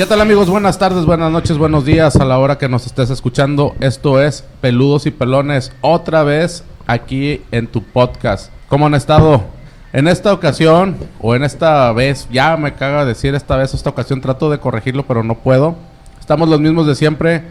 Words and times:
¿Qué 0.00 0.06
tal 0.06 0.22
amigos? 0.22 0.48
Buenas 0.48 0.78
tardes, 0.78 1.04
buenas 1.04 1.30
noches, 1.30 1.58
buenos 1.58 1.84
días 1.84 2.16
a 2.16 2.24
la 2.24 2.38
hora 2.38 2.56
que 2.56 2.70
nos 2.70 2.86
estés 2.86 3.10
escuchando. 3.10 3.76
Esto 3.80 4.18
es 4.18 4.46
Peludos 4.62 5.04
y 5.04 5.10
Pelones, 5.10 5.72
otra 5.82 6.22
vez 6.22 6.64
aquí 6.86 7.42
en 7.50 7.66
tu 7.66 7.82
podcast. 7.82 8.50
¿Cómo 8.68 8.86
han 8.86 8.94
estado? 8.94 9.44
En 9.92 10.08
esta 10.08 10.32
ocasión, 10.32 10.96
o 11.20 11.34
en 11.34 11.44
esta 11.44 11.92
vez, 11.92 12.26
ya 12.32 12.56
me 12.56 12.72
caga 12.72 13.04
decir 13.04 13.34
esta 13.34 13.58
vez, 13.58 13.74
esta 13.74 13.90
ocasión 13.90 14.22
trato 14.22 14.48
de 14.48 14.58
corregirlo, 14.58 15.04
pero 15.04 15.22
no 15.22 15.34
puedo. 15.34 15.76
Estamos 16.18 16.48
los 16.48 16.60
mismos 16.60 16.86
de 16.86 16.94
siempre. 16.94 17.42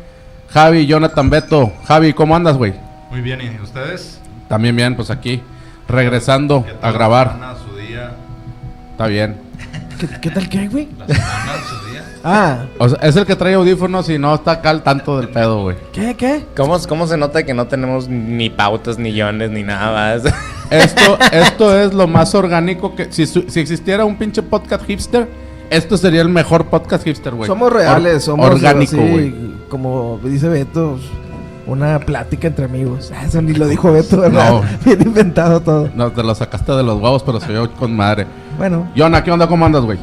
Javi, 0.49 0.87
Jonathan, 0.87 1.29
Beto. 1.29 1.71
Javi, 1.85 2.13
¿cómo 2.13 2.35
andas, 2.35 2.57
güey? 2.57 2.73
Muy 3.11 3.21
bien, 3.21 3.41
¿y 3.41 3.61
ustedes? 3.61 4.19
También 4.47 4.75
bien, 4.75 4.95
pues 4.95 5.11
aquí, 5.11 5.43
regresando 5.87 6.65
¿Qué 6.65 6.73
a 6.81 6.91
grabar. 6.91 7.27
La 7.27 7.33
semana, 7.33 7.55
su 7.59 7.77
día, 7.77 8.11
Está 8.93 9.05
bien. 9.05 9.37
¿Qué, 9.99 10.07
qué 10.19 10.31
tal 10.31 10.49
qué, 10.49 10.67
güey? 10.67 10.89
la 10.97 11.05
semana, 11.05 11.53
su 11.69 11.75
día. 11.85 11.88
Ah, 12.23 12.65
O 12.79 12.89
sea, 12.89 12.99
es 13.01 13.15
el 13.15 13.25
que 13.25 13.35
trae 13.35 13.53
audífonos 13.53 14.09
y 14.09 14.17
no 14.19 14.35
está 14.35 14.51
acá 14.51 14.69
al 14.71 14.83
tanto 14.83 15.17
del 15.17 15.29
pedo, 15.29 15.61
güey. 15.63 15.77
¿qué, 15.93 16.15
qué? 16.15 16.45
¿Cómo, 16.55 16.77
¿Cómo 16.87 17.07
se 17.07 17.15
nota 17.17 17.43
que 17.43 17.53
no 17.53 17.67
tenemos 17.67 18.07
ni 18.09 18.49
pautas, 18.49 18.97
ni 18.97 19.11
guiones, 19.13 19.51
ni 19.51 19.63
nada 19.63 19.91
más? 20.23 20.33
Esto, 20.69 21.17
esto 21.31 21.79
es 21.79 21.93
lo 21.95 22.07
más 22.07 22.35
orgánico 22.35 22.93
que... 22.95 23.11
Si, 23.11 23.25
si 23.25 23.59
existiera 23.59 24.05
un 24.05 24.17
pinche 24.17 24.43
podcast 24.43 24.85
hipster, 24.85 25.27
esto 25.71 25.97
sería 25.97 26.21
el 26.21 26.29
mejor 26.29 26.65
podcast 26.65 27.03
hipster, 27.05 27.33
güey. 27.33 27.47
somos 27.47 27.73
reales, 27.73 28.15
Or- 28.15 28.21
somos 28.21 28.49
Orgánico, 28.51 28.97
güey. 28.97 29.33
como 29.69 30.19
dice 30.23 30.47
Beto, 30.47 30.99
una 31.65 31.97
plática 31.99 32.47
entre 32.47 32.65
amigos. 32.65 33.11
Ah, 33.15 33.25
Eso 33.25 33.41
ni 33.41 33.53
lo 33.53 33.67
dijo 33.67 33.91
Beto, 33.93 34.17
¿verdad? 34.21 34.51
No. 34.51 34.61
Bien 34.85 35.01
inventado 35.01 35.59
todo. 35.59 35.89
No, 35.95 36.11
te 36.11 36.21
lo 36.21 36.35
sacaste 36.35 36.71
de 36.73 36.83
los 36.83 37.01
huevos, 37.01 37.23
pero 37.23 37.39
se 37.39 37.51
vio 37.51 37.71
con 37.73 37.95
madre. 37.95 38.27
Bueno, 38.59 38.87
Yona, 38.95 39.23
¿qué 39.23 39.31
onda? 39.31 39.47
¿Cómo 39.47 39.65
andas, 39.65 39.81
güey? 39.83 39.97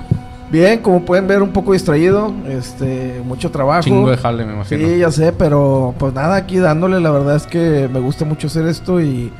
Bien, 0.51 0.81
como 0.81 1.05
pueden 1.05 1.27
ver, 1.27 1.43
un 1.43 1.53
poco 1.53 1.73
distraído, 1.73 2.33
este, 2.49 3.21
mucho 3.25 3.51
trabajo. 3.51 3.83
Chingo 3.83 4.11
de 4.11 4.17
jale, 4.17 4.45
me 4.45 4.55
imagino. 4.55 4.87
Sí, 4.87 4.99
ya 4.99 5.11
sé, 5.11 5.33
pero 5.33 5.95
pues 5.99 6.13
nada, 6.15 6.37
aquí 6.37 6.59
dándole, 6.59 7.01
la 7.01 7.11
verdad 7.11 7.37
es 7.37 7.47
que 7.47 7.89
me 7.93 8.01
gusta 8.01 8.25
mucho 8.25 8.47
hacer 8.47 8.67
esto 8.67 9.01
y, 9.01 9.33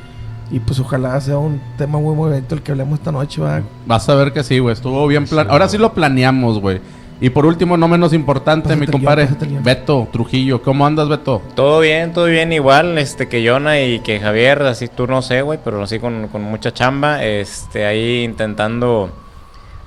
y 0.51 0.59
pues 0.59 0.79
ojalá 0.79 1.19
sea 1.21 1.37
un 1.37 1.61
tema 1.77 1.99
muy 1.99 2.15
muy 2.15 2.29
bonito 2.29 2.55
el 2.55 2.61
que 2.61 2.71
hablemos 2.71 2.99
esta 2.99 3.11
noche, 3.11 3.41
va. 3.41 3.61
Vas 3.85 4.07
a 4.09 4.15
ver 4.15 4.33
que 4.33 4.43
sí, 4.43 4.59
güey. 4.59 4.73
Estuvo 4.73 5.05
bien 5.07 5.25
plan... 5.25 5.47
Ahora 5.49 5.67
sí 5.67 5.77
lo 5.77 5.93
planeamos, 5.93 6.59
güey. 6.59 6.79
Y 7.19 7.31
por 7.31 7.47
último, 7.47 7.77
no 7.77 7.87
menos 7.87 8.13
importante, 8.13 8.69
Pásate 8.69 8.85
mi 8.85 8.91
compadre, 8.91 9.27
guion. 9.41 9.63
Beto 9.63 10.07
Trujillo. 10.11 10.61
¿Cómo 10.61 10.85
andas, 10.85 11.09
Beto? 11.09 11.41
todo 11.55 11.79
bien, 11.79 12.13
todo 12.13 12.25
bien, 12.25 12.53
igual, 12.53 12.97
este, 12.99 13.27
que 13.27 13.41
Yona 13.41 13.81
y 13.81 14.01
que 14.01 14.19
Javier, 14.19 14.61
así 14.61 14.87
tú 14.87 15.07
no 15.07 15.23
sé, 15.23 15.41
güey, 15.41 15.57
pero 15.63 15.81
así 15.81 15.97
con, 15.97 16.27
con 16.27 16.43
mucha 16.43 16.71
chamba, 16.71 17.23
este, 17.23 17.87
ahí 17.87 18.23
intentando 18.23 19.09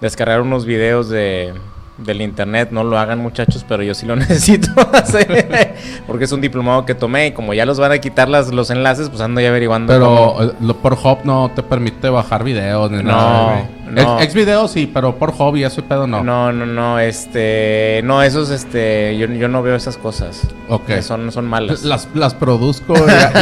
descargar 0.01 0.41
unos 0.41 0.65
videos 0.65 1.09
de, 1.09 1.53
del 1.99 2.23
internet, 2.23 2.71
no 2.73 2.83
lo 2.85 2.99
hagan 2.99 3.19
muchachos, 3.19 3.65
pero 3.69 3.83
yo 3.83 3.95
sí 3.95 4.07
lo 4.07 4.17
necesito 4.17 4.71
hacer, 4.95 5.75
porque 6.07 6.25
es 6.25 6.33
un 6.33 6.41
diplomado 6.41 6.87
que 6.87 6.95
tomé 6.95 7.29
y 7.29 7.33
como 7.33 7.53
ya 7.55 7.67
los 7.67 7.79
van 7.79 7.93
a 7.93 7.99
quitar 7.99 8.29
las, 8.29 8.49
los 8.53 8.71
enlaces, 8.71 9.11
pues 9.11 9.21
ando 9.21 9.41
ya 9.41 9.49
averiguando 9.51 9.93
Pero 9.93 10.07
cómo- 10.07 10.43
eh, 10.45 10.53
lo, 10.61 10.77
por 10.77 10.95
Hub 10.95 11.19
no 11.25 11.51
te 11.55 11.63
permite 11.63 12.09
bajar 12.09 12.45
videos 12.45 12.91
ni 12.91 12.99
No, 12.99 13.03
nada, 13.03 13.53
güey. 13.87 14.05
no. 14.05 14.21
Ex, 14.21 14.33
videos 14.35 14.71
sí, 14.71 14.91
pero 14.93 15.17
por 15.17 15.35
Hub 15.39 15.57
y 15.57 15.65
eso 15.65 15.81
y 15.81 15.83
pedo 15.85 16.07
no. 16.07 16.23
No, 16.25 16.51
no, 16.53 16.65
no, 16.65 16.99
este, 16.99 18.01
no, 18.05 18.23
esos, 18.23 18.49
este, 18.51 19.19
yo, 19.19 19.27
yo 19.27 19.49
no 19.49 19.63
veo 19.63 19.75
esas 19.77 19.97
cosas. 19.99 20.41
Ok. 20.69 20.87
Que 20.87 21.03
son, 21.03 21.31
son 21.33 21.47
malas. 21.47 21.83
Las, 21.83 22.09
las 22.15 22.33
produzco 22.35 22.95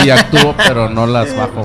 y, 0.02 0.06
y 0.06 0.10
actúo, 0.10 0.54
pero 0.66 0.88
no 0.88 1.06
las 1.06 1.36
bajo. 1.36 1.64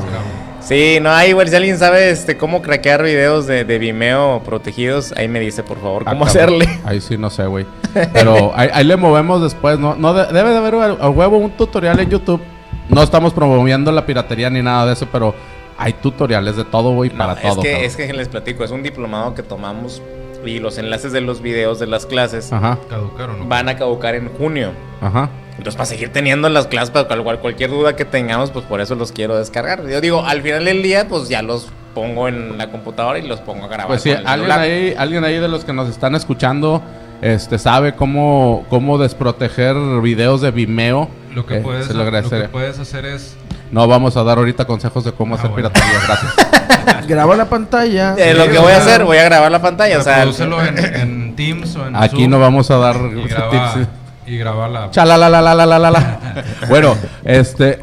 Sí, 0.63 0.99
no, 1.01 1.11
ahí, 1.11 1.29
igual 1.31 1.49
si 1.49 1.55
alguien 1.55 1.77
sabe, 1.77 2.09
este, 2.09 2.37
cómo 2.37 2.61
craquear 2.61 3.03
videos 3.03 3.45
de, 3.47 3.65
de 3.65 3.79
Vimeo 3.79 4.41
protegidos, 4.45 5.13
ahí 5.17 5.27
me 5.27 5.39
dice, 5.41 5.61
por 5.61 5.79
favor, 5.81 6.03
Ah, 6.05 6.11
cómo 6.11 6.25
cabrón. 6.25 6.61
hacerle. 6.61 6.79
Ahí 6.85 7.01
sí 7.01 7.17
no 7.17 7.29
sé, 7.29 7.45
güey. 7.47 7.65
Pero 8.13 8.53
ahí, 8.55 8.69
ahí 8.73 8.83
le 8.85 8.95
movemos 8.95 9.41
después, 9.41 9.77
¿no? 9.77 9.95
no 9.95 10.13
de- 10.13 10.31
debe 10.31 10.51
de 10.51 10.57
haber 10.57 10.75
a, 10.75 11.09
huevo 11.09 11.37
un 11.37 11.51
tutorial 11.51 11.99
en 11.99 12.09
YouTube. 12.09 12.41
No 12.89 13.03
estamos 13.03 13.33
promoviendo 13.33 13.91
la 13.91 14.05
piratería 14.05 14.49
ni 14.49 14.61
nada 14.61 14.85
de 14.85 14.93
eso, 14.93 15.07
pero 15.11 15.33
hay 15.77 15.93
tutoriales 15.93 16.55
de 16.55 16.63
todo, 16.65 16.91
güey, 16.93 17.09
No, 17.09 17.17
para 17.17 17.33
es 17.33 17.41
todo. 17.41 17.61
que, 17.61 17.69
cabrón. 17.71 17.85
es 17.85 17.95
que 17.97 18.13
les 18.13 18.27
platico, 18.29 18.63
es 18.63 18.71
un 18.71 18.83
diplomado 18.83 19.33
que 19.35 19.43
tomamos 19.43 20.01
y 20.45 20.59
los 20.59 20.77
enlaces 20.77 21.11
de 21.13 21.21
los 21.21 21.41
videos 21.41 21.79
de 21.79 21.87
las 21.87 22.05
clases 22.05 22.51
Ajá, 22.51 22.77
¿Caducaron? 22.89 23.47
van 23.47 23.69
a 23.69 23.77
caducar 23.77 24.15
en 24.15 24.29
junio. 24.29 24.71
ajá. 25.01 25.29
Entonces, 25.57 25.75
para 25.75 25.85
seguir 25.85 26.09
teniendo 26.09 26.49
las 26.49 26.67
clases, 26.67 26.89
para 26.89 27.05
cual- 27.23 27.39
cualquier 27.39 27.69
duda 27.69 27.95
que 27.95 28.05
tengamos, 28.05 28.51
pues 28.51 28.65
por 28.65 28.81
eso 28.81 28.95
los 28.95 29.11
quiero 29.11 29.37
descargar. 29.37 29.87
Yo 29.87 30.01
digo, 30.01 30.25
al 30.25 30.41
final 30.41 30.65
del 30.65 30.81
día, 30.81 31.07
pues 31.07 31.29
ya 31.29 31.41
los 31.41 31.67
pongo 31.93 32.27
en 32.27 32.57
la 32.57 32.71
computadora 32.71 33.19
y 33.19 33.27
los 33.27 33.39
pongo 33.39 33.65
a 33.65 33.67
grabar. 33.67 33.87
Pues 33.87 34.01
sí, 34.01 34.11
alguien 34.25 34.51
ahí, 34.51 34.95
alguien 34.97 35.23
ahí 35.23 35.37
de 35.39 35.47
los 35.47 35.63
que 35.63 35.71
nos 35.73 35.87
están 35.89 36.15
escuchando, 36.15 36.81
este, 37.21 37.59
sabe 37.59 37.93
cómo, 37.93 38.65
cómo 38.69 38.97
desproteger 38.97 39.75
videos 40.01 40.41
de 40.41 40.49
Vimeo. 40.51 41.07
Lo 41.35 41.45
que, 41.45 41.57
Eh, 41.57 41.61
puedes, 41.61 41.85
se 41.85 41.93
lo 41.93 42.03
lo 42.03 42.11
que 42.11 42.49
puedes 42.51 42.79
hacer 42.79 43.05
es... 43.05 43.35
No 43.71 43.87
vamos 43.87 44.17
a 44.17 44.23
dar 44.23 44.37
ahorita 44.39 44.65
consejos 44.65 45.03
de 45.03 45.11
cómo 45.13 45.35
Ah, 45.35 45.37
hacer 45.39 45.51
bueno. 45.51 45.71
piratería, 45.71 45.99
gracias. 46.07 47.07
Graba 47.07 47.35
la 47.35 47.45
pantalla. 47.45 48.15
Eh, 48.17 48.33
lo 48.33 48.45
que 48.51 48.57
voy 48.59 48.71
a 48.71 48.77
hacer, 48.77 49.03
voy 49.03 49.17
a 49.17 49.23
grabar 49.23 49.51
la 49.51 49.61
pantalla. 49.61 49.97
O 49.99 50.01
sea, 50.03 50.23
en, 50.23 50.77
en 50.95 51.35
Teams 51.35 51.75
o 51.75 51.87
en 51.87 51.95
Aquí 51.95 52.17
Zoom 52.21 52.29
no 52.31 52.39
vamos 52.39 52.69
a 52.69 52.77
dar 52.77 52.95
tips. 52.97 53.87
Y 54.25 54.37
graba 54.37 54.67
la... 54.67 54.91
Chalalalalalala. 54.91 56.19
bueno, 56.69 56.95
este. 57.23 57.79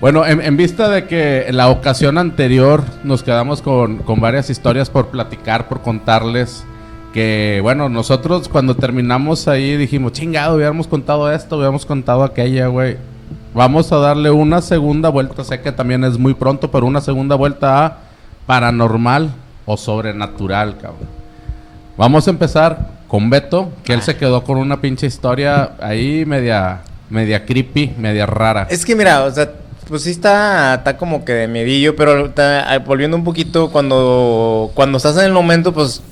Bueno, 0.00 0.26
en, 0.26 0.40
en 0.42 0.56
vista 0.56 0.88
de 0.88 1.06
que 1.06 1.46
en 1.48 1.56
la 1.56 1.68
ocasión 1.68 2.18
anterior 2.18 2.84
nos 3.02 3.22
quedamos 3.22 3.62
con, 3.62 3.98
con 3.98 4.20
varias 4.20 4.50
historias 4.50 4.90
por 4.90 5.08
platicar, 5.08 5.68
por 5.68 5.80
contarles. 5.80 6.64
Que 7.12 7.60
bueno, 7.62 7.88
nosotros 7.88 8.48
cuando 8.48 8.76
terminamos 8.76 9.48
ahí 9.48 9.76
dijimos, 9.76 10.12
chingado, 10.12 10.56
hubiéramos 10.56 10.86
contado 10.86 11.32
esto, 11.32 11.56
hubiéramos 11.56 11.86
contado 11.86 12.24
aquella, 12.24 12.66
güey. 12.66 12.98
Vamos 13.54 13.90
a 13.90 13.96
darle 13.96 14.30
una 14.30 14.60
segunda 14.60 15.08
vuelta. 15.08 15.42
Sé 15.42 15.62
que 15.62 15.72
también 15.72 16.04
es 16.04 16.18
muy 16.18 16.34
pronto, 16.34 16.70
pero 16.70 16.84
una 16.84 17.00
segunda 17.00 17.34
vuelta 17.34 17.86
a 17.86 17.98
paranormal 18.44 19.30
o 19.64 19.78
sobrenatural, 19.78 20.76
cabrón. 20.76 21.08
Vamos 21.96 22.26
a 22.26 22.30
empezar 22.30 22.95
con 23.16 23.30
Beto, 23.30 23.72
que 23.82 23.94
él 23.94 24.02
se 24.02 24.14
quedó 24.16 24.44
con 24.44 24.58
una 24.58 24.82
pinche 24.82 25.06
historia 25.06 25.70
ahí 25.80 26.26
media, 26.26 26.82
media 27.08 27.46
creepy, 27.46 27.94
media 27.96 28.26
rara. 28.26 28.66
Es 28.68 28.84
que 28.84 28.94
mira, 28.94 29.24
o 29.24 29.30
sea, 29.30 29.52
pues 29.88 30.02
sí 30.02 30.10
está, 30.10 30.74
está 30.74 30.98
como 30.98 31.24
que 31.24 31.32
de 31.32 31.48
medillo, 31.48 31.96
pero 31.96 32.30
ah, 32.36 32.78
volviendo 32.84 33.16
un 33.16 33.24
poquito, 33.24 33.70
cuando, 33.72 34.70
cuando 34.74 34.98
estás 34.98 35.16
en 35.16 35.24
el 35.24 35.32
momento, 35.32 35.72
pues 35.72 36.02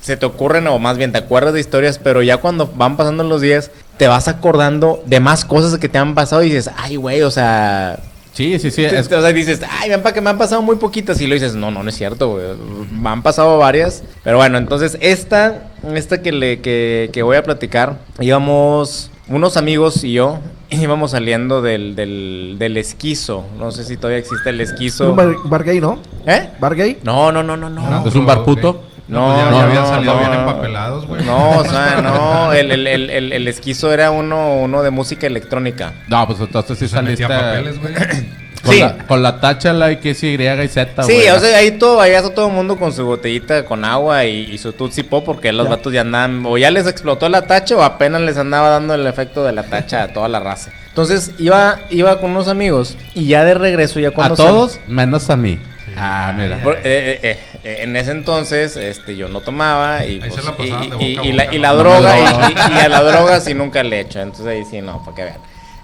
se 0.00 0.16
te 0.16 0.24
ocurren, 0.24 0.68
o 0.68 0.78
más 0.78 0.98
bien 0.98 1.10
te 1.10 1.18
acuerdas 1.18 1.52
de 1.52 1.58
historias, 1.58 1.98
pero 1.98 2.22
ya 2.22 2.36
cuando 2.36 2.70
van 2.76 2.96
pasando 2.96 3.24
los 3.24 3.40
días, 3.40 3.72
te 3.96 4.06
vas 4.06 4.28
acordando 4.28 5.02
de 5.04 5.18
más 5.18 5.44
cosas 5.44 5.76
que 5.80 5.88
te 5.88 5.98
han 5.98 6.14
pasado 6.14 6.44
y 6.44 6.50
dices, 6.50 6.70
ay, 6.76 6.94
güey, 6.94 7.22
o 7.22 7.30
sea... 7.32 7.98
Sí, 8.36 8.58
sí, 8.58 8.70
sí. 8.70 8.84
es- 8.84 9.06
o 9.10 9.20
sea, 9.22 9.32
dices, 9.32 9.62
ay, 9.80 9.90
que 10.12 10.20
me 10.20 10.28
han 10.28 10.36
pasado 10.36 10.60
muy 10.60 10.76
poquitas. 10.76 11.18
Y 11.22 11.26
lo 11.26 11.32
dices, 11.32 11.54
no, 11.54 11.70
no, 11.70 11.82
no 11.82 11.88
es 11.88 11.96
cierto, 11.96 12.28
güey. 12.32 12.44
Me 12.92 13.08
han 13.08 13.22
pasado 13.22 13.56
varias. 13.56 14.04
Pero 14.22 14.36
bueno, 14.36 14.58
entonces 14.58 14.98
esta, 15.00 15.70
esta 15.94 16.20
que, 16.20 16.32
le, 16.32 16.60
que, 16.60 17.08
que 17.14 17.22
voy 17.22 17.38
a 17.38 17.42
platicar, 17.42 17.98
íbamos 18.20 19.10
unos 19.28 19.56
amigos 19.56 20.04
y 20.04 20.12
yo, 20.12 20.38
íbamos 20.70 21.12
saliendo 21.12 21.62
del, 21.62 21.96
del, 21.96 22.56
del 22.58 22.76
esquizo. 22.76 23.46
No 23.58 23.70
sé 23.72 23.84
si 23.84 23.96
todavía 23.96 24.18
existe 24.18 24.50
el 24.50 24.60
esquizo. 24.60 25.08
Un 25.10 25.16
bar, 25.16 25.34
bar 25.44 25.64
gay, 25.64 25.80
¿no? 25.80 25.98
¿Eh? 26.26 26.50
¿Bar 26.60 26.74
gay? 26.74 26.98
No, 27.04 27.32
no, 27.32 27.42
no, 27.42 27.56
no, 27.56 27.70
no. 27.70 28.06
¿Es 28.06 28.14
un 28.14 28.26
bar 28.26 28.44
puto? 28.44 28.82
No, 29.08 29.26
pues 29.26 29.36
ya, 29.38 29.44
No, 29.44 29.50
ya 29.50 29.50
no, 29.50 29.58
habían 29.60 29.82
no, 29.82 29.88
salido 29.88 30.12
no. 30.14 30.18
bien 30.20 30.32
empapelados, 30.32 31.06
güey. 31.06 31.24
No, 31.24 31.58
o 31.58 31.64
sea, 31.64 32.00
no, 32.02 32.52
el, 32.52 32.72
el, 32.72 32.86
el, 32.86 33.10
el, 33.10 33.32
el 33.32 33.48
esquizo 33.48 33.92
era 33.92 34.10
uno, 34.10 34.54
uno 34.56 34.82
de 34.82 34.90
música 34.90 35.26
electrónica. 35.26 35.92
No, 36.08 36.26
pues 36.26 36.40
entonces 36.40 36.78
sí 36.78 36.88
Se 36.88 37.00
metía 37.02 37.28
saliste 37.28 37.44
papeles, 37.44 37.80
güey. 37.80 37.94
con, 38.64 38.74
Sí. 38.74 38.80
la, 38.80 38.98
con 39.06 39.22
la 39.22 39.38
tacha, 39.40 39.72
la 39.72 39.92
X, 39.92 40.24
Y 40.24 40.34
y 40.34 40.68
Z, 40.68 41.02
Sí, 41.04 41.12
güey. 41.14 41.28
o 41.28 41.38
sea, 41.38 41.58
ahí 41.58 41.70
todo, 41.78 42.00
ahí 42.00 42.10
está 42.12 42.34
todo 42.34 42.48
el 42.48 42.52
mundo 42.52 42.76
con 42.76 42.92
su 42.92 43.04
botellita 43.06 43.64
con 43.64 43.84
agua 43.84 44.24
y, 44.24 44.50
y 44.52 44.58
su 44.58 44.72
Tootsie 44.72 45.04
Pop 45.04 45.24
porque 45.24 45.52
los 45.52 45.66
Ya. 45.66 45.70
vatos 45.70 45.92
ya 45.92 46.00
andaban, 46.00 46.44
o 46.44 46.58
ya 46.58 46.72
les 46.72 46.88
explotó 46.88 47.28
la 47.28 47.42
tacha 47.42 47.76
o 47.76 47.82
apenas 47.82 48.22
les 48.22 48.36
andaba 48.38 48.70
dando 48.70 48.94
el 48.94 49.06
efecto 49.06 49.44
de 49.44 49.52
la 49.52 49.62
tacha 49.62 50.02
a 50.02 50.08
toda 50.08 50.28
la 50.28 50.40
raza. 50.40 50.72
Entonces 50.88 51.30
iba, 51.38 51.78
iba 51.90 52.18
con 52.18 52.32
unos 52.32 52.48
amigos 52.48 52.96
y 53.14 53.26
ya 53.28 53.44
de 53.44 53.54
regreso, 53.54 54.00
ya 54.00 54.08
A 54.08 54.10
cuando... 54.10 54.34
todos, 54.34 54.80
menos 54.88 55.30
a 55.30 55.36
mí. 55.36 55.60
Ah, 55.96 56.32
mira. 56.36 56.62
Por- 56.62 56.76
eh, 56.76 57.20
eh, 57.22 57.38
eh, 57.64 57.78
en 57.82 57.96
ese 57.96 58.10
entonces, 58.10 58.76
este, 58.76 59.16
yo 59.16 59.28
no 59.28 59.40
tomaba 59.40 60.04
y, 60.04 60.18
pues, 60.20 60.44
la 60.44 60.54
y- 61.00 61.18
y- 61.52 61.58
la, 61.58 61.72
droga 61.74 62.18
y, 62.18 62.78
a 62.78 62.88
la 62.88 63.02
droga 63.02 63.40
sí 63.40 63.54
nunca 63.54 63.82
le 63.82 64.00
echo, 64.00 64.20
entonces 64.20 64.46
ahí 64.46 64.64
sí 64.64 64.80
no, 64.82 65.02
para 65.04 65.16
que 65.16 65.24
vean. 65.24 65.38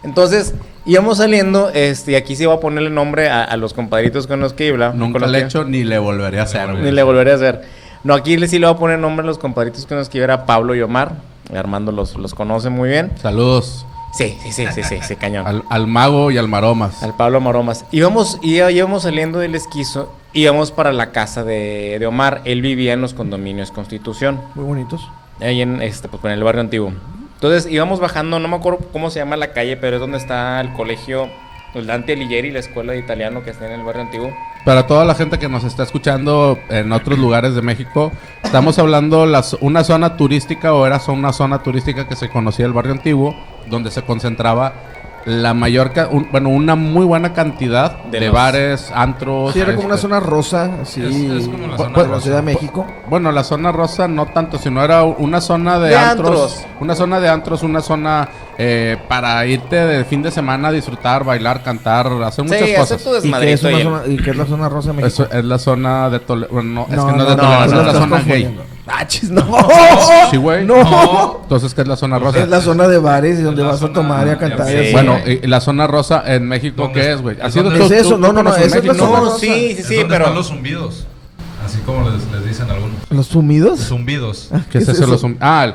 Entonces 0.04 0.54
íbamos 0.84 1.18
saliendo, 1.18 1.70
este, 1.70 2.12
y 2.12 2.14
aquí 2.16 2.36
sí 2.36 2.44
voy 2.46 2.56
a 2.56 2.60
ponerle 2.60 2.90
nombre 2.90 3.28
a, 3.30 3.44
a 3.44 3.56
los 3.56 3.72
compadritos 3.72 4.26
con 4.26 4.40
los 4.40 4.52
que 4.52 4.66
iba. 4.66 4.92
Nunca 4.92 5.26
le 5.26 5.38
he 5.38 5.42
hecho 5.44 5.64
ni 5.64 5.84
le 5.84 5.98
volveré 5.98 6.40
a 6.40 6.42
hacer, 6.42 6.68
ni 6.70 6.90
le 6.90 7.02
volveré 7.02 7.32
a 7.32 7.34
hacer. 7.36 7.62
No, 8.04 8.14
aquí 8.14 8.36
sí 8.48 8.58
le 8.58 8.66
voy 8.66 8.74
a 8.74 8.78
poner 8.78 8.98
nombre 8.98 9.24
a 9.24 9.26
los 9.26 9.38
compadritos 9.38 9.86
con 9.86 9.96
los 9.98 10.08
que 10.08 10.18
iba, 10.18 10.24
era 10.24 10.44
Pablo 10.46 10.74
y 10.74 10.82
Omar. 10.82 11.12
Armando 11.54 11.92
los, 11.92 12.16
los 12.16 12.34
conoce 12.34 12.70
muy 12.70 12.88
bien. 12.88 13.12
Saludos 13.20 13.86
Sí, 14.12 14.38
sí, 14.42 14.52
sí, 14.52 14.66
sí, 14.72 14.82
sí, 14.82 14.98
sí, 15.02 15.16
cañón. 15.16 15.46
al, 15.46 15.64
al 15.70 15.86
mago 15.86 16.30
y 16.30 16.36
al 16.38 16.46
maromas. 16.46 17.02
Al 17.02 17.16
Pablo 17.16 17.40
Maromas. 17.40 17.86
Íbamos, 17.92 18.38
íbamos 18.42 19.04
saliendo 19.04 19.38
del 19.38 19.54
esquizo, 19.54 20.12
íbamos 20.34 20.70
para 20.70 20.92
la 20.92 21.12
casa 21.12 21.44
de, 21.44 21.96
de 21.98 22.06
Omar. 22.06 22.42
Él 22.44 22.60
vivía 22.60 22.92
en 22.92 23.00
los 23.00 23.14
condominios 23.14 23.70
Constitución. 23.70 24.40
Muy 24.54 24.64
bonitos. 24.64 25.08
ahí 25.40 25.62
en, 25.62 25.80
este, 25.80 26.08
pues, 26.08 26.22
en 26.24 26.32
el 26.32 26.44
barrio 26.44 26.60
antiguo. 26.60 26.92
Entonces 27.34 27.70
íbamos 27.72 28.00
bajando, 28.00 28.38
no 28.38 28.48
me 28.48 28.56
acuerdo 28.56 28.80
cómo 28.92 29.10
se 29.10 29.18
llama 29.18 29.36
la 29.36 29.52
calle, 29.52 29.76
pero 29.76 29.96
es 29.96 30.00
donde 30.00 30.18
está 30.18 30.60
el 30.60 30.72
colegio, 30.74 31.28
el 31.74 31.86
Dante 31.86 32.12
Alighieri, 32.12 32.50
la 32.50 32.58
escuela 32.58 32.92
de 32.92 32.98
italiano 32.98 33.42
que 33.42 33.50
está 33.50 33.66
en 33.66 33.80
el 33.80 33.84
barrio 33.84 34.02
antiguo. 34.02 34.36
Para 34.64 34.86
toda 34.86 35.04
la 35.04 35.14
gente 35.14 35.38
que 35.38 35.48
nos 35.48 35.64
está 35.64 35.82
escuchando 35.82 36.58
en 36.68 36.92
otros 36.92 37.18
lugares 37.18 37.54
de 37.54 37.62
México, 37.62 38.12
estamos 38.42 38.78
hablando 38.78 39.26
las 39.26 39.54
una 39.60 39.82
zona 39.82 40.16
turística 40.16 40.74
o 40.74 40.86
era 40.86 41.00
una 41.08 41.32
zona 41.32 41.62
turística 41.62 42.06
que 42.06 42.16
se 42.16 42.28
conocía 42.28 42.66
el 42.66 42.72
barrio 42.72 42.92
antiguo, 42.92 43.34
donde 43.66 43.90
se 43.90 44.02
concentraba 44.02 44.74
la 45.24 45.54
mayor, 45.54 45.92
un- 46.10 46.28
bueno, 46.32 46.48
una 46.48 46.74
muy 46.74 47.04
buena 47.04 47.32
cantidad 47.32 48.04
de, 48.04 48.18
De 48.20 48.26
los- 48.26 48.34
bares, 48.34 48.90
antros. 48.94 49.52
Sí, 49.52 49.60
era 49.60 49.74
como 49.74 49.86
una 49.86 49.94
este, 49.94 50.08
zona 50.08 50.20
rosa, 50.20 50.70
así. 50.82 51.00
Es- 51.02 51.42
es 51.42 51.48
como 51.48 51.66
la 51.68 51.76
zona 51.76 52.02
rosa. 52.04 52.20
Ciudad 52.20 52.36
de 52.38 52.42
México. 52.42 52.86
Bueno, 53.08 53.30
la 53.32 53.44
zona 53.44 53.70
rosa 53.72 54.08
no 54.08 54.26
tanto, 54.26 54.58
sino 54.58 54.82
era 54.82 55.02
una 55.04 55.40
zona 55.40 55.78
de, 55.78 55.90
De 55.90 55.96
antros, 55.96 56.52
antros. 56.56 56.66
Una 56.80 56.94
zona 56.94 57.20
de 57.20 57.28
antros, 57.28 57.62
una 57.62 57.80
zona 57.80 58.28
eh, 58.58 58.96
para 59.08 59.44
irte 59.46 59.76
de 59.76 60.04
fin 60.04 60.22
de 60.22 60.30
semana 60.30 60.68
a 60.68 60.72
disfrutar, 60.72 61.24
bailar, 61.24 61.62
cantar, 61.62 62.06
hacer 62.22 62.44
muchas 62.44 62.68
cosas. 62.78 63.02
tu 63.02 63.08
¿Y 63.10 63.12
qué, 63.12 63.16
es 63.18 63.22
desmadrito 63.22 63.68
una 63.68 63.76
ahí. 63.76 63.82
zona, 63.82 64.02
¿Y 64.06 64.16
qué 64.18 64.30
es 64.30 64.36
la 64.36 64.46
zona 64.46 64.68
rosa 64.68 64.88
de 64.92 64.94
México? 65.02 65.22
Eso 65.24 65.32
es 65.38 65.44
la 65.44 65.58
zona 65.58 66.10
de 66.10 66.18
Toledo. 66.20 66.48
Bueno, 66.52 66.70
no, 66.70 66.82
es 66.82 66.96
No, 66.96 67.06
que 67.06 67.12
no, 67.12 67.16
no, 67.18 67.22
es 67.22 67.28
de 67.30 67.36
no, 67.36 67.42
Toledo, 67.42 67.58
no, 67.58 67.64
es 67.64 67.72
no, 67.72 67.82
la 67.82 67.92
zona 67.92 68.18
gay. 68.26 68.58
Ah, 68.86 69.06
chis, 69.06 69.30
no. 69.30 69.42
Sí, 70.30 70.36
güey. 70.38 70.64
No. 70.64 71.40
Entonces, 71.44 71.72
¿qué 71.72 71.82
es 71.82 71.88
la 71.88 71.96
zona 71.96 72.18
rosa? 72.18 72.40
Es 72.40 72.48
la 72.48 72.60
zona 72.60 72.88
de 72.88 72.98
bares 72.98 73.38
y 73.38 73.42
donde 73.42 73.62
vas 73.62 73.80
a 73.82 73.92
tomar 73.92 74.26
y 74.26 74.30
a 74.30 74.38
cantar. 74.38 74.66
así. 74.66 74.90
Bueno, 74.92 75.18
y 75.24 75.46
la 75.46 75.60
zona 75.60 75.86
rosa 75.86 76.22
en 76.26 76.48
México, 76.48 76.82
¿Dónde 76.82 77.00
¿qué 77.00 77.12
es? 77.12 77.22
güey? 77.22 77.36
¿Es 77.36 77.44
¿Has 77.44 77.54
ido 77.54 77.64
dónde 77.64 77.78
tú- 77.78 77.86
es 77.86 77.92
eso? 77.92 78.18
No, 78.18 78.32
no, 78.32 78.42
no, 78.42 78.54
es 78.56 78.72
la 78.74 78.80
zona 78.94 78.94
No, 78.94 79.16
rosa. 79.20 79.38
sí, 79.38 79.74
sí, 79.76 79.82
sí, 79.84 79.94
donde 79.96 80.08
pero... 80.08 80.24
están 80.24 80.34
los 80.34 80.46
zumbidos. 80.48 81.06
Así 81.64 81.78
como 81.86 82.10
les, 82.10 82.28
les 82.32 82.44
dicen 82.44 82.68
algunos. 82.70 82.96
¿Los 83.08 83.26
sumidos? 83.28 83.78
Zumbidos. 83.80 84.48
¿Qué 84.70 84.78
es 84.78 84.88
eso? 84.88 85.06
Los 85.06 85.22
hum- 85.22 85.36
Ah, 85.40 85.66
el- 85.66 85.74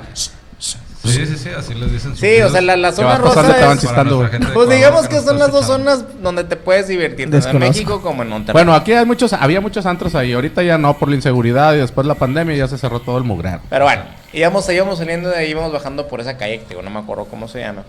Sí, 1.07 1.25
sí, 1.25 1.37
sí, 1.37 1.49
así 1.49 1.73
les 1.73 1.91
dicen 1.91 2.15
Sí, 2.15 2.41
o 2.41 2.49
sea, 2.49 2.61
la, 2.61 2.75
la 2.77 2.89
¿Qué 2.89 2.95
zona 2.95 3.17
rosa 3.17 3.41
Estaban 3.41 3.77
es... 3.77 3.81
chistando, 3.81 4.17
güey. 4.17 4.29
Pues 4.53 4.69
digamos 4.69 5.07
que 5.07 5.21
son 5.21 5.39
las 5.39 5.51
dos 5.51 5.65
zonas 5.65 6.05
donde 6.21 6.43
te 6.43 6.55
puedes 6.55 6.87
divertir, 6.87 7.29
tanto 7.29 7.49
en. 7.49 7.59
México 7.59 8.01
como 8.01 8.23
en 8.23 8.29
Monterrey. 8.29 8.53
Bueno, 8.53 8.73
aquí 8.73 8.93
hay 8.93 9.05
muchos, 9.05 9.33
había 9.33 9.61
muchos 9.61 9.85
antros 9.85 10.15
ahí. 10.15 10.33
Ahorita 10.33 10.63
ya 10.63 10.77
no 10.77 10.97
por 10.97 11.09
la 11.09 11.15
inseguridad 11.15 11.73
y 11.73 11.77
después 11.77 12.05
la 12.07 12.15
pandemia 12.15 12.55
ya 12.55 12.67
se 12.67 12.77
cerró 12.77 12.99
todo 12.99 13.17
el 13.17 13.23
mugrar. 13.23 13.61
Pero 13.69 13.85
bueno, 13.85 14.03
íbamos, 14.33 14.69
íbamos 14.69 14.97
saliendo 14.97 15.29
de 15.29 15.37
ahí, 15.37 15.51
íbamos 15.51 15.71
bajando 15.71 16.07
por 16.07 16.21
esa 16.21 16.37
calle, 16.37 16.59
que 16.59 16.69
digo, 16.69 16.81
no 16.81 16.89
me 16.89 16.99
acuerdo 16.99 17.25
cómo 17.25 17.47
se 17.47 17.59
llama. 17.59 17.83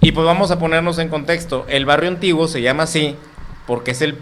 Y 0.00 0.12
pues 0.12 0.26
vamos 0.26 0.50
a 0.50 0.58
ponernos 0.58 0.98
en 0.98 1.08
contexto. 1.08 1.64
El 1.68 1.86
barrio 1.86 2.10
antiguo 2.10 2.46
se 2.48 2.60
llama 2.60 2.82
así 2.82 3.16
porque 3.66 3.92
es 3.92 4.02
el 4.02 4.18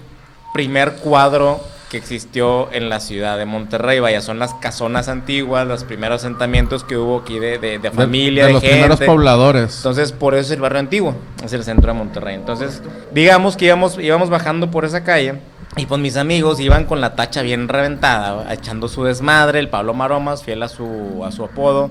primer 0.54 0.92
cuadro 0.96 1.60
que 1.92 1.98
existió 1.98 2.72
en 2.72 2.88
la 2.88 3.00
ciudad 3.00 3.36
de 3.36 3.44
Monterrey. 3.44 4.00
Vaya, 4.00 4.22
son 4.22 4.38
las 4.38 4.54
casonas 4.54 5.08
antiguas, 5.08 5.66
los 5.66 5.84
primeros 5.84 6.22
asentamientos 6.24 6.84
que 6.84 6.96
hubo 6.96 7.18
aquí 7.18 7.38
de, 7.38 7.58
de- 7.58 7.78
de 7.78 7.90
familia, 7.90 8.44
de, 8.44 8.48
de, 8.48 8.52
los 8.54 8.62
gente. 8.62 8.76
primeros 8.78 9.00
pobladores. 9.02 9.76
Entonces, 9.76 10.10
por 10.12 10.34
eso 10.34 10.46
es 10.46 10.50
el 10.52 10.60
barrio 10.62 10.78
antiguo, 10.80 11.14
es 11.44 11.52
el 11.52 11.62
centro 11.64 11.92
de 11.92 11.98
Monterrey. 11.98 12.34
Entonces, 12.34 12.82
digamos 13.12 13.58
que 13.58 13.66
íbamos, 13.66 13.98
íbamos 13.98 14.30
bajando 14.30 14.70
por 14.70 14.86
esa 14.86 15.04
calle 15.04 15.34
y 15.76 15.84
pues 15.84 16.00
mis 16.00 16.16
amigos 16.16 16.60
iban 16.60 16.86
con 16.86 17.02
la 17.02 17.14
tacha 17.14 17.42
bien 17.42 17.68
reventada, 17.68 18.50
echando 18.54 18.88
su 18.88 19.04
desmadre, 19.04 19.58
el 19.58 19.68
Pablo 19.68 19.92
Maromas, 19.92 20.42
fiel 20.42 20.62
a 20.62 20.68
su, 20.68 21.22
a 21.26 21.30
su 21.30 21.44
apodo, 21.44 21.90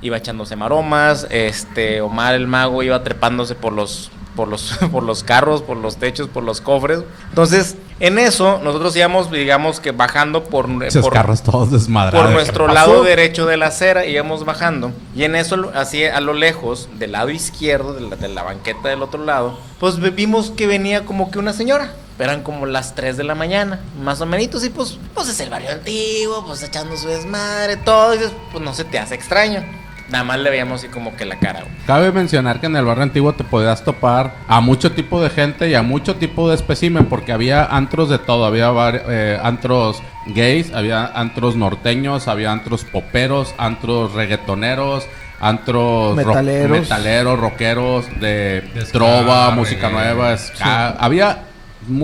iba 0.00 0.16
echándose 0.16 0.54
maromas, 0.54 1.26
este, 1.30 2.00
Omar 2.02 2.34
el 2.34 2.46
mago 2.46 2.84
iba 2.84 3.02
trepándose 3.02 3.56
por 3.56 3.72
los, 3.72 4.12
por 4.36 4.46
los, 4.46 4.78
por 4.92 5.02
los 5.02 5.24
carros, 5.24 5.60
por 5.62 5.76
los 5.76 5.96
techos, 5.96 6.28
por 6.28 6.44
los 6.44 6.60
cofres. 6.60 7.00
Entonces, 7.30 7.76
en 8.00 8.18
eso, 8.18 8.58
nosotros 8.64 8.96
íbamos, 8.96 9.30
digamos 9.30 9.78
que 9.78 9.92
bajando 9.92 10.44
por... 10.44 10.68
Esos 10.84 11.02
por- 11.02 11.12
carros 11.12 11.42
todos 11.42 11.70
desmadrados. 11.70 12.20
por 12.20 12.28
¿Qué 12.30 12.34
nuestro 12.34 12.66
lado 12.68 13.02
derecho 13.04 13.46
de 13.46 13.56
la 13.58 13.66
acera 13.66 14.06
íbamos 14.06 14.44
bajando. 14.44 14.90
Y 15.14 15.24
en 15.24 15.36
eso 15.36 15.70
así 15.74 16.04
a 16.04 16.20
lo 16.20 16.32
lejos 16.32 16.88
del 16.98 17.12
lado 17.12 17.30
izquierdo 17.30 17.92
de 17.94 18.00
la, 18.00 18.16
de 18.16 18.28
la 18.28 18.42
banqueta 18.42 18.88
del 18.88 19.02
otro 19.02 19.24
lado 19.24 19.58
pues 19.78 19.98
vimos 20.14 20.50
que 20.50 20.66
venía 20.66 21.04
como 21.04 21.30
que 21.30 21.38
una 21.38 21.52
señora. 21.52 21.92
Eran 22.18 22.42
como 22.42 22.66
las 22.66 22.94
3 22.94 23.16
de 23.16 23.24
la 23.24 23.34
mañana 23.34 23.80
más 24.02 24.20
o 24.20 24.26
menos 24.26 24.62
y 24.62 24.68
pues 24.68 24.98
pues 25.14 25.28
es 25.28 25.40
el 25.40 25.48
barrio 25.48 25.70
antiguo 25.70 26.44
pues 26.46 26.62
echando 26.62 26.94
su 26.98 27.08
desmadre 27.08 27.78
todo 27.78 28.14
y 28.14 28.18
pues 28.52 28.62
no 28.62 28.74
se 28.74 28.84
te 28.84 28.98
hace 28.98 29.14
extraño 29.14 29.64
nada 30.10 30.24
más 30.24 30.38
le 30.40 30.50
veíamos 30.50 30.80
así 30.80 30.88
como 30.88 31.14
que 31.16 31.24
la 31.24 31.36
cara 31.38 31.60
güey. 31.60 31.72
Cabe 31.86 32.12
mencionar 32.12 32.60
que 32.60 32.66
en 32.66 32.76
el 32.76 32.84
barrio 32.84 33.04
antiguo 33.04 33.32
te 33.32 33.44
podías 33.44 33.84
topar 33.84 34.34
a 34.48 34.60
mucho 34.60 34.92
tipo 34.92 35.22
de 35.22 35.30
gente 35.30 35.68
y 35.68 35.74
a 35.74 35.82
mucho 35.82 36.16
tipo 36.16 36.48
de 36.48 36.56
espécimen 36.56 37.06
porque 37.06 37.32
había 37.32 37.64
antros 37.64 38.08
de 38.08 38.18
todo, 38.18 38.44
había 38.44 38.70
eh, 39.08 39.38
antros 39.42 40.02
gays, 40.26 40.72
había 40.74 41.06
antros 41.06 41.56
norteños, 41.56 42.28
había 42.28 42.50
antros 42.52 42.84
poperos, 42.84 43.54
antros 43.58 44.12
reggaetoneros, 44.14 45.06
antros 45.40 46.16
rock- 46.16 46.26
Metaleros. 46.26 46.80
metaleros, 46.80 47.38
rockeros, 47.40 48.06
de, 48.20 48.60
De 48.74 48.80
ska, 48.82 48.92
trova, 48.92 49.50
música 49.52 49.88
reggae. 49.88 50.14
nueva, 50.14 50.36
ska. 50.36 50.88
Había, 50.90 51.44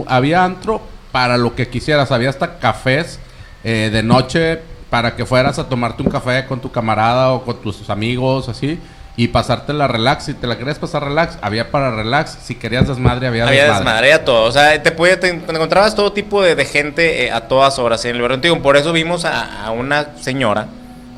había 0.06 0.44
antro 0.44 0.80
para 1.12 1.36
lo 1.36 1.54
que 1.54 1.68
quisieras, 1.68 2.12
había 2.12 2.30
hasta 2.30 2.58
cafés 2.58 3.18
eh, 3.64 3.90
de 3.92 4.02
noche 4.02 4.60
para 4.90 5.16
que 5.16 5.26
fueras 5.26 5.58
a 5.58 5.68
tomarte 5.68 6.02
un 6.02 6.10
café 6.10 6.46
con 6.46 6.60
tu 6.60 6.70
camarada 6.70 7.32
o 7.32 7.44
con 7.44 7.60
tus 7.60 7.88
amigos, 7.90 8.48
así, 8.48 8.78
y 9.16 9.28
pasarte 9.28 9.72
la 9.72 9.88
relax. 9.88 10.24
Si 10.26 10.34
te 10.34 10.46
la 10.46 10.58
querías 10.58 10.78
pasar 10.78 11.02
relax, 11.04 11.38
había 11.40 11.70
para 11.70 11.90
relax. 11.90 12.36
Si 12.42 12.54
querías 12.54 12.86
desmadre, 12.86 13.26
había, 13.26 13.46
había 13.46 13.62
desmadre. 13.64 13.84
desmadre 13.84 14.12
a 14.12 14.24
todo 14.24 14.44
o 14.44 14.52
sea 14.52 14.82
te, 14.82 14.92
podía- 14.92 15.18
te 15.18 15.28
encontrabas 15.28 15.94
todo 15.94 16.12
tipo 16.12 16.42
de, 16.42 16.54
de 16.54 16.64
gente 16.66 17.24
eh, 17.26 17.32
a 17.32 17.48
todas 17.48 17.78
horas 17.78 18.04
en 18.04 18.14
el 18.16 18.22
barrio 18.22 18.34
antiguo 18.36 18.60
por 18.62 18.76
eso 18.76 18.92
vimos 18.92 19.24
a, 19.24 19.64
a 19.64 19.70
una 19.70 20.08
señora 20.20 20.66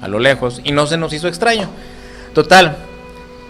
a 0.01 0.07
lo 0.09 0.19
lejos 0.21 0.61
y 0.63 0.71
no 0.73 0.87
se 0.87 0.97
nos 0.97 1.13
hizo 1.13 1.27
extraño 1.29 1.69
Total. 2.35 2.77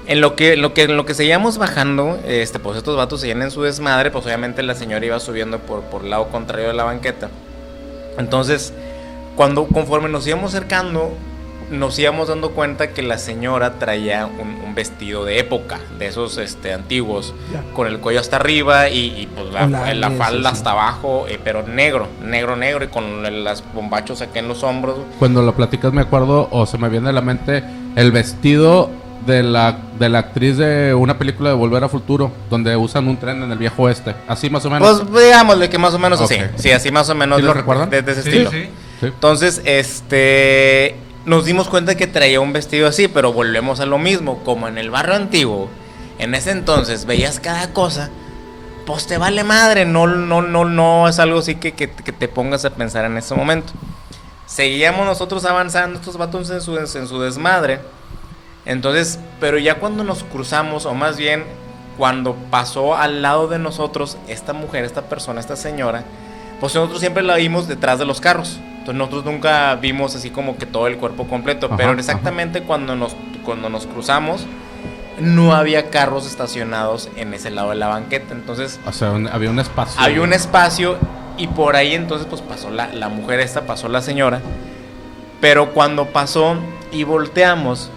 En 0.07 0.23
lo 0.23 0.35
que, 0.35 0.55
en 0.55 0.63
lo 0.63 0.73
que, 0.73 0.85
en 0.85 0.97
lo 0.97 1.05
que 1.05 1.13
seguíamos 1.13 1.59
bajando, 1.59 2.19
este, 2.27 2.59
pues 2.59 2.79
estos 2.79 2.97
vatos 2.97 3.21
seguían 3.21 3.43
en 3.43 3.51
su 3.51 3.61
desmadre, 3.63 4.11
pues 4.11 4.25
obviamente 4.25 4.63
la 4.63 4.75
señora 4.75 5.05
iba 5.05 5.21
subiendo 5.21 5.59
por, 5.59 5.83
por 5.83 6.03
el 6.05 6.09
lado 6.09 6.29
contrario 6.29 6.69
de 6.69 6.73
la 6.73 6.85
banqueta. 6.85 7.29
Entonces, 8.17 8.73
cuando, 9.39 9.67
conforme 9.69 10.09
nos 10.09 10.27
íbamos 10.27 10.53
acercando, 10.53 11.15
nos 11.71 11.97
íbamos 11.99 12.27
dando 12.29 12.51
cuenta 12.51 12.89
que 12.91 13.03
la 13.03 13.19
señora 13.19 13.79
traía 13.79 14.27
un, 14.27 14.49
un 14.67 14.75
vestido 14.75 15.25
de 15.25 15.39
época, 15.39 15.79
de 15.99 16.09
esos 16.09 16.39
este, 16.39 16.73
antiguos, 16.73 17.35
Ya. 17.53 17.63
con 17.73 17.87
el 17.87 18.01
cuello 18.01 18.19
hasta 18.19 18.35
arriba 18.37 18.89
y, 18.89 18.99
y, 19.17 19.27
pues 19.33 19.53
la, 19.53 20.11
falda 20.11 20.51
sí. 20.51 20.57
hasta 20.57 20.73
abajo, 20.73 21.27
eh, 21.29 21.39
pero 21.45 21.63
negro, 21.63 22.09
negro, 22.25 22.57
negro, 22.57 22.85
y 22.85 22.89
con 22.89 23.23
las 23.45 23.63
bombachos 23.75 24.21
acá 24.23 24.41
en 24.41 24.49
los 24.49 24.65
hombros. 24.65 24.97
Cuando 25.21 25.41
lo 25.43 25.55
platicas 25.55 25.93
me 25.93 26.01
acuerdo 26.01 26.49
o 26.51 26.67
se 26.67 26.77
me 26.79 26.89
viene 26.89 27.11
a 27.11 27.13
la 27.13 27.21
mente 27.23 27.63
el 27.95 28.11
vestido 28.11 28.91
de 29.25 29.45
la, 29.45 29.77
de 30.01 30.09
la 30.09 30.19
actriz 30.21 30.57
de 30.57 30.95
una 30.95 31.17
película 31.17 31.51
de 31.51 31.55
Volver 31.55 31.85
a 31.85 31.89
Futuro, 31.89 32.33
donde 32.51 32.75
usan 32.77 33.07
un 33.07 33.19
tren 33.19 33.41
en 33.43 33.53
el 33.53 33.59
viejo 33.59 33.83
oeste. 33.85 34.15
Así 34.27 34.51
más 34.51 34.65
o 34.65 34.71
menos. 34.71 35.03
Pues 35.09 35.25
digámosle 35.27 35.69
que 35.71 35.79
más 35.79 35.95
o 35.95 35.99
menos 36.01 36.21
así. 36.21 36.37
Sí, 36.57 36.71
así 36.73 36.91
más 36.91 37.09
o 37.11 37.15
menos. 37.15 37.39
¿Sí 37.39 37.45
lo 37.45 37.53
recuerdan? 37.55 37.91
De, 37.91 38.03
de 38.03 38.13
ese 38.13 38.23
Sí, 38.23 38.29
estilo. 38.31 38.51
sí. 38.51 38.69
Entonces, 39.03 39.63
este. 39.65 40.97
Nos 41.25 41.45
dimos 41.45 41.69
cuenta 41.69 41.95
que 41.95 42.07
traía 42.07 42.41
un 42.41 42.53
vestido 42.53 42.89
así, 42.89 43.07
pero 43.07 43.33
volvemos 43.33 43.81
a 43.81 43.87
lo 43.87 43.99
mismo. 43.99 44.43
Como 44.45 44.67
en 44.67 44.79
el 44.79 44.91
barrio 44.91 45.15
antiguo, 45.15 45.69
en 46.19 46.35
ese 46.35 46.53
entonces 46.53 47.05
veías 47.05 47.39
cada 47.39 47.75
cosa, 47.75 48.09
pues 48.87 49.07
te 49.07 49.19
vale 49.19 49.45
madre. 49.45 49.85
No, 49.85 50.07
no, 50.07 50.41
no, 50.41 50.65
no 50.65 51.09
es 51.09 51.19
algo 51.19 51.41
así 51.41 51.57
que, 51.57 51.73
que, 51.73 51.91
que 51.91 52.13
te 52.13 52.29
pongas 52.29 52.65
a 52.65 52.71
pensar 52.71 53.05
en 53.05 53.19
ese 53.19 53.35
momento. 53.35 53.73
Seguíamos 54.47 55.05
nosotros 55.05 55.45
avanzando, 55.45 55.99
estos 55.99 56.17
vatos 56.17 56.49
en 56.49 56.63
su, 56.63 56.79
en 56.79 56.87
su 56.87 57.21
desmadre. 57.21 57.81
Entonces, 58.65 59.19
pero 59.41 59.59
ya 59.59 59.75
cuando 59.75 60.05
nos 60.05 60.25
cruzamos, 60.25 60.87
o 60.87 60.95
más 60.95 61.19
bien 61.19 61.45
cuando 61.99 62.35
pasó 62.51 62.97
al 62.97 63.21
lado 63.21 63.49
de 63.49 63.59
nosotros 63.59 64.17
esta 64.27 64.55
mujer, 64.55 64.85
esta 64.85 65.03
persona, 65.03 65.41
esta 65.41 65.57
señora, 65.57 66.05
pues 66.61 66.75
nosotros 66.75 67.01
siempre 67.01 67.23
la 67.23 67.37
vimos 67.37 67.69
detrás 67.69 67.99
de 67.99 68.07
los 68.07 68.21
carros. 68.23 68.59
Nosotros 68.95 69.25
nunca 69.25 69.75
vimos 69.77 70.15
así 70.17 70.31
como 70.31 70.57
que 70.57 70.67
todo 70.67 70.87
el 70.87 70.97
cuerpo 70.97 71.27
completo. 71.27 71.67
Ajá, 71.67 71.77
pero 71.77 71.91
ajá. 71.91 72.01
exactamente 72.01 72.63
cuando 72.63 72.97
nos, 72.97 73.17
cuando 73.45 73.69
nos 73.69 73.87
cruzamos, 73.87 74.47
no 75.21 75.55
había 75.55 75.91
carros 75.91 76.27
estacionados 76.27 77.09
en 77.17 77.35
ese 77.35 77.51
lado 77.51 77.71
de 77.71 77.77
la 77.77 77.89
banqueta. 77.89 78.33
Entonces 78.35 78.79
O 78.87 78.93
sea, 78.93 79.11
un- 79.13 79.29
había 79.29 79.51
un 79.51 79.59
espacio. 79.59 80.01
había 80.01 80.23
un 80.23 80.33
espacio 80.33 80.97
y 81.37 81.47
por 81.49 81.77
ahí 81.77 81.95
entonces 81.95 82.27
pues 82.29 82.41
pasó 82.43 82.71
la, 82.71 82.89
la 82.93 83.09
mujer 83.09 83.41
esta, 83.41 83.63
pasó 83.63 83.89
la 83.89 84.01
señora. 84.03 84.41
Pero 85.41 85.73
cuando 85.73 86.07
pasó 86.07 86.57
y 86.93 87.05
volteamos, 87.05 87.91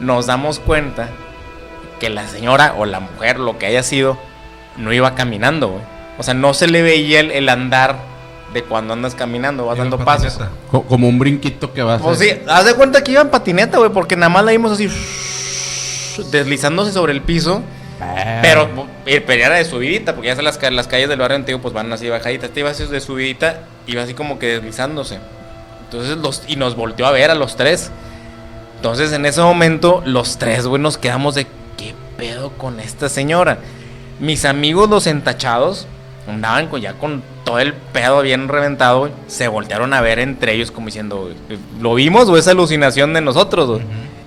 nos 0.00 0.26
damos 0.26 0.58
cuenta 0.58 1.08
que 2.00 2.10
la 2.10 2.26
señora 2.26 2.74
o 2.76 2.84
la 2.86 2.98
mujer, 3.00 3.38
lo 3.38 3.58
que 3.58 3.66
haya 3.66 3.82
sido, 3.84 4.18
no 4.76 4.92
iba 4.92 5.14
caminando, 5.14 5.68
güey. 5.68 5.82
O 6.18 6.22
sea, 6.24 6.34
no 6.34 6.54
se 6.54 6.66
le 6.66 6.82
veía 6.82 7.20
el, 7.20 7.30
el 7.30 7.48
andar 7.48 7.96
de 8.52 8.62
cuando 8.62 8.92
andas 8.92 9.14
caminando, 9.14 9.66
vas 9.66 9.78
dando 9.78 9.98
pasos. 9.98 10.38
como 10.70 11.08
un 11.08 11.18
brinquito 11.18 11.72
que 11.72 11.82
va 11.82 11.94
a 11.94 11.98
Pues 11.98 12.18
sí, 12.18 12.30
haz 12.46 12.64
de 12.64 12.74
cuenta 12.74 13.02
que 13.02 13.12
iba 13.12 13.22
en 13.22 13.30
patineta, 13.30 13.78
güey, 13.78 13.90
porque 13.90 14.16
nada 14.16 14.28
más 14.28 14.44
la 14.44 14.52
vimos 14.52 14.72
así 14.72 14.88
deslizándose 16.30 16.92
sobre 16.92 17.12
el 17.12 17.22
piso. 17.22 17.62
Pero, 18.42 18.68
eh, 19.06 19.20
pero 19.20 19.44
era 19.44 19.54
de 19.54 19.64
subidita, 19.64 20.14
porque 20.14 20.26
ya 20.26 20.34
sabes, 20.34 20.60
las, 20.60 20.72
las 20.72 20.88
calles 20.88 21.08
del 21.08 21.20
barrio 21.20 21.36
antiguo 21.36 21.60
pues 21.62 21.72
van 21.72 21.92
así 21.92 22.08
bajaditas. 22.08 22.50
Te 22.50 22.60
iba 22.60 22.70
así 22.70 22.84
de 22.84 23.00
subidita, 23.00 23.60
iba 23.86 24.02
así 24.02 24.12
como 24.12 24.40
que 24.40 24.46
deslizándose. 24.46 25.20
Entonces, 25.84 26.16
los, 26.16 26.42
y 26.48 26.56
nos 26.56 26.74
volteó 26.74 27.06
a 27.06 27.12
ver 27.12 27.30
a 27.30 27.36
los 27.36 27.54
tres. 27.54 27.92
Entonces 28.82 29.12
en 29.12 29.24
ese 29.26 29.40
momento 29.40 30.02
los 30.04 30.38
tres, 30.38 30.66
güey, 30.66 30.82
nos 30.82 30.98
quedamos 30.98 31.36
de 31.36 31.46
qué 31.76 31.94
pedo 32.16 32.50
con 32.50 32.80
esta 32.80 33.08
señora. 33.08 33.58
Mis 34.18 34.44
amigos 34.44 34.90
los 34.90 35.06
entachados 35.06 35.86
andaban 36.32 36.68
con, 36.68 36.80
ya 36.80 36.94
con 36.94 37.22
todo 37.44 37.58
el 37.58 37.74
pedo 37.74 38.22
bien 38.22 38.48
reventado, 38.48 39.00
güey, 39.00 39.12
se 39.26 39.48
voltearon 39.48 39.92
a 39.94 40.00
ver 40.00 40.18
entre 40.18 40.54
ellos 40.54 40.70
como 40.70 40.86
diciendo, 40.86 41.22
güey, 41.22 41.58
¿lo 41.80 41.94
vimos 41.94 42.28
o 42.28 42.36
es 42.36 42.48
alucinación 42.48 43.14
de 43.14 43.20
nosotros? 43.20 43.68
güey? 43.68 43.82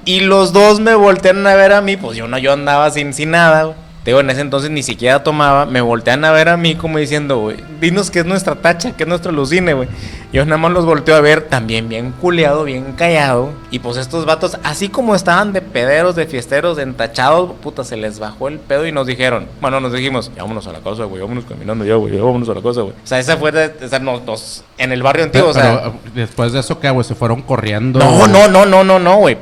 Y 0.06 0.22
los 0.22 0.54
dos 0.54 0.80
me 0.80 0.96
voltearon 0.96 1.46
a 1.48 1.56
ver 1.56 1.74
a 1.74 1.82
mí, 1.82 1.98
pues 1.98 2.18
yo 2.18 2.28
no, 2.28 2.38
yo 2.38 2.54
andaba 2.54 2.90
sin, 2.92 3.14
sin 3.14 3.32
nada, 3.32 3.64
güey. 3.64 3.86
Te 4.04 4.12
digo, 4.12 4.20
en 4.20 4.30
ese 4.30 4.42
entonces 4.42 4.70
ni 4.70 4.84
siquiera 4.84 5.24
tomaba, 5.24 5.66
me 5.66 5.82
voltean 5.82 6.24
a 6.26 6.32
ver 6.32 6.48
a 6.50 6.58
mí 6.58 6.76
como 6.76 7.00
diciendo, 7.00 7.40
güey, 7.40 7.58
dinos 7.82 8.12
que 8.12 8.20
es 8.20 8.26
nuestra 8.26 8.54
tacha, 8.54 8.96
que 8.96 9.02
es 9.02 9.10
nuestro 9.10 9.32
alucine, 9.32 9.74
güey. 9.74 9.90
Yo 10.36 10.44
nada 10.44 10.58
más 10.58 10.72
los 10.74 10.86
volteo 10.86 11.16
a 11.16 11.22
ver, 11.22 11.44
también 11.44 11.88
bien 11.88 12.12
culeado, 12.12 12.66
bien 12.66 12.92
callado. 12.98 13.52
Y 13.72 13.80
pues 13.80 13.96
estos 13.96 14.26
vatos, 14.26 14.58
así 14.64 14.90
como 14.90 15.16
estaban 15.16 15.54
de 15.54 15.62
pederos, 15.62 16.16
de 16.18 16.26
fiesteros, 16.28 16.76
de 16.76 16.84
entachados, 16.84 17.52
puta, 17.64 17.86
se 17.86 17.96
les 17.96 18.20
bajó 18.20 18.50
el 18.50 18.60
pedo 18.60 18.86
y 18.86 18.92
nos 18.92 19.08
dijeron, 19.08 19.48
bueno, 19.62 19.80
nos 19.80 19.94
dijimos, 19.94 20.30
ya 20.36 20.42
vámonos 20.44 20.68
a 20.68 20.74
la 20.74 20.80
casa, 20.80 21.06
güey, 21.06 21.22
vámonos 21.22 21.46
caminando 21.46 21.86
ya, 21.86 21.96
güey, 21.96 22.14
ya 22.18 22.22
vámonos 22.22 22.50
a 22.50 22.54
la 22.54 22.62
casa, 22.62 22.82
güey. 22.82 22.94
O 23.02 23.08
sea, 23.08 23.18
esa 23.20 23.38
fue 23.38 23.54
de, 23.54 23.86
o 23.86 23.88
sea, 23.88 24.00
nos, 24.00 24.24
nos- 24.24 24.64
en 24.78 24.92
el 24.92 25.02
barrio 25.02 25.24
antiguo, 25.24 25.50
o 25.50 25.54
sea... 25.54 25.80
Pero, 25.84 25.94
después 26.14 26.52
de 26.52 26.60
eso, 26.60 26.80
¿qué, 26.82 26.90
güey? 26.90 27.06
Se 27.06 27.16
fueron 27.16 27.42
corriendo. 27.42 28.00
No, 28.00 28.28
no, 28.28 28.50
no, 28.50 28.66
no, 28.66 28.84
no, 28.84 29.00
no, 29.00 29.16
güey. 29.16 29.38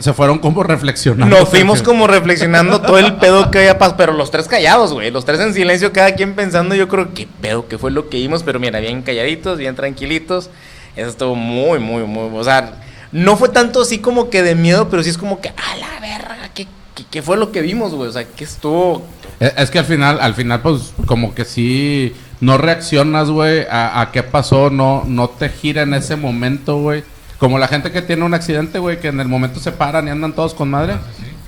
Se 0.00 0.12
fueron 0.12 0.38
como 0.38 0.62
reflexionando. 0.62 1.36
Nos 1.36 1.48
fuimos 1.48 1.82
como 1.84 2.06
reflexionando 2.06 2.80
todo 2.80 2.98
el 2.98 3.14
pedo 3.16 3.50
que 3.50 3.58
había 3.58 3.78
pasado, 3.78 3.96
pero 3.96 4.12
los 4.12 4.30
tres 4.30 4.46
callados, 4.46 4.92
güey. 4.92 5.10
Los 5.10 5.24
tres 5.24 5.40
en 5.40 5.54
silencio, 5.54 5.92
cada 5.92 6.14
quien 6.14 6.34
pensando, 6.34 6.74
yo 6.74 6.88
creo, 6.88 7.12
qué 7.14 7.26
pedo, 7.40 7.66
qué 7.66 7.78
fue 7.78 7.90
lo 7.90 8.08
que 8.08 8.18
vimos, 8.18 8.42
pero 8.42 8.60
mira, 8.60 8.78
bien 8.80 9.02
calladitos, 9.02 9.58
bien 9.58 9.74
tranquilitos. 9.74 10.50
Eso 10.94 11.08
estuvo 11.08 11.34
muy, 11.34 11.78
muy, 11.78 12.04
muy, 12.04 12.30
o 12.32 12.44
sea, 12.44 12.74
no 13.10 13.36
fue 13.36 13.48
tanto 13.48 13.82
así 13.82 13.98
como 13.98 14.30
que 14.30 14.42
de 14.42 14.54
miedo, 14.54 14.88
pero 14.88 15.02
sí 15.02 15.10
es 15.10 15.18
como 15.18 15.40
que, 15.40 15.48
a 15.48 15.76
la 15.76 16.00
verga, 16.00 16.50
¿qué, 16.54 16.66
qué, 16.94 17.04
qué 17.10 17.22
fue 17.22 17.36
lo 17.36 17.50
que 17.50 17.60
vimos, 17.60 17.94
güey? 17.94 18.08
O 18.08 18.12
sea, 18.12 18.24
que 18.24 18.44
estuvo... 18.44 19.02
Es, 19.40 19.52
es 19.56 19.70
que 19.70 19.78
al 19.78 19.84
final, 19.84 20.20
al 20.20 20.34
final, 20.34 20.60
pues, 20.60 20.92
como 21.06 21.34
que 21.34 21.44
sí 21.44 22.14
no 22.40 22.58
reaccionas, 22.58 23.30
güey, 23.30 23.66
a, 23.70 24.00
a 24.00 24.12
qué 24.12 24.22
pasó, 24.22 24.70
no, 24.70 25.04
no 25.06 25.28
te 25.28 25.48
gira 25.48 25.82
en 25.82 25.94
ese 25.94 26.16
momento, 26.16 26.78
güey. 26.78 27.04
Como 27.42 27.58
la 27.58 27.66
gente 27.66 27.90
que 27.90 28.02
tiene 28.02 28.22
un 28.24 28.34
accidente, 28.34 28.78
güey, 28.78 29.00
que 29.00 29.08
en 29.08 29.18
el 29.18 29.26
momento 29.26 29.58
se 29.58 29.72
paran 29.72 30.06
y 30.06 30.10
andan 30.12 30.32
todos 30.32 30.54
con 30.54 30.70
madre. 30.70 30.94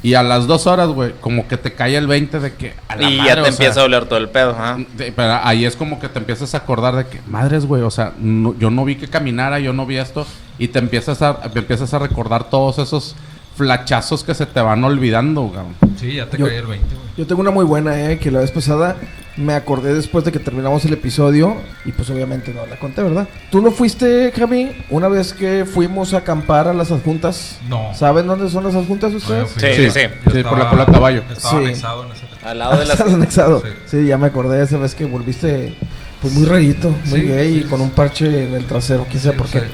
Y 0.02 0.14
a 0.14 0.24
las 0.24 0.48
dos 0.48 0.66
horas, 0.66 0.88
güey, 0.88 1.12
como 1.20 1.46
que 1.46 1.56
te 1.56 1.72
cae 1.72 1.96
el 1.96 2.08
20 2.08 2.40
de 2.40 2.52
que. 2.54 2.74
a 2.88 2.96
la 2.96 3.08
Y 3.08 3.16
madre, 3.16 3.28
ya 3.28 3.34
te 3.36 3.40
o 3.40 3.44
sea, 3.44 3.52
empieza 3.52 3.78
a 3.78 3.82
doler 3.84 4.04
todo 4.06 4.18
el 4.18 4.28
pedo, 4.28 4.56
de- 4.98 5.12
Pero 5.12 5.38
ahí 5.44 5.64
es 5.64 5.76
como 5.76 6.00
que 6.00 6.08
te 6.08 6.18
empiezas 6.18 6.52
a 6.52 6.58
acordar 6.58 6.96
de 6.96 7.06
que, 7.06 7.20
madres, 7.28 7.64
güey, 7.64 7.82
o 7.82 7.92
sea, 7.92 8.12
no- 8.18 8.56
yo 8.58 8.70
no 8.72 8.84
vi 8.84 8.96
que 8.96 9.06
caminara, 9.06 9.60
yo 9.60 9.72
no 9.72 9.86
vi 9.86 9.98
esto. 9.98 10.26
Y 10.58 10.66
te 10.66 10.80
empiezas 10.80 11.22
a, 11.22 11.40
te 11.42 11.60
empiezas 11.60 11.94
a 11.94 12.00
recordar 12.00 12.50
todos 12.50 12.80
esos 12.80 13.14
flachazos 13.56 14.24
que 14.24 14.34
se 14.34 14.46
te 14.46 14.60
van 14.60 14.82
olvidando, 14.84 15.42
güey. 15.42 15.60
Sí, 15.98 16.14
ya 16.14 16.26
te 16.26 16.38
Yo- 16.38 16.46
caí 16.46 16.56
el 16.56 16.66
20, 16.66 16.86
güey. 16.94 17.04
Yo 17.16 17.26
tengo 17.26 17.40
una 17.42 17.50
muy 17.52 17.64
buena, 17.64 18.10
eh, 18.10 18.18
que 18.18 18.30
la 18.32 18.40
vez 18.40 18.50
pasada 18.50 18.96
me 19.36 19.54
acordé 19.54 19.94
después 19.94 20.24
de 20.24 20.32
que 20.32 20.38
terminamos 20.40 20.84
el 20.84 20.92
episodio 20.92 21.56
y 21.84 21.92
pues 21.92 22.10
obviamente 22.10 22.52
no 22.52 22.66
la 22.66 22.76
conté, 22.76 23.02
¿verdad? 23.04 23.28
¿Tú 23.50 23.62
no 23.62 23.70
fuiste, 23.70 24.32
Javi, 24.36 24.72
una 24.90 25.06
vez 25.08 25.32
que 25.32 25.64
fuimos 25.64 26.12
a 26.14 26.18
acampar 26.18 26.66
a 26.66 26.74
las 26.74 26.90
adjuntas? 26.90 27.58
No. 27.68 27.94
¿Saben 27.94 28.26
dónde 28.26 28.48
son 28.50 28.64
las 28.64 28.74
adjuntas 28.74 29.12
ustedes? 29.14 29.48
Sí, 29.56 29.90
Sí, 29.90 29.90
sí. 29.90 30.42
Por 30.42 30.58
la 30.58 30.84
de 30.86 30.92
caballo. 30.92 31.22
Estaba 31.32 31.58
Sí. 31.60 31.64
anexado 31.64 32.04
en 32.04 32.12
ese 32.12 32.26
Al 32.44 32.58
lado 32.58 32.76
de 32.78 32.84
las... 32.86 33.00
Anexado. 33.00 33.60
Sí. 33.62 33.68
Sí. 33.86 34.06
ya 34.06 34.18
me 34.18 34.26
acordé 34.26 34.62
esa 34.62 34.78
vez 34.78 34.94
que 34.96 35.04
volviste 35.04 35.76
pues 36.24 36.34
muy 36.34 36.46
rarito, 36.46 36.88
muy 37.06 37.20
Sí, 37.20 37.26
gay 37.26 37.52
sí, 37.52 37.60
y 37.60 37.68
con 37.68 37.80
un 37.82 37.90
parche 37.90 38.46
en 38.48 38.54
el 38.54 38.64
trasero, 38.64 39.06
quién 39.10 39.22
sabe 39.22 39.36
por 39.36 39.46
qué. 39.46 39.60
Sí. 39.60 39.66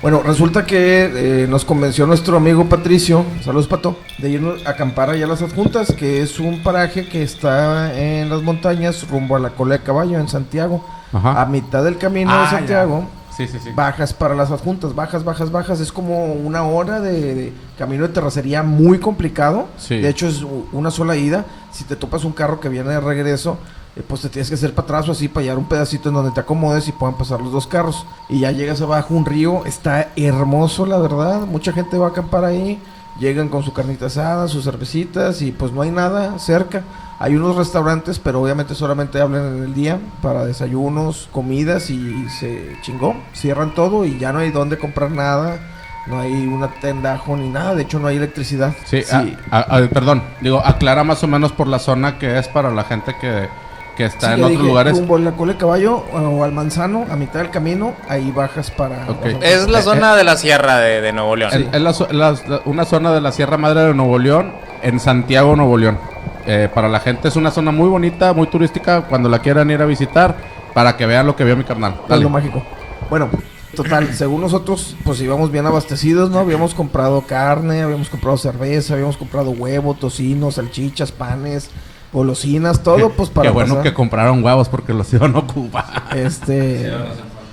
Bueno, 0.00 0.22
resulta 0.22 0.64
que 0.64 1.42
eh, 1.42 1.46
nos 1.46 1.64
convenció 1.66 2.06
nuestro 2.06 2.38
amigo 2.38 2.66
Patricio, 2.66 3.24
saludos 3.44 3.68
Pato, 3.68 3.98
de 4.18 4.30
irnos 4.30 4.64
a 4.66 4.70
acampar 4.70 5.10
allá 5.10 5.26
a 5.26 5.28
las 5.28 5.42
adjuntas, 5.42 5.92
que 5.92 6.22
es 6.22 6.40
un 6.40 6.62
paraje 6.62 7.06
que 7.08 7.22
está 7.22 7.94
en 7.96 8.30
las 8.30 8.42
montañas 8.42 9.06
rumbo 9.10 9.36
a 9.36 9.38
la 9.38 9.50
cola 9.50 9.76
de 9.76 9.84
caballo 9.84 10.18
en 10.18 10.28
Santiago. 10.28 10.82
Ajá. 11.12 11.42
A 11.42 11.46
mitad 11.46 11.84
del 11.84 11.98
camino 11.98 12.30
Ah, 12.32 12.44
de 12.44 12.56
Santiago, 12.56 13.06
Sí, 13.36 13.46
sí, 13.46 13.58
sí. 13.62 13.68
bajas 13.74 14.14
para 14.14 14.34
las 14.34 14.50
adjuntas, 14.50 14.94
bajas, 14.94 15.24
bajas, 15.24 15.50
bajas. 15.52 15.78
Es 15.78 15.92
como 15.92 16.32
una 16.32 16.62
hora 16.64 17.00
de, 17.00 17.34
de 17.34 17.52
camino 17.78 18.06
de 18.08 18.14
terracería 18.14 18.62
muy 18.62 18.98
complicado. 18.98 19.68
De 19.90 20.08
hecho, 20.08 20.26
es 20.26 20.42
una 20.72 20.90
sola 20.90 21.16
ida. 21.16 21.44
Si 21.70 21.84
te 21.84 21.96
topas 21.96 22.24
un 22.24 22.32
carro 22.32 22.60
que 22.60 22.68
viene 22.70 22.88
de 22.90 23.00
regreso, 23.00 23.58
pues 24.00 24.22
te 24.22 24.30
tienes 24.30 24.48
que 24.48 24.54
hacer 24.54 24.74
para 24.74 24.84
atrás 24.84 25.08
o 25.08 25.12
así 25.12 25.28
para 25.28 25.44
hallar 25.44 25.58
un 25.58 25.66
pedacito 25.66 26.08
en 26.08 26.14
donde 26.14 26.30
te 26.30 26.40
acomodes 26.40 26.88
y 26.88 26.92
puedan 26.92 27.16
pasar 27.16 27.42
los 27.42 27.52
dos 27.52 27.66
carros. 27.66 28.06
Y 28.30 28.40
ya 28.40 28.50
llegas 28.50 28.80
abajo, 28.80 29.14
un 29.14 29.26
río. 29.26 29.66
Está 29.66 30.08
hermoso, 30.16 30.86
la 30.86 30.98
verdad. 30.98 31.40
Mucha 31.46 31.72
gente 31.72 31.98
va 31.98 32.06
a 32.06 32.10
acampar 32.10 32.44
ahí. 32.44 32.80
Llegan 33.20 33.50
con 33.50 33.62
su 33.62 33.74
carnita 33.74 34.06
asada, 34.06 34.48
sus 34.48 34.64
cervecitas 34.64 35.42
y 35.42 35.52
pues 35.52 35.72
no 35.72 35.82
hay 35.82 35.90
nada 35.90 36.38
cerca. 36.38 36.82
Hay 37.18 37.36
unos 37.36 37.54
restaurantes, 37.54 38.18
pero 38.18 38.40
obviamente 38.40 38.74
solamente 38.74 39.20
hablan 39.20 39.58
en 39.58 39.62
el 39.64 39.74
día 39.74 40.00
para 40.22 40.46
desayunos, 40.46 41.28
comidas 41.30 41.90
y 41.90 42.28
se 42.30 42.78
chingó. 42.80 43.14
Cierran 43.34 43.74
todo 43.74 44.06
y 44.06 44.18
ya 44.18 44.32
no 44.32 44.38
hay 44.38 44.50
dónde 44.50 44.78
comprar 44.78 45.10
nada. 45.10 45.60
No 46.06 46.18
hay 46.18 46.32
una 46.46 46.68
tendajo 46.68 47.36
ni 47.36 47.50
nada. 47.50 47.74
De 47.74 47.82
hecho, 47.82 47.98
no 48.00 48.08
hay 48.08 48.16
electricidad. 48.16 48.74
Sí, 48.86 49.04
ah, 49.50 49.80
perdón, 49.92 50.22
digo, 50.40 50.60
aclara 50.64 51.04
más 51.04 51.22
o 51.22 51.28
menos 51.28 51.52
por 51.52 51.66
la 51.68 51.78
zona 51.78 52.18
que 52.18 52.38
es 52.38 52.48
para 52.48 52.72
la 52.72 52.84
gente 52.84 53.14
que, 53.20 53.48
que 53.96 54.04
está 54.06 54.28
Sí, 54.28 54.32
en 54.34 54.44
otros 54.44 54.50
dije, 54.50 54.62
lugares. 54.62 54.98
Rumbo 54.98 55.16
a 55.16 55.18
la 55.20 55.32
cola 55.32 55.52
de 55.52 55.58
caballo 55.58 55.96
o 56.12 56.44
al 56.44 56.52
manzano, 56.52 57.04
a 57.10 57.16
mitad 57.16 57.40
del 57.40 57.50
camino, 57.50 57.92
ahí 58.08 58.30
bajas 58.30 58.70
para. 58.70 59.04
Ok. 59.10 59.26
Es 59.42 59.68
la 59.68 59.80
Eh, 59.80 59.82
zona 59.82 60.16
de 60.16 60.24
la 60.24 60.36
sierra 60.36 60.78
de, 60.78 61.00
de 61.00 61.12
Nuevo 61.12 61.36
León. 61.36 61.50
Es, 61.52 61.66
es 61.74 61.80
la 61.80 61.90
zo- 61.92 62.10
la- 62.10 62.32
la- 62.48 62.60
una 62.64 62.84
zona 62.84 63.12
de 63.12 63.20
la 63.20 63.32
Sierra 63.32 63.56
Madre 63.58 63.82
de 63.82 63.94
Nuevo 63.94 64.18
León, 64.18 64.52
en 64.82 64.98
Santiago, 65.00 65.54
Nuevo 65.56 65.76
León. 65.76 65.98
Eh, 66.46 66.68
para 66.74 66.88
la 66.88 67.00
gente 67.00 67.28
es 67.28 67.36
una 67.36 67.50
zona 67.50 67.70
muy 67.70 67.88
bonita, 67.88 68.32
muy 68.32 68.46
turística, 68.48 69.02
cuando 69.02 69.28
la 69.28 69.38
quieran 69.40 69.70
ir 69.70 69.80
a 69.82 69.86
visitar, 69.86 70.34
para 70.74 70.96
que 70.96 71.06
vean 71.06 71.26
lo 71.26 71.36
que 71.36 71.44
vio 71.44 71.56
mi 71.56 71.64
carnal. 71.64 71.92
Dale. 71.92 72.06
Pueblo 72.08 72.30
mágico. 72.30 72.62
Bueno, 73.10 73.28
total, 73.76 74.12
según 74.14 74.40
nosotros, 74.40 74.96
pues 75.04 75.20
íbamos 75.20 75.50
bien 75.52 75.66
abastecidos, 75.66 76.30
¿no? 76.30 76.38
Habíamos 76.40 76.74
comprado 76.74 77.20
carne, 77.22 77.82
habíamos 77.82 78.08
comprado 78.08 78.36
cerveza, 78.38 78.94
habíamos 78.94 79.16
comprado 79.18 79.50
huevo, 79.50 79.94
tocino, 79.94 80.50
salchichas, 80.50 81.12
panes, 81.12 81.70
golosinas, 82.12 82.82
todo, 82.82 83.10
pues 83.10 83.30
para 83.30 83.48
Qué 83.48 83.52
bueno 83.54 83.74
pasar. 83.76 83.82
que 83.90 83.94
compraron 83.94 84.44
huevos 84.44 84.68
porque 84.68 84.92
los 84.92 85.12
iban 85.14 85.34
a 85.34 85.38
ocupar. 85.40 86.04
Este. 86.14 86.92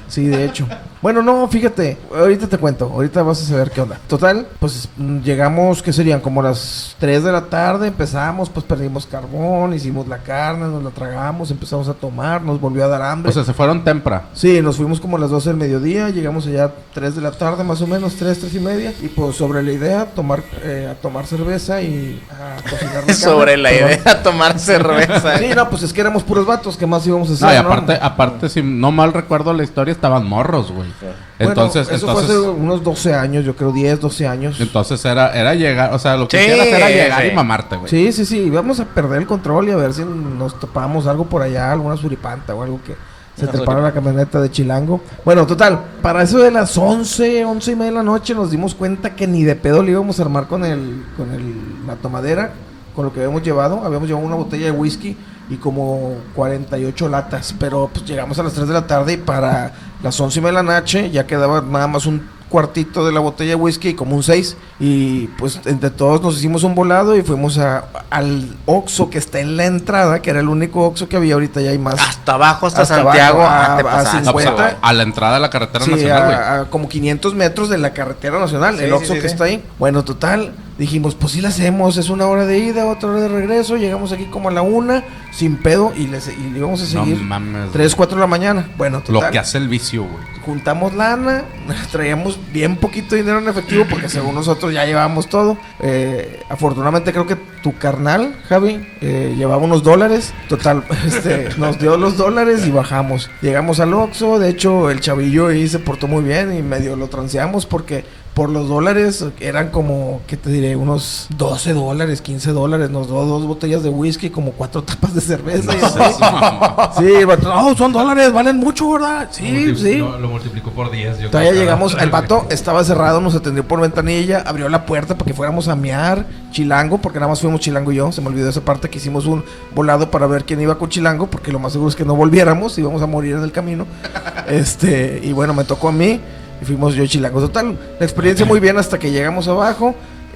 Sí, 0.08 0.26
de 0.28 0.46
hecho. 0.46 0.68
Bueno, 1.02 1.22
no, 1.24 1.48
fíjate, 1.48 1.98
ahorita 2.14 2.48
te 2.48 2.58
cuento, 2.58 2.92
ahorita 2.94 3.24
vas 3.24 3.42
a 3.42 3.46
saber 3.46 3.72
qué 3.72 3.80
onda. 3.80 3.98
Total, 4.08 4.46
pues 4.60 4.90
mm, 4.98 5.20
llegamos, 5.20 5.82
¿qué 5.82 5.94
serían? 5.94 6.20
Como 6.20 6.42
las 6.42 6.98
3 7.00 7.24
de 7.24 7.32
la 7.32 7.46
tarde, 7.46 7.88
empezamos, 7.88 8.50
pues 8.50 8.66
perdimos 8.66 9.06
carbón, 9.06 9.74
hicimos 9.74 10.10
la 10.10 10.18
carne, 10.18 10.68
nos 10.68 10.84
la 10.84 10.90
tragamos, 10.90 11.52
empezamos 11.52 11.88
a 11.88 11.94
tomar, 11.94 12.42
nos 12.42 12.60
volvió 12.60 12.84
a 12.84 12.90
dar 12.90 13.02
hambre. 13.02 13.30
O 13.30 13.34
sea, 13.34 13.46
se 13.46 13.54
fueron 13.54 13.86
temprano. 13.86 14.24
Sí, 14.34 14.62
nos 14.62 14.76
fuimos 14.76 15.00
como 15.00 15.16
a 15.16 15.20
las 15.22 15.30
12 15.30 15.50
del 15.52 15.58
mediodía, 15.58 16.10
llegamos 16.10 16.46
allá 16.48 16.66
a 16.66 16.72
3 16.94 17.16
de 17.16 17.22
la 17.22 17.32
tarde 17.32 17.64
más 17.64 17.82
o 17.82 17.88
menos, 17.88 18.16
3, 18.16 18.38
3 18.38 18.54
y 18.56 18.60
media. 18.60 18.94
Y 19.02 19.08
pues 19.08 19.38
sobre 19.38 19.64
la 19.64 19.72
idea, 19.72 20.06
tomar, 20.08 20.44
eh, 20.64 20.90
a 20.92 20.96
tomar 20.96 21.26
cerveza 21.26 21.82
y 21.82 22.22
a 22.30 22.62
cocinar 22.70 22.94
la 22.96 23.00
carne. 23.00 23.14
Sobre 23.14 23.56
la 23.56 23.70
Perdón. 23.70 23.92
idea 24.02 24.22
tomar 24.24 24.60
cerveza. 24.60 25.38
Sí, 25.38 25.46
no, 25.56 25.70
pues 25.70 25.84
es 25.84 25.94
que 25.94 26.02
éramos 26.02 26.24
puros 26.24 26.46
vatos, 26.46 26.76
¿qué 26.76 26.86
más 26.86 27.08
íbamos 27.08 27.30
a 27.30 27.34
hacer? 27.36 27.48
No, 27.48 27.54
y 27.54 27.64
no? 27.64 27.72
aparte, 27.72 28.00
aparte, 28.02 28.50
si 28.50 28.62
no 28.62 28.92
mal 28.92 29.14
recuerdo 29.14 29.54
la 29.54 29.64
historia, 29.64 29.94
estaban 29.94 30.28
morros, 30.28 30.74
güey. 30.74 30.89
Bueno, 31.02 31.16
Entonces, 31.40 31.88
eso 31.90 32.08
entonces, 32.08 32.36
fue 32.36 32.36
hace 32.38 32.50
unos 32.50 32.84
12 32.84 33.14
años, 33.14 33.46
yo 33.46 33.56
creo 33.56 33.72
10, 33.72 34.00
12 34.00 34.28
años. 34.28 34.60
entonces 34.60 35.04
era, 35.06 35.32
era 35.34 35.56
llegar, 35.56 35.94
o 35.94 36.00
sea, 36.00 36.18
lo 36.18 36.28
que 36.28 36.38
Sí, 36.40 36.46
quieras 36.46 36.68
era 36.68 36.90
llegar 36.90 37.22
sí. 37.24 37.28
y 37.32 37.36
mamarte, 37.36 37.76
güey. 37.78 37.90
Sí, 37.90 38.12
sí, 38.12 38.26
sí, 38.26 38.50
vamos 38.50 38.80
a 38.80 38.86
perder 38.86 39.20
el 39.22 39.28
control 39.28 39.70
y 39.70 39.72
a 39.72 39.76
ver 39.76 39.94
si 39.94 40.04
nos 40.04 40.60
topamos 40.60 41.08
algo 41.08 41.26
por 41.26 41.42
allá, 41.42 41.72
alguna 41.72 41.98
suripanta 41.98 42.54
o 42.56 42.64
algo 42.64 42.80
que 42.86 42.96
se 43.36 43.44
Una 43.46 43.54
trepara 43.54 43.82
la 43.82 43.92
camioneta 43.94 44.42
de 44.42 44.52
Chilango. 44.52 45.02
Bueno, 45.24 45.48
total, 45.48 45.80
para 46.02 46.24
eso 46.24 46.40
de 46.40 46.52
las 46.52 46.78
11, 46.78 47.46
11 47.46 47.72
y 47.72 47.76
media 47.76 47.92
de 47.92 47.98
la 47.98 48.04
noche 48.04 48.36
nos 48.36 48.52
dimos 48.52 48.76
cuenta 48.76 49.16
que 49.16 49.28
ni 49.28 49.44
de 49.44 49.56
pedo 49.56 49.82
le 49.82 49.92
íbamos 49.92 50.20
a 50.20 50.24
armar 50.24 50.48
con 50.48 50.66
el, 50.66 51.06
con 51.16 51.32
el, 51.32 51.54
la 51.88 51.96
tomadera, 51.96 52.52
con 52.94 53.06
lo 53.06 53.14
que 53.14 53.22
habíamos 53.22 53.42
llevado. 53.42 53.82
Habíamos 53.86 54.10
llevado 54.10 54.26
una 54.28 54.36
botella 54.36 54.66
de 54.66 54.72
whisky 54.72 55.16
y 55.50 55.56
como 55.56 56.16
48 56.36 57.08
latas, 57.08 57.56
pero 57.58 57.90
pues 57.94 58.06
llegamos 58.06 58.38
a 58.40 58.44
las 58.44 58.52
3 58.54 58.68
de 58.68 58.74
la 58.74 58.86
tarde 58.86 59.14
y 59.14 59.18
para 59.18 59.72
las 60.04 60.20
11 60.20 60.40
y 60.40 60.42
media 60.42 60.60
de 60.60 60.64
la 60.66 60.80
noche 60.80 61.10
ya 61.12 61.26
quedaba 61.28 61.62
nada 61.62 61.88
más 61.88 62.06
un 62.06 62.28
cuartito 62.50 63.06
de 63.06 63.12
la 63.12 63.20
botella 63.20 63.52
de 63.52 63.56
whisky, 63.56 63.94
como 63.94 64.16
un 64.16 64.24
6. 64.24 64.58
Y 64.80 65.28
pues 65.38 65.60
entre 65.66 65.92
todos 65.92 66.20
nos 66.22 66.36
hicimos 66.38 66.64
un 66.64 66.74
volado 66.74 67.16
y 67.16 67.22
fuimos 67.22 67.60
a, 67.60 67.86
al 68.10 68.56
Oxxo 68.66 69.10
que 69.12 69.20
está 69.20 69.40
en 69.40 69.56
la 69.56 69.66
entrada, 69.66 70.20
que 70.22 70.32
era 70.32 70.40
el 70.40 70.50
único 70.50 70.84
Oxxo 70.84 71.08
que 71.08 71.18
había. 71.18 71.36
Ahorita 71.36 71.62
ya 71.62 71.70
hay 71.70 71.78
más. 71.78 71.96
Hasta 72.00 72.34
abajo, 72.34 72.66
hasta, 72.66 72.82
Hasta 72.82 72.96
Santiago. 73.04 73.42
abajo, 73.44 73.54
ah, 73.62 73.78
te 73.78 73.88
a- 73.88 73.92
a 73.92 73.96
pasaste, 73.98 74.26
No, 74.26 74.32
pues, 74.34 74.46
50. 74.46 74.64
güey. 74.64 74.76
a, 74.82 74.88
a 74.90 74.94
la 74.94 75.04
entrada 75.04 75.34
de 75.36 75.40
la 75.42 75.50
carretera 75.52 75.86
Sí, 75.86 75.92
nacional, 75.92 76.24
güey. 76.26 76.36
a, 76.36 76.60
a 76.62 76.66
como 76.72 76.90
500 76.90 77.36
metros 77.36 77.70
de 77.70 77.78
la 77.78 77.94
carretera 77.94 78.40
nacional, 78.40 78.78
Sí, 78.78 78.84
el 78.86 78.90
sí, 78.90 78.96
Oxxo 78.96 79.14
sí, 79.14 79.20
que 79.22 79.28
sí. 79.28 79.34
está 79.34 79.44
ahí. 79.44 79.64
Bueno, 79.78 80.04
total, 80.04 80.54
dijimos, 80.80 81.14
pues 81.14 81.34
sí 81.34 81.42
la 81.42 81.50
hacemos, 81.50 81.98
es 81.98 82.10
una 82.10 82.26
hora 82.26 82.46
de 82.46 82.58
ida, 82.58 82.88
otra 82.88 83.10
hora 83.10 83.22
de 83.22 83.28
regreso, 83.28 83.76
llegamos 83.78 84.12
aquí 84.14 84.26
como 84.26 84.50
a 84.50 84.52
la 84.52 84.62
una, 84.62 85.04
sin 85.32 85.58
pedo, 85.58 85.92
y 85.96 86.08
le, 86.08 86.18
y 86.18 86.50
le 86.52 86.58
íbamos 86.60 86.80
a 86.80 86.84
No 86.98 87.06
seguir 87.06 87.22
mames. 87.22 87.72
3, 87.72 87.94
4 87.96 88.16
de 88.16 88.22
la 88.22 88.28
mañana. 88.28 88.68
Bueno, 88.78 89.04
Lo 89.10 89.16
total. 89.20 89.32
que 89.32 89.40
hace 89.40 89.58
el 89.58 89.68
vicio, 89.68 90.04
güey. 90.06 90.24
juntamos 90.46 90.96
lana, 90.96 91.44
traíamos 91.92 92.40
bien 92.54 92.78
poquito 92.78 93.16
dinero 93.16 93.40
en 93.40 93.50
efectivo 93.50 93.86
porque 93.90 94.08
según 94.10 94.34
nosotros 94.34 94.74
ya 94.74 94.86
llevábamos 94.86 95.28
todo. 95.28 95.58
Eh, 95.82 96.42
afortunadamente 96.50 97.12
creo 97.12 97.28
que 97.28 97.36
tu 97.62 97.78
carnal, 97.78 98.36
Javi, 98.48 98.80
eh, 99.02 99.36
llevaba 99.38 99.62
unos 99.62 99.84
dólares. 99.84 100.34
Total, 100.48 100.84
este, 101.06 101.50
nos 101.58 101.78
dio 101.78 101.98
los 101.98 102.16
dólares 102.16 102.66
y 102.66 102.72
bajamos. 102.72 103.30
Llegamos 103.42 103.82
al 103.82 103.94
Oxxo, 103.94 104.40
de 104.40 104.50
hecho 104.50 104.90
el 104.90 105.02
chavillo 105.02 105.48
ahí 105.48 105.68
se 105.68 105.80
portó 105.80 106.08
muy 106.08 106.24
bien 106.24 106.58
y 106.58 106.62
medio 106.62 106.96
lo 106.96 107.10
transeamos 107.10 107.66
porque 107.66 108.06
por 108.40 108.50
los 108.50 108.70
dólares 108.70 109.26
eran 109.42 109.68
como, 109.70 110.22
¿qué 110.26 110.38
te 110.38 110.50
diré? 110.50 110.78
Unos 110.78 111.28
12 111.36 111.74
dólares, 111.74 112.22
15 112.22 112.52
dólares. 112.54 112.90
Nos 112.90 113.08
dio 113.08 113.26
dos 113.26 113.46
botellas 113.46 113.84
de 113.84 113.90
whisky, 113.90 114.30
como 114.30 114.54
cuatro 114.54 114.82
tapas 114.86 115.14
de 115.14 115.20
cerveza. 115.20 115.74
así. 115.74 117.04
sí, 117.06 117.14
el 117.16 117.26
vato, 117.26 117.54
no, 117.54 117.76
son 117.76 117.92
dólares, 117.92 118.32
valen 118.32 118.56
mucho, 118.56 118.90
¿verdad? 118.94 119.28
Sí, 119.30 119.44
Multi- 119.44 119.76
sí. 119.76 119.98
Lo, 119.98 120.18
lo 120.18 120.30
multiplicó 120.30 120.72
por 120.72 120.90
10. 120.90 121.20
Yo 121.20 121.30
Todavía 121.32 121.52
creo 121.52 121.62
llegamos, 121.64 121.98
el 122.00 122.10
vato 122.12 122.46
estaba 122.50 122.82
cerrado, 122.86 123.20
nos 123.20 123.36
atendió 123.36 123.68
por 123.68 123.82
ventanilla, 123.82 124.42
abrió 124.48 124.70
la 124.70 124.86
puerta 124.86 125.16
para 125.18 125.26
que 125.28 125.34
fuéramos 125.34 125.68
a 125.68 125.76
mear 125.76 126.26
Chilango, 126.52 127.00
porque 127.00 127.20
nada 127.20 127.28
más 127.28 127.42
fuimos 127.42 127.60
Chilango 127.60 127.92
y 127.92 127.96
yo, 127.98 128.10
se 128.14 128.22
me 128.22 128.28
olvidó 128.30 128.48
esa 128.50 128.62
parte 128.62 128.90
que 128.90 129.00
hicimos 129.00 129.26
un 129.26 129.44
volado 129.76 130.10
para 130.12 130.28
ver 130.28 130.46
quién 130.46 130.62
iba 130.62 130.78
con 130.78 130.88
Chilango, 130.88 131.28
porque 131.28 131.52
lo 131.52 131.60
más 131.60 131.74
seguro 131.74 131.90
es 131.90 131.96
que 131.98 132.06
no 132.06 132.16
volviéramos, 132.16 132.78
íbamos 132.80 133.02
a 133.02 133.06
morir 133.06 133.36
en 133.36 133.44
el 133.44 133.52
camino. 133.52 133.86
Este, 134.48 135.20
y 135.24 135.32
bueno, 135.34 135.54
me 135.54 135.64
tocó 135.64 135.90
a 135.90 135.92
mí 135.92 136.20
y 136.62 136.66
fuimos 136.66 136.96
yo 136.96 137.06
Chilango. 137.06 137.42
Total, 137.42 137.78
la 138.00 138.06
experiencia 138.06 138.46
muy 138.46 138.60
bien 138.60 138.78
hasta 138.78 139.00
que 139.00 139.12
llegamos 139.12 139.48
abajo. 139.48 139.96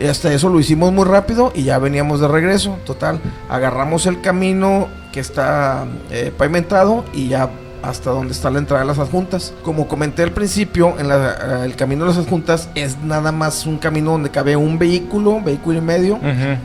Hasta 0.10 0.34
eso 0.34 0.50
lo 0.50 0.60
hicimos 0.60 0.92
muy 0.92 1.06
rápido 1.06 1.52
y 1.56 1.64
ya 1.64 1.78
veníamos 1.78 2.20
de 2.20 2.28
regreso. 2.28 2.78
Total, 2.86 3.20
agarramos 3.50 4.06
el 4.06 4.22
camino 4.22 4.88
que 5.12 5.20
está 5.20 5.86
eh, 6.10 6.34
pavimentado 6.36 7.06
y 7.14 7.30
ya 7.30 7.50
hasta 7.84 8.10
donde 8.12 8.32
está 8.34 8.50
la 8.50 8.60
entrada 8.60 8.82
de 8.82 8.88
las 8.88 8.98
adjuntas. 8.98 9.54
Como 9.62 9.88
comenté 9.88 10.24
al 10.24 10.32
principio, 10.32 10.96
en 10.98 11.08
la- 11.10 11.62
eh, 11.62 11.66
el 11.66 11.76
camino 11.76 12.06
de 12.06 12.10
las 12.12 12.18
adjuntas 12.18 12.70
es 12.76 12.98
nada 13.04 13.32
más 13.32 13.66
un 13.66 13.78
camino 13.78 14.12
donde 14.12 14.30
cabe 14.32 14.56
un 14.56 14.80
vehículo, 14.80 15.42
vehículo 15.44 15.78
y 15.78 15.82
medio. 15.82 16.20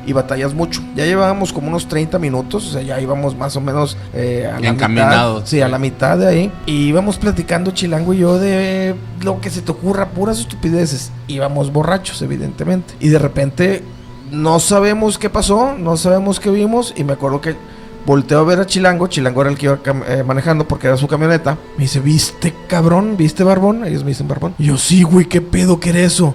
Y 0.06 0.12
batallas 0.12 0.54
mucho. 0.54 0.80
Ya 0.96 1.04
llevábamos 1.04 1.52
como 1.52 1.68
unos 1.68 1.88
30 1.88 2.18
minutos, 2.18 2.68
o 2.68 2.72
sea, 2.72 2.82
ya 2.82 3.00
íbamos 3.00 3.36
más 3.36 3.54
o 3.56 3.60
menos 3.60 3.96
eh, 4.14 4.50
a 4.50 4.58
la 4.60 4.68
Encaminados. 4.68 5.34
mitad. 5.40 5.46
Sí, 5.46 5.60
a 5.60 5.68
la 5.68 5.78
mitad 5.78 6.16
de 6.18 6.26
ahí. 6.28 6.52
Y 6.66 6.86
íbamos 6.88 7.18
platicando 7.18 7.72
Chilango 7.72 8.14
y 8.14 8.18
yo 8.18 8.38
de 8.38 8.94
lo 9.22 9.40
que 9.40 9.50
se 9.50 9.60
te 9.60 9.72
ocurra, 9.72 10.10
puras 10.10 10.38
estupideces. 10.38 11.10
Íbamos 11.26 11.72
borrachos, 11.72 12.22
evidentemente. 12.22 12.94
Y 13.00 13.08
de 13.08 13.18
repente 13.18 13.82
no 14.30 14.60
sabemos 14.60 15.18
qué 15.18 15.30
pasó, 15.30 15.74
no 15.76 15.96
sabemos 15.96 16.38
qué 16.38 16.50
vimos. 16.50 16.94
Y 16.96 17.02
me 17.04 17.14
acuerdo 17.14 17.40
que 17.40 17.56
volteo 18.06 18.40
a 18.40 18.44
ver 18.44 18.60
a 18.60 18.66
Chilango. 18.66 19.06
Chilango 19.06 19.40
era 19.42 19.50
el 19.50 19.58
que 19.58 19.66
iba 19.66 19.78
eh, 20.06 20.22
manejando 20.24 20.66
porque 20.66 20.86
era 20.86 20.96
su 20.96 21.06
camioneta. 21.06 21.58
Me 21.76 21.82
dice, 21.82 22.00
¿viste 22.00 22.54
cabrón? 22.66 23.16
¿Viste 23.16 23.44
barbón? 23.44 23.84
Ellos 23.84 24.04
me 24.04 24.10
dicen 24.10 24.28
barbón. 24.28 24.54
Y 24.58 24.66
yo, 24.66 24.76
sí, 24.76 25.02
güey, 25.02 25.26
¿qué 25.26 25.40
pedo 25.40 25.80
que 25.80 25.90
era 25.90 26.00
eso? 26.00 26.34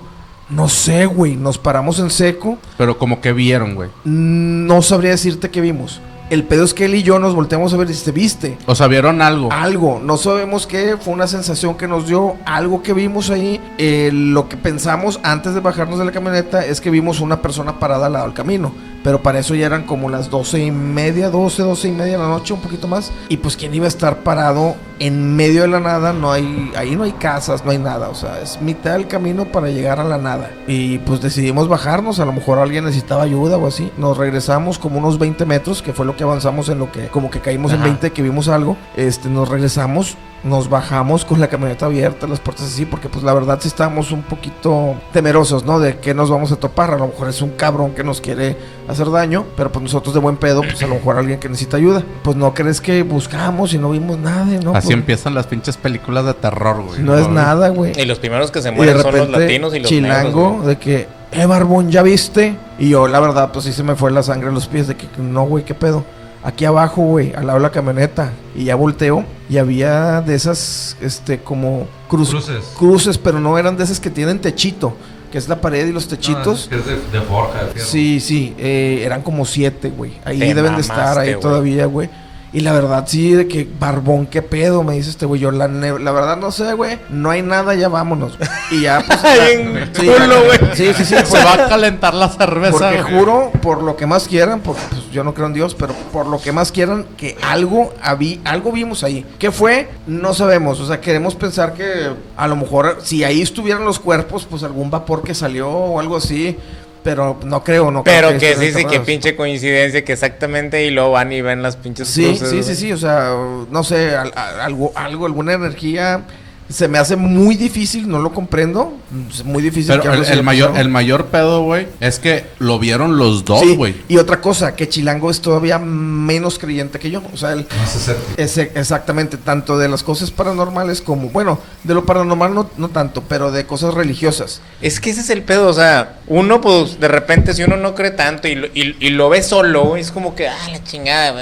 No 0.49 0.69
sé, 0.69 1.05
güey. 1.05 1.35
Nos 1.35 1.57
paramos 1.57 1.99
en 1.99 2.09
seco. 2.09 2.57
Pero 2.77 2.97
como 2.97 3.21
que 3.21 3.33
vieron, 3.33 3.75
güey. 3.75 3.89
No 4.03 4.81
sabría 4.81 5.11
decirte 5.11 5.49
qué 5.49 5.61
vimos. 5.61 6.01
El 6.33 6.45
pedo 6.45 6.63
es 6.63 6.73
que 6.73 6.85
él 6.85 6.95
y 6.95 7.03
yo 7.03 7.19
nos 7.19 7.35
volteamos 7.35 7.75
a 7.75 7.77
ver 7.77 7.85
y 7.85 7.91
dice, 7.91 8.11
¿viste? 8.11 8.57
O 8.65 8.73
sea, 8.73 8.87
vieron 8.87 9.21
algo. 9.21 9.49
Algo, 9.51 10.01
no 10.03 10.17
sabemos 10.17 10.65
qué, 10.65 10.97
fue 10.99 11.13
una 11.13 11.27
sensación 11.27 11.75
que 11.75 11.87
nos 11.87 12.07
dio, 12.07 12.37
algo 12.47 12.81
que 12.81 12.91
vimos 12.93 13.29
ahí. 13.29 13.61
Eh, 13.77 14.09
lo 14.11 14.49
que 14.49 14.57
pensamos 14.57 15.19
antes 15.21 15.53
de 15.53 15.59
bajarnos 15.59 15.99
de 15.99 16.05
la 16.05 16.11
camioneta 16.11 16.65
es 16.65 16.81
que 16.81 16.89
vimos 16.89 17.19
una 17.19 17.39
persona 17.43 17.77
parada 17.77 18.07
al 18.07 18.13
lado 18.13 18.25
del 18.25 18.33
camino. 18.33 18.73
Pero 19.03 19.21
para 19.21 19.39
eso 19.39 19.53
ya 19.53 19.65
eran 19.65 19.83
como 19.83 20.09
las 20.09 20.29
doce 20.29 20.59
y 20.59 20.71
media, 20.71 21.29
doce, 21.29 21.61
doce 21.61 21.89
y 21.89 21.91
media 21.91 22.13
de 22.13 22.23
la 22.23 22.29
noche, 22.29 22.53
un 22.53 22.61
poquito 22.61 22.87
más. 22.87 23.11
Y 23.27 23.37
pues, 23.37 23.57
¿quién 23.57 23.75
iba 23.75 23.85
a 23.85 23.89
estar 23.89 24.19
parado 24.23 24.75
en 24.99 25.35
medio 25.35 25.63
de 25.63 25.67
la 25.67 25.81
nada? 25.81 26.13
No 26.13 26.31
hay, 26.31 26.71
ahí 26.77 26.95
no 26.95 27.03
hay 27.03 27.11
casas, 27.11 27.65
no 27.65 27.71
hay 27.71 27.79
nada. 27.79 28.07
O 28.07 28.15
sea, 28.15 28.39
es 28.41 28.61
mitad 28.61 28.93
del 28.93 29.07
camino 29.07 29.43
para 29.45 29.67
llegar 29.67 29.99
a 29.99 30.05
la 30.05 30.17
nada. 30.17 30.49
Y 30.67 30.99
pues 30.99 31.21
decidimos 31.21 31.67
bajarnos. 31.67 32.21
A 32.21 32.25
lo 32.25 32.31
mejor 32.31 32.59
alguien 32.59 32.85
necesitaba 32.85 33.23
ayuda 33.23 33.57
o 33.57 33.67
así. 33.67 33.91
Nos 33.97 34.17
regresamos 34.17 34.79
como 34.79 34.99
unos 34.99 35.19
20 35.19 35.45
metros, 35.45 35.81
que 35.81 35.91
fue 35.91 36.05
lo 36.05 36.15
que 36.15 36.22
avanzamos 36.23 36.69
en 36.69 36.79
lo 36.79 36.91
que, 36.91 37.07
como 37.07 37.29
que 37.29 37.39
caímos 37.39 37.71
en 37.71 37.77
Ajá. 37.77 37.85
20, 37.85 38.11
que 38.11 38.21
vimos 38.21 38.47
algo. 38.47 38.77
Este, 38.95 39.29
nos 39.29 39.49
regresamos 39.49 40.17
nos 40.43 40.69
bajamos 40.69 41.23
con 41.23 41.39
la 41.39 41.47
camioneta 41.47 41.85
abierta, 41.85 42.27
las 42.27 42.39
puertas 42.39 42.65
así, 42.65 42.85
porque 42.85 43.07
pues 43.09 43.23
la 43.23 43.33
verdad 43.33 43.59
sí 43.61 43.69
estábamos 43.69 44.11
un 44.11 44.23
poquito 44.23 44.95
temerosos, 45.13 45.63
¿no? 45.63 45.79
De 45.79 45.97
que 45.97 46.13
nos 46.13 46.29
vamos 46.29 46.51
a 46.51 46.57
topar. 46.57 46.93
A 46.93 46.97
lo 46.97 47.07
mejor 47.07 47.29
es 47.29 47.41
un 47.41 47.51
cabrón 47.51 47.91
que 47.91 48.03
nos 48.03 48.19
quiere 48.19 48.57
hacer 48.87 49.09
daño, 49.09 49.45
pero 49.55 49.71
pues 49.71 49.83
nosotros 49.83 50.13
de 50.13 50.19
buen 50.19 50.35
pedo, 50.35 50.61
pues 50.61 50.81
a 50.83 50.87
lo 50.87 50.95
mejor 50.95 51.17
alguien 51.17 51.39
que 51.39 51.47
necesita 51.47 51.77
ayuda. 51.77 52.03
Pues 52.23 52.35
no 52.35 52.53
crees 52.53 52.81
que 52.81 53.03
buscamos 53.03 53.73
y 53.73 53.77
no 53.77 53.91
vimos 53.91 54.17
nada, 54.17 54.45
¿no? 54.61 54.75
Así 54.75 54.87
Pues, 54.87 54.97
empiezan 54.97 55.33
las 55.33 55.47
pinches 55.47 55.77
películas 55.77 56.25
de 56.25 56.33
terror, 56.33 56.83
güey. 56.83 57.01
no 57.01 57.17
es 57.17 57.29
nada, 57.29 57.69
güey. 57.69 57.93
Y 57.99 58.05
los 58.05 58.19
primeros 58.19 58.51
que 58.51 58.61
se 58.61 58.71
mueren 58.71 59.01
son 59.01 59.15
los 59.15 59.29
latinos 59.29 59.73
y 59.73 59.79
los 59.79 59.87
chilango 59.87 60.49
negros, 60.49 60.65
de 60.67 60.77
que, 60.77 61.07
eh, 61.35 61.45
barbón, 61.45 61.91
¿ya 61.91 62.01
viste? 62.03 62.55
Y 62.79 62.89
yo, 62.89 63.07
la 63.07 63.19
verdad, 63.19 63.51
pues 63.51 63.65
sí 63.65 63.73
se 63.73 63.83
me 63.83 63.95
fue 63.95 64.11
la 64.11 64.23
sangre 64.23 64.49
a 64.49 64.51
los 64.51 64.67
pies 64.67 64.87
de 64.87 64.95
que, 64.95 65.07
no, 65.17 65.43
güey, 65.45 65.63
¿qué 65.65 65.73
pedo? 65.73 66.03
Aquí 66.43 66.65
abajo, 66.65 67.01
güey, 67.03 67.33
al 67.33 67.47
lado 67.47 67.59
de 67.59 67.63
la 67.63 67.71
camioneta. 67.71 68.31
Y 68.55 68.65
ya 68.65 68.75
volteo 68.75 69.23
y 69.49 69.57
había 69.57 70.21
de 70.21 70.35
esas, 70.35 70.97
este, 71.01 71.39
como 71.39 71.87
cruz- 72.09 72.29
Cruces. 72.31 72.63
cruces, 72.77 73.17
pero 73.17 73.39
no 73.39 73.57
eran 73.57 73.77
de 73.77 73.83
esas 73.85 73.99
que 73.99 74.09
tienen 74.09 74.39
techito, 74.39 74.95
que 75.31 75.37
es 75.37 75.47
la 75.47 75.61
pared 75.61 75.87
y 75.87 75.91
los 75.93 76.07
techitos. 76.07 76.45
No, 76.45 76.77
es 76.77 76.83
que 76.85 76.91
es 76.93 77.11
de, 77.11 77.19
de 77.19 77.25
forja, 77.25 77.63
de. 77.73 77.79
Sí, 77.79 78.19
sí, 78.19 78.53
eh, 78.57 79.01
eran 79.05 79.21
como 79.21 79.45
siete, 79.45 79.89
güey. 79.89 80.13
Ahí 80.25 80.39
Te 80.39 80.53
deben 80.53 80.75
de 80.75 80.81
estar, 80.81 81.17
ahí 81.17 81.35
todavía, 81.39 81.85
güey. 81.85 82.09
Y 82.53 82.59
la 82.59 82.71
verdad, 82.71 83.05
sí, 83.07 83.31
de 83.31 83.47
que 83.47 83.67
barbón, 83.79 84.27
qué 84.27 84.43
pedo, 84.43 84.83
me 84.83 84.93
dice 84.93 85.09
este 85.09 85.25
güey. 85.25 85.41
Yo, 85.41 85.49
la, 85.49 85.67
la 85.67 86.11
verdad, 86.11 86.37
no 86.37 86.51
sé, 86.51 86.73
güey. 86.73 86.99
No 87.09 87.31
hay 87.31 87.41
nada, 87.41 87.73
ya 87.73 87.89
vámonos. 87.89 88.37
Y 88.69 88.81
ya, 88.81 89.03
pues. 89.05 89.19
sí, 89.93 90.05
culo, 90.05 90.43
güey. 90.45 90.59
sí, 90.75 90.93
sí, 90.93 91.03
sí, 91.03 91.15
Se 91.15 91.23
pues, 91.23 91.43
va 91.43 91.65
a 91.65 91.67
calentar 91.67 92.13
la 92.13 92.29
cerveza. 92.29 92.91
porque 92.91 93.01
juro, 93.01 93.51
por 93.59 93.81
lo 93.81 93.95
que 93.95 94.05
más 94.05 94.27
quieran, 94.27 94.59
porque 94.59 94.81
pues, 94.91 95.09
yo 95.11 95.23
no 95.23 95.33
creo 95.33 95.47
en 95.47 95.53
Dios, 95.53 95.73
pero 95.73 95.95
por 96.11 96.27
lo 96.27 96.39
que 96.39 96.51
más 96.51 96.71
quieran, 96.71 97.07
que 97.17 97.35
algo, 97.41 97.91
habí, 98.03 98.39
algo 98.45 98.71
vimos 98.71 99.03
ahí. 99.03 99.25
¿Qué 99.39 99.51
fue? 99.51 99.89
No 100.05 100.35
sabemos. 100.35 100.79
O 100.79 100.85
sea, 100.85 101.01
queremos 101.01 101.33
pensar 101.33 101.73
que 101.73 102.11
a 102.37 102.47
lo 102.47 102.55
mejor, 102.55 102.99
si 103.01 103.23
ahí 103.23 103.41
estuvieran 103.41 103.83
los 103.83 103.97
cuerpos, 103.97 104.45
pues 104.47 104.61
algún 104.61 104.91
vapor 104.91 105.23
que 105.23 105.33
salió 105.33 105.69
o 105.69 105.99
algo 105.99 106.17
así. 106.17 106.55
Pero 107.03 107.37
no 107.43 107.63
creo, 107.63 107.91
no 107.91 108.03
creo. 108.03 108.29
Pero 108.29 108.39
que 108.39 108.55
sí, 108.55 108.71
sí, 108.71 108.85
que 108.85 109.01
pinche 109.01 109.35
coincidencia 109.35 110.05
que 110.05 110.13
exactamente 110.13 110.85
y 110.85 110.91
luego 110.91 111.11
van 111.11 111.31
y 111.31 111.41
ven 111.41 111.61
las 111.61 111.75
pinches 111.75 112.07
Sí, 112.07 112.25
cruces, 112.25 112.49
sí, 112.49 112.63
sí, 112.63 112.75
sí, 112.75 112.91
o 112.93 112.97
sea, 112.97 113.35
no 113.69 113.83
sé, 113.83 114.15
algo, 114.15 114.91
algo, 114.95 115.25
alguna 115.25 115.53
energía 115.53 116.21
se 116.69 116.87
me 116.87 116.97
hace 116.97 117.15
muy 117.15 117.55
difícil, 117.55 118.07
no 118.09 118.19
lo 118.19 118.33
comprendo, 118.33 118.93
es 119.29 119.43
muy 119.43 119.61
difícil. 119.61 119.93
que 119.95 120.09
Pero 120.09 120.13
el, 120.13 120.25
el 120.25 120.43
mayor, 120.43 120.77
el 120.77 120.89
mayor 120.89 121.25
pedo, 121.27 121.61
güey, 121.63 121.87
es 121.99 122.19
que 122.19 122.45
lo 122.59 122.79
vieron 122.79 123.17
los 123.17 123.45
dos, 123.45 123.59
Sí, 123.61 123.75
güey. 123.75 123.95
y 124.07 124.17
otra 124.17 124.41
cosa, 124.41 124.75
que 124.75 124.87
Chilango 124.89 125.29
es 125.29 125.41
todavía 125.41 125.77
menos 125.79 126.57
creyente 126.59 126.99
que 126.99 127.11
yo, 127.11 127.21
o 127.33 127.37
sea, 127.37 127.53
él 127.53 127.67
ser- 127.87 128.17
es 128.37 128.57
exactamente 128.57 129.37
tanto 129.37 129.77
de 129.77 129.87
las 129.89 130.03
cosas 130.03 130.31
paranormales 130.31 131.01
como, 131.01 131.29
bueno, 131.29 131.59
de 131.83 131.93
lo 131.93 132.05
paranormal 132.05 132.53
no, 132.53 132.69
no 132.77 132.89
tanto, 132.89 133.23
pero 133.27 133.51
de 133.51 133.65
cosas 133.65 133.93
religiosas. 133.93 134.61
Es 134.81 134.99
que 134.99 135.09
ese 135.11 135.21
es 135.21 135.29
el 135.29 135.43
pedo, 135.43 135.67
o 135.67 135.73
sea, 135.73 136.19
uno 136.27 136.61
pues 136.61 136.99
de 136.99 137.07
repente 137.07 137.53
si 137.53 137.63
uno 137.63 137.77
no 137.77 137.93
cree 137.95 138.11
tanto 138.11 138.47
y 138.47 138.55
lo, 138.55 138.67
y, 138.67 138.95
y 138.99 139.09
lo 139.09 139.29
ve 139.29 139.43
solo, 139.43 139.95
es 139.97 140.11
como 140.11 140.35
que, 140.35 140.47
ah, 140.47 140.57
la 140.71 140.83
chingada, 140.83 141.33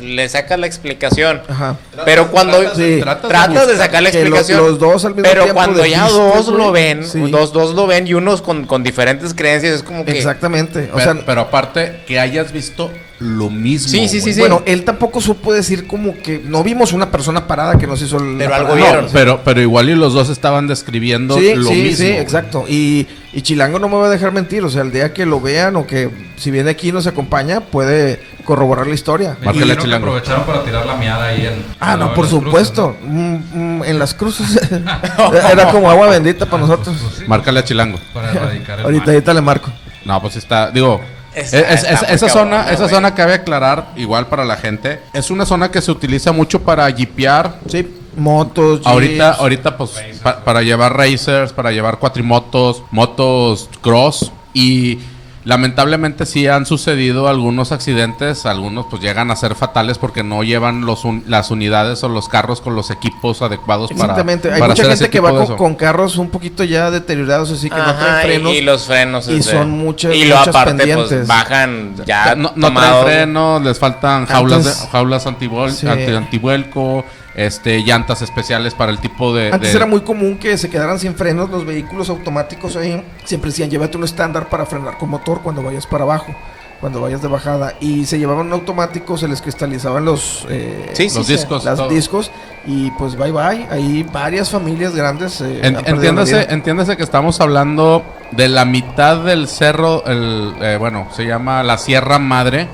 le 0.00 0.28
saca 0.28 0.56
la 0.56 0.66
explicación. 0.66 1.42
Ajá. 1.48 1.76
Pero 2.04 2.30
cuando 2.30 2.58
Tratas- 2.60 2.76
sí, 2.76 2.98
tratas 3.00 3.28
tratas 3.28 3.68
de 3.68 3.76
sacar 3.76 4.02
la 4.02 4.10
lo- 4.10 4.16
explicación, 4.16 4.65
los 4.66 4.78
dos 4.78 5.04
al 5.04 5.14
mismo 5.14 5.28
pero 5.28 5.44
tiempo 5.44 5.54
cuando 5.54 5.84
ya 5.86 6.08
dos 6.08 6.46
güey, 6.50 6.58
lo 6.58 6.72
ven, 6.72 7.04
sí. 7.04 7.20
dos, 7.30 7.52
dos 7.52 7.74
lo 7.74 7.86
ven 7.86 8.06
y 8.06 8.14
unos 8.14 8.42
con, 8.42 8.66
con 8.66 8.82
diferentes 8.82 9.34
creencias, 9.34 9.74
es 9.76 9.82
como 9.82 10.04
que... 10.04 10.12
Exactamente, 10.12 10.90
o 10.92 10.96
pero, 10.96 11.12
sea, 11.14 11.22
pero 11.24 11.40
aparte, 11.42 12.00
que 12.06 12.18
hayas 12.18 12.52
visto 12.52 12.90
lo 13.18 13.48
mismo. 13.48 13.88
Sí, 13.88 14.08
sí, 14.08 14.20
sí, 14.20 14.34
sí. 14.34 14.40
bueno, 14.40 14.62
él 14.66 14.84
tampoco 14.84 15.22
supo 15.22 15.52
decir 15.54 15.86
como 15.86 16.18
que 16.18 16.38
no 16.44 16.62
vimos 16.62 16.92
una 16.92 17.10
persona 17.10 17.46
parada 17.46 17.78
que 17.78 17.86
nos 17.86 18.02
hizo 18.02 18.18
el 18.18 18.36
Pero 18.36 18.54
algo 18.54 18.68
parada. 18.70 18.86
vieron. 18.90 19.04
No, 19.06 19.10
pero, 19.12 19.40
pero 19.42 19.60
igual 19.62 19.88
y 19.88 19.94
los 19.94 20.12
dos 20.12 20.28
estaban 20.28 20.66
describiendo 20.66 21.38
Sí, 21.38 21.54
lo 21.54 21.68
sí, 21.68 21.74
mismo. 21.74 21.96
sí, 21.96 22.08
güey. 22.08 22.18
exacto. 22.18 22.64
Y, 22.68 23.06
y 23.32 23.40
Chilango 23.40 23.78
no 23.78 23.88
me 23.88 23.96
va 23.96 24.06
a 24.08 24.10
dejar 24.10 24.32
mentir. 24.32 24.62
O 24.64 24.68
sea, 24.68 24.82
el 24.82 24.92
día 24.92 25.14
que 25.14 25.24
lo 25.24 25.40
vean 25.40 25.76
o 25.76 25.86
que 25.86 26.10
si 26.36 26.50
viene 26.50 26.68
aquí 26.70 26.90
y 26.90 26.92
nos 26.92 27.06
acompaña, 27.06 27.60
puede 27.60 28.20
corroborar 28.46 28.86
la 28.86 28.94
historia. 28.94 29.36
Me 29.40 29.46
Márcale 29.46 29.76
que 29.76 29.82
Chilango. 29.82 30.06
aprovecharon 30.06 30.44
para 30.46 30.62
tirar 30.64 30.86
la 30.86 30.94
miada 30.96 31.26
ahí 31.26 31.44
en. 31.46 31.64
Ah, 31.80 31.96
no, 31.98 32.14
por 32.14 32.26
cruces, 32.26 32.44
supuesto. 32.44 32.96
Mm, 33.02 33.34
mm, 33.80 33.84
en 33.84 33.98
las 33.98 34.14
cruces 34.14 34.58
era 35.52 35.70
como 35.70 35.90
agua 35.90 36.08
bendita 36.08 36.46
para 36.46 36.62
¿no? 36.62 36.68
nosotros. 36.68 36.96
Pues 37.02 37.14
sí, 37.16 37.24
Márcale 37.26 37.60
a 37.60 37.64
Chilango. 37.64 37.98
Para 38.14 38.30
erradicar 38.30 38.78
el 38.78 38.84
Ahorita, 38.86 39.10
ahorita 39.10 39.34
le 39.34 39.40
marco. 39.42 39.70
No, 40.06 40.20
pues 40.22 40.36
está, 40.36 40.70
digo, 40.70 41.00
Está- 41.34 41.58
es- 41.60 41.84
esa 42.08 42.28
zona, 42.30 42.62
¿no, 42.62 42.68
esa 42.70 42.88
zona 42.88 43.14
cabe 43.14 43.34
aclarar, 43.34 43.88
igual 43.96 44.26
para 44.28 44.44
la 44.44 44.56
gente, 44.56 45.00
es 45.12 45.30
una 45.30 45.44
zona 45.44 45.70
que 45.70 45.82
se 45.82 45.90
utiliza 45.90 46.32
mucho 46.32 46.62
para 46.62 46.90
jipear. 46.90 47.56
Sí, 47.68 47.86
motos, 48.16 48.80
Ahorita, 48.86 49.26
jeeps. 49.32 49.40
ahorita 49.40 49.76
pues 49.76 49.90
pa- 50.22 50.38
para 50.44 50.62
llevar 50.62 50.96
racers, 50.96 51.52
para 51.52 51.72
llevar 51.72 51.98
cuatrimotos, 51.98 52.82
motos 52.90 53.68
cross 53.82 54.32
y 54.54 54.98
Lamentablemente 55.46 56.26
sí 56.26 56.48
han 56.48 56.66
sucedido 56.66 57.28
algunos 57.28 57.70
accidentes, 57.70 58.46
algunos 58.46 58.86
pues 58.90 59.00
llegan 59.00 59.30
a 59.30 59.36
ser 59.36 59.54
fatales 59.54 59.96
porque 59.96 60.24
no 60.24 60.42
llevan 60.42 60.84
los 60.84 61.04
un- 61.04 61.22
las 61.28 61.52
unidades 61.52 62.02
o 62.02 62.08
los 62.08 62.28
carros 62.28 62.60
con 62.60 62.74
los 62.74 62.90
equipos 62.90 63.42
adecuados 63.42 63.90
para 63.90 64.02
Exactamente. 64.02 64.52
Hay 64.52 64.58
para 64.58 64.72
mucha 64.74 64.84
gente 64.88 65.08
que 65.08 65.20
va 65.20 65.46
con, 65.56 65.76
carros 65.76 66.16
un 66.18 66.30
poquito 66.30 66.64
ya 66.64 66.90
deteriorados, 66.90 67.52
así 67.52 67.70
que 67.70 67.76
no 67.76 67.94
traen 67.94 68.22
frenos. 68.22 68.52
y, 68.52 68.56
y 68.56 68.60
los 68.62 68.86
frenos. 68.86 69.28
y 69.28 69.40
son 69.40 69.70
muchas- 69.70 70.16
Y 70.16 70.24
lo 70.24 70.34
muchas 70.36 70.48
aparte, 70.48 70.70
pendientes. 70.78 71.08
pues 71.10 71.26
bajan 71.28 71.94
ya. 72.04 72.34
no, 72.34 72.52
no 72.56 72.72
traen 72.74 73.04
frenos, 73.04 73.62
les 73.62 73.78
faltan 73.78 74.26
jaulas, 74.26 74.66
Antes- 74.66 74.80
de, 74.82 74.88
jaulas 74.88 75.26
antivuel- 75.26 75.70
Sí. 75.70 75.86
anti- 75.86 76.12
antivuelco, 76.12 77.04
este, 77.36 77.82
llantas 77.84 78.22
especiales 78.22 78.74
para 78.74 78.90
el 78.90 78.98
tipo 78.98 79.32
de... 79.34 79.52
Antes 79.52 79.70
de- 79.70 79.76
era 79.76 79.86
muy 79.86 80.00
común 80.00 80.38
que 80.38 80.56
se 80.58 80.68
quedaran 80.70 80.98
sin 80.98 81.14
frenos 81.14 81.50
los 81.50 81.64
vehículos 81.64 82.08
automáticos 82.10 82.74
ahí. 82.76 83.04
Siempre 83.24 83.50
decían, 83.50 83.70
llévate 83.70 83.96
un 83.96 84.04
estándar 84.04 84.48
para 84.48 84.66
frenar 84.66 84.96
con 84.98 85.10
motor 85.10 85.40
cuando 85.42 85.62
vayas 85.62 85.86
para 85.86 86.04
abajo, 86.04 86.34
cuando 86.80 87.00
vayas 87.02 87.20
de 87.20 87.28
bajada. 87.28 87.74
Y 87.78 88.06
se 88.06 88.18
llevaban 88.18 88.46
un 88.46 88.52
automático, 88.54 89.18
se 89.18 89.28
les 89.28 89.42
cristalizaban 89.42 90.04
los, 90.06 90.46
eh, 90.48 90.90
Sí, 90.94 91.10
los 91.14 91.26
sí. 91.26 91.32
discos. 91.34 91.64
discos. 91.90 92.30
Y 92.66 92.90
pues 92.92 93.16
bye 93.16 93.30
bye. 93.32 93.66
Ahí 93.70 94.02
varias 94.12 94.50
familias 94.50 94.94
grandes. 94.96 95.40
eh, 95.42 95.60
En- 95.62 95.76
entiéndase, 95.86 96.46
entiéndase 96.50 96.96
que 96.96 97.02
estamos 97.02 97.40
hablando 97.40 98.02
de 98.32 98.48
la 98.48 98.64
mitad 98.64 99.18
del 99.18 99.46
cerro, 99.46 100.04
el, 100.06 100.54
eh, 100.60 100.76
bueno, 100.78 101.06
se 101.14 101.26
llama 101.26 101.62
la 101.62 101.76
Sierra 101.78 102.18
Madre. 102.18 102.66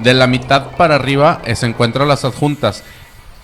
De 0.00 0.14
la 0.14 0.28
mitad 0.28 0.76
para 0.76 0.94
arriba 0.94 1.40
eh, 1.44 1.56
se 1.56 1.66
encuentran 1.66 2.06
las 2.06 2.24
adjuntas. 2.24 2.84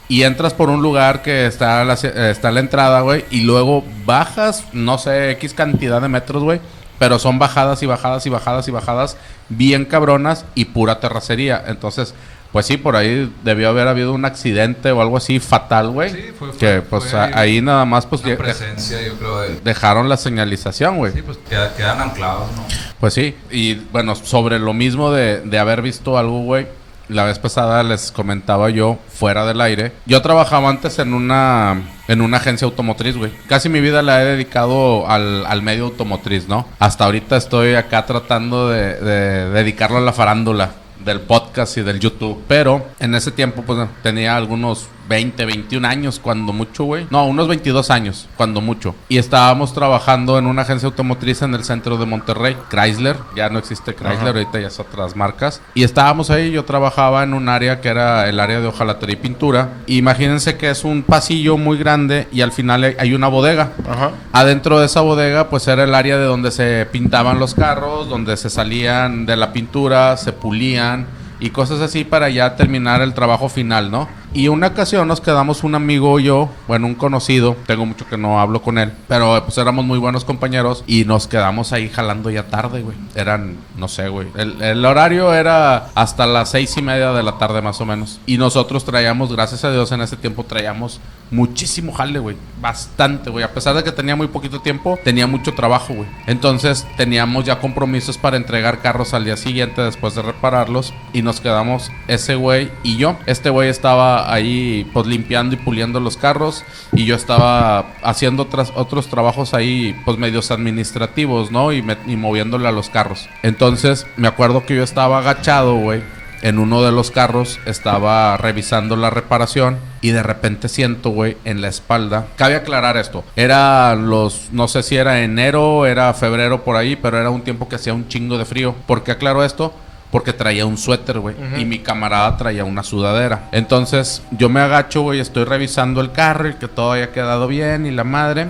Y 0.08 0.22
entras 0.22 0.52
por 0.52 0.68
un 0.68 0.82
lugar 0.82 1.22
que 1.22 1.46
está 1.46 1.82
la, 1.84 1.94
eh, 2.02 2.28
está 2.30 2.50
la 2.50 2.60
entrada, 2.60 3.00
güey. 3.00 3.24
Y 3.30 3.40
luego 3.40 3.84
bajas, 4.04 4.64
no 4.72 4.98
sé, 4.98 5.30
X 5.32 5.54
cantidad 5.54 6.00
de 6.02 6.08
metros, 6.08 6.42
güey. 6.42 6.60
Pero 6.98 7.18
son 7.18 7.38
bajadas 7.38 7.82
y 7.82 7.86
bajadas 7.86 8.24
y 8.26 8.30
bajadas 8.30 8.68
y 8.68 8.70
bajadas 8.70 9.16
bien 9.48 9.84
cabronas 9.84 10.44
y 10.54 10.66
pura 10.66 11.00
terracería. 11.00 11.62
Entonces, 11.66 12.14
pues 12.52 12.66
sí, 12.66 12.76
por 12.76 12.94
ahí 12.94 13.32
debió 13.42 13.68
haber 13.70 13.88
habido 13.88 14.12
un 14.12 14.24
accidente 14.24 14.92
o 14.92 15.00
algo 15.02 15.16
así 15.16 15.40
fatal, 15.40 15.88
güey. 15.88 16.10
Sí, 16.10 16.18
fue- 16.38 16.50
fue- 16.50 16.58
que 16.58 16.82
pues 16.82 17.06
fue 17.10 17.18
ahí 17.20 17.60
nada 17.60 17.84
más 17.84 18.06
pues 18.06 18.22
Una 18.22 18.36
presencia, 18.36 19.02
yo 19.02 19.14
creo, 19.14 19.40
de... 19.40 19.60
dejaron 19.64 20.08
la 20.08 20.16
señalización, 20.16 20.98
güey. 20.98 21.12
Sí, 21.12 21.22
pues 21.22 21.38
queda- 21.48 21.74
quedan 21.74 22.00
anclados, 22.00 22.46
¿no? 22.54 22.62
Pues 23.00 23.12
sí, 23.14 23.34
y 23.50 23.74
bueno, 23.90 24.14
sobre 24.14 24.60
lo 24.60 24.72
mismo 24.72 25.10
de, 25.10 25.40
de 25.40 25.58
haber 25.58 25.82
visto 25.82 26.16
algo, 26.16 26.42
güey. 26.42 26.66
La 27.08 27.24
vez 27.24 27.38
pasada 27.38 27.82
les 27.82 28.10
comentaba 28.10 28.70
yo, 28.70 28.98
fuera 29.08 29.44
del 29.44 29.60
aire. 29.60 29.92
Yo 30.06 30.22
trabajaba 30.22 30.70
antes 30.70 30.98
en 30.98 31.12
una, 31.12 31.82
en 32.08 32.22
una 32.22 32.38
agencia 32.38 32.64
automotriz, 32.64 33.16
güey. 33.16 33.30
Casi 33.46 33.68
mi 33.68 33.80
vida 33.80 34.02
la 34.02 34.22
he 34.22 34.24
dedicado 34.24 35.08
al, 35.08 35.44
al 35.46 35.62
medio 35.62 35.84
automotriz, 35.84 36.48
¿no? 36.48 36.66
Hasta 36.78 37.04
ahorita 37.04 37.36
estoy 37.36 37.74
acá 37.74 38.06
tratando 38.06 38.70
de, 38.70 38.94
de 39.00 39.50
dedicarlo 39.50 39.98
a 39.98 40.02
la 40.02 40.12
farándula 40.12 40.70
del 41.04 41.20
podcast 41.20 41.76
y 41.76 41.82
del 41.82 42.00
YouTube. 42.00 42.42
Pero 42.48 42.86
en 42.98 43.14
ese 43.14 43.30
tiempo, 43.30 43.62
pues 43.62 43.86
tenía 44.02 44.36
algunos 44.36 44.88
20, 45.08 45.44
21 45.44 45.86
años, 45.86 46.18
cuando 46.20 46.52
mucho, 46.52 46.84
güey. 46.84 47.06
No, 47.10 47.26
unos 47.26 47.48
22 47.48 47.90
años, 47.90 48.28
cuando 48.36 48.60
mucho. 48.60 48.94
Y 49.08 49.18
estábamos 49.18 49.72
trabajando 49.74 50.38
en 50.38 50.46
una 50.46 50.62
agencia 50.62 50.86
automotriz 50.86 51.42
en 51.42 51.54
el 51.54 51.64
centro 51.64 51.96
de 51.96 52.06
Monterrey, 52.06 52.56
Chrysler. 52.70 53.16
Ya 53.36 53.48
no 53.50 53.58
existe 53.58 53.94
Chrysler, 53.94 54.16
Ajá. 54.18 54.26
ahorita 54.28 54.60
ya 54.60 54.68
es 54.68 54.80
otras 54.80 55.14
marcas. 55.16 55.60
Y 55.74 55.82
estábamos 55.84 56.30
ahí, 56.30 56.50
yo 56.50 56.64
trabajaba 56.64 57.22
en 57.22 57.34
un 57.34 57.48
área 57.48 57.80
que 57.80 57.88
era 57.88 58.28
el 58.28 58.40
área 58.40 58.60
de 58.60 58.66
hojalatería 58.66 59.14
y 59.14 59.16
pintura. 59.16 59.68
Imagínense 59.86 60.56
que 60.56 60.70
es 60.70 60.84
un 60.84 61.02
pasillo 61.02 61.56
muy 61.56 61.78
grande 61.78 62.28
y 62.32 62.40
al 62.40 62.52
final 62.52 62.84
hay- 62.84 62.96
hay 62.98 63.14
una 63.14 63.28
bodega. 63.28 63.72
Ajá. 63.88 64.10
Adentro 64.32 64.80
de 64.80 64.86
esa 64.86 65.00
bodega, 65.02 65.48
pues 65.50 65.68
era 65.68 65.84
el 65.84 65.94
área 65.94 66.16
de 66.18 66.24
donde 66.24 66.50
se 66.50 66.86
pintaban 66.90 67.38
los 67.38 67.54
carros, 67.54 68.08
donde 68.08 68.36
se 68.36 68.50
salían 68.50 69.26
de 69.26 69.36
la 69.36 69.52
pintura, 69.52 70.16
se 70.16 70.32
pulían 70.32 71.06
y 71.40 71.50
cosas 71.50 71.80
así 71.80 72.04
para 72.04 72.28
ya 72.30 72.56
terminar 72.56 73.02
el 73.02 73.12
trabajo 73.14 73.48
final, 73.48 73.90
¿no? 73.90 74.08
Y 74.34 74.48
una 74.48 74.66
ocasión 74.66 75.06
nos 75.06 75.20
quedamos 75.20 75.62
un 75.62 75.76
amigo 75.76 76.18
y 76.18 76.24
yo, 76.24 76.50
bueno, 76.66 76.88
un 76.88 76.96
conocido, 76.96 77.56
tengo 77.66 77.86
mucho 77.86 78.04
que 78.08 78.18
no 78.18 78.40
hablo 78.40 78.62
con 78.62 78.78
él, 78.78 78.92
pero 79.06 79.40
pues 79.44 79.56
éramos 79.58 79.84
muy 79.84 79.98
buenos 79.98 80.24
compañeros 80.24 80.82
y 80.88 81.04
nos 81.04 81.28
quedamos 81.28 81.72
ahí 81.72 81.88
jalando 81.88 82.30
ya 82.30 82.48
tarde, 82.48 82.82
güey. 82.82 82.96
Eran, 83.14 83.56
no 83.76 83.86
sé, 83.86 84.08
güey. 84.08 84.26
El, 84.34 84.60
el 84.60 84.84
horario 84.84 85.32
era 85.32 85.86
hasta 85.94 86.26
las 86.26 86.50
seis 86.50 86.76
y 86.76 86.82
media 86.82 87.12
de 87.12 87.22
la 87.22 87.38
tarde 87.38 87.62
más 87.62 87.80
o 87.80 87.86
menos. 87.86 88.18
Y 88.26 88.36
nosotros 88.36 88.84
traíamos, 88.84 89.32
gracias 89.32 89.64
a 89.64 89.70
Dios, 89.70 89.92
en 89.92 90.00
ese 90.00 90.16
tiempo 90.16 90.42
traíamos 90.42 91.00
muchísimo 91.30 91.92
jale, 91.92 92.18
güey. 92.18 92.36
Bastante, 92.60 93.30
güey. 93.30 93.44
A 93.44 93.52
pesar 93.52 93.74
de 93.74 93.84
que 93.84 93.92
tenía 93.92 94.16
muy 94.16 94.28
poquito 94.28 94.60
tiempo, 94.60 94.98
tenía 95.04 95.26
mucho 95.26 95.54
trabajo, 95.54 95.94
güey. 95.94 96.08
Entonces 96.26 96.86
teníamos 96.96 97.44
ya 97.44 97.60
compromisos 97.60 98.18
para 98.18 98.36
entregar 98.36 98.80
carros 98.80 99.14
al 99.14 99.24
día 99.24 99.36
siguiente 99.36 99.82
después 99.82 100.14
de 100.14 100.22
repararlos. 100.22 100.94
Y 101.12 101.22
nos 101.22 101.40
quedamos 101.40 101.90
ese 102.08 102.34
güey 102.34 102.70
y 102.82 102.96
yo. 102.96 103.16
Este 103.26 103.50
güey 103.50 103.68
estaba 103.68 104.23
ahí 104.32 104.88
pues 104.92 105.06
limpiando 105.06 105.54
y 105.54 105.58
puliendo 105.58 106.00
los 106.00 106.16
carros. 106.16 106.64
Y 106.92 107.04
yo 107.04 107.16
estaba 107.16 107.94
haciendo 108.02 108.44
otras, 108.44 108.72
otros 108.74 109.08
trabajos 109.08 109.54
ahí 109.54 109.94
pues 110.04 110.18
medios 110.18 110.50
administrativos, 110.50 111.50
¿no? 111.50 111.72
Y, 111.72 111.84
y 112.06 112.16
moviéndole 112.16 112.68
a 112.68 112.72
los 112.72 112.90
carros. 112.90 113.28
Entonces 113.42 114.06
me 114.16 114.28
acuerdo 114.28 114.64
que 114.66 114.76
yo 114.76 114.82
estaba 114.82 115.18
agachado, 115.18 115.76
güey 115.76 116.02
en 116.44 116.58
uno 116.58 116.82
de 116.82 116.92
los 116.92 117.10
carros 117.10 117.58
estaba 117.64 118.36
revisando 118.36 118.96
la 118.96 119.08
reparación 119.08 119.78
y 120.02 120.10
de 120.10 120.22
repente 120.22 120.68
siento, 120.68 121.08
güey, 121.08 121.38
en 121.46 121.62
la 121.62 121.68
espalda. 121.68 122.26
Cabe 122.36 122.54
aclarar 122.54 122.98
esto. 122.98 123.24
Era 123.34 123.94
los, 123.94 124.48
no 124.52 124.68
sé 124.68 124.82
si 124.82 124.94
era 124.94 125.22
enero, 125.22 125.86
era 125.86 126.12
febrero 126.12 126.62
por 126.62 126.76
ahí, 126.76 126.96
pero 126.96 127.18
era 127.18 127.30
un 127.30 127.40
tiempo 127.40 127.66
que 127.66 127.76
hacía 127.76 127.94
un 127.94 128.08
chingo 128.08 128.36
de 128.36 128.44
frío. 128.44 128.74
¿Por 128.86 129.02
qué 129.02 129.12
aclaro 129.12 129.42
esto? 129.42 129.72
Porque 130.14 130.32
traía 130.32 130.64
un 130.64 130.78
suéter, 130.78 131.18
güey. 131.18 131.34
Y 131.58 131.64
mi 131.64 131.80
camarada 131.80 132.36
traía 132.36 132.64
una 132.64 132.84
sudadera. 132.84 133.48
Entonces 133.50 134.22
yo 134.30 134.48
me 134.48 134.60
agacho, 134.60 135.02
güey, 135.02 135.18
estoy 135.18 135.42
revisando 135.42 136.00
el 136.00 136.12
carro 136.12 136.48
y 136.50 136.54
que 136.54 136.68
todo 136.68 136.92
haya 136.92 137.10
quedado 137.10 137.48
bien 137.48 137.84
y 137.84 137.90
la 137.90 138.04
madre. 138.04 138.46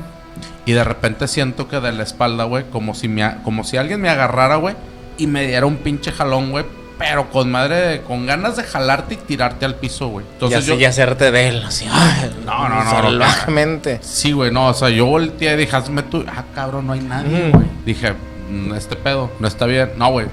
Y 0.66 0.72
de 0.72 0.84
repente 0.84 1.26
siento 1.26 1.66
que 1.66 1.80
de 1.80 1.90
la 1.92 2.02
espalda, 2.02 2.44
güey, 2.44 2.64
como 2.70 2.94
si 2.94 3.08
me, 3.08 3.36
como 3.44 3.64
si 3.64 3.78
alguien 3.78 3.98
me 4.02 4.10
agarrara, 4.10 4.56
güey, 4.56 4.74
y 5.16 5.26
me 5.26 5.46
diera 5.46 5.64
un 5.64 5.76
pinche 5.78 6.12
jalón, 6.12 6.50
güey. 6.50 6.66
Pero 6.98 7.30
con 7.30 7.50
madre, 7.50 7.76
de- 7.76 8.00
con 8.02 8.26
ganas 8.26 8.56
de 8.56 8.62
jalarte 8.64 9.14
y 9.14 9.16
tirarte 9.16 9.64
al 9.64 9.74
piso, 9.76 10.08
güey. 10.08 10.26
y 10.26 10.32
Entonces 10.34 10.58
así 10.58 10.68
yo... 10.68 10.74
y 10.78 10.84
hacerte 10.84 11.30
de 11.30 11.48
él, 11.48 11.62
así. 11.66 11.86
ay, 11.90 12.30
No, 12.44 12.68
no, 12.68 12.84
no, 12.84 12.90
Salvajemente. 12.90 14.00
Sí, 14.02 14.32
güey, 14.32 14.50
no, 14.52 14.68
o 14.68 14.74
sea, 14.74 14.90
yo 14.90 15.06
volteé 15.06 15.54
y 15.54 15.56
dije, 15.56 15.74
hazme 15.74 16.02
tú. 16.02 16.24
Ah, 16.28 16.44
cabrón, 16.54 16.86
no 16.86 16.92
hay 16.92 17.00
nadie, 17.00 17.50
güey. 17.52 17.66
Dije, 17.86 18.12
"Mm, 18.50 18.74
este 18.74 18.96
pedo, 18.96 19.30
no 19.40 19.48
está 19.48 19.64
bien. 19.66 19.92
No, 19.96 20.10
güey. 20.10 20.26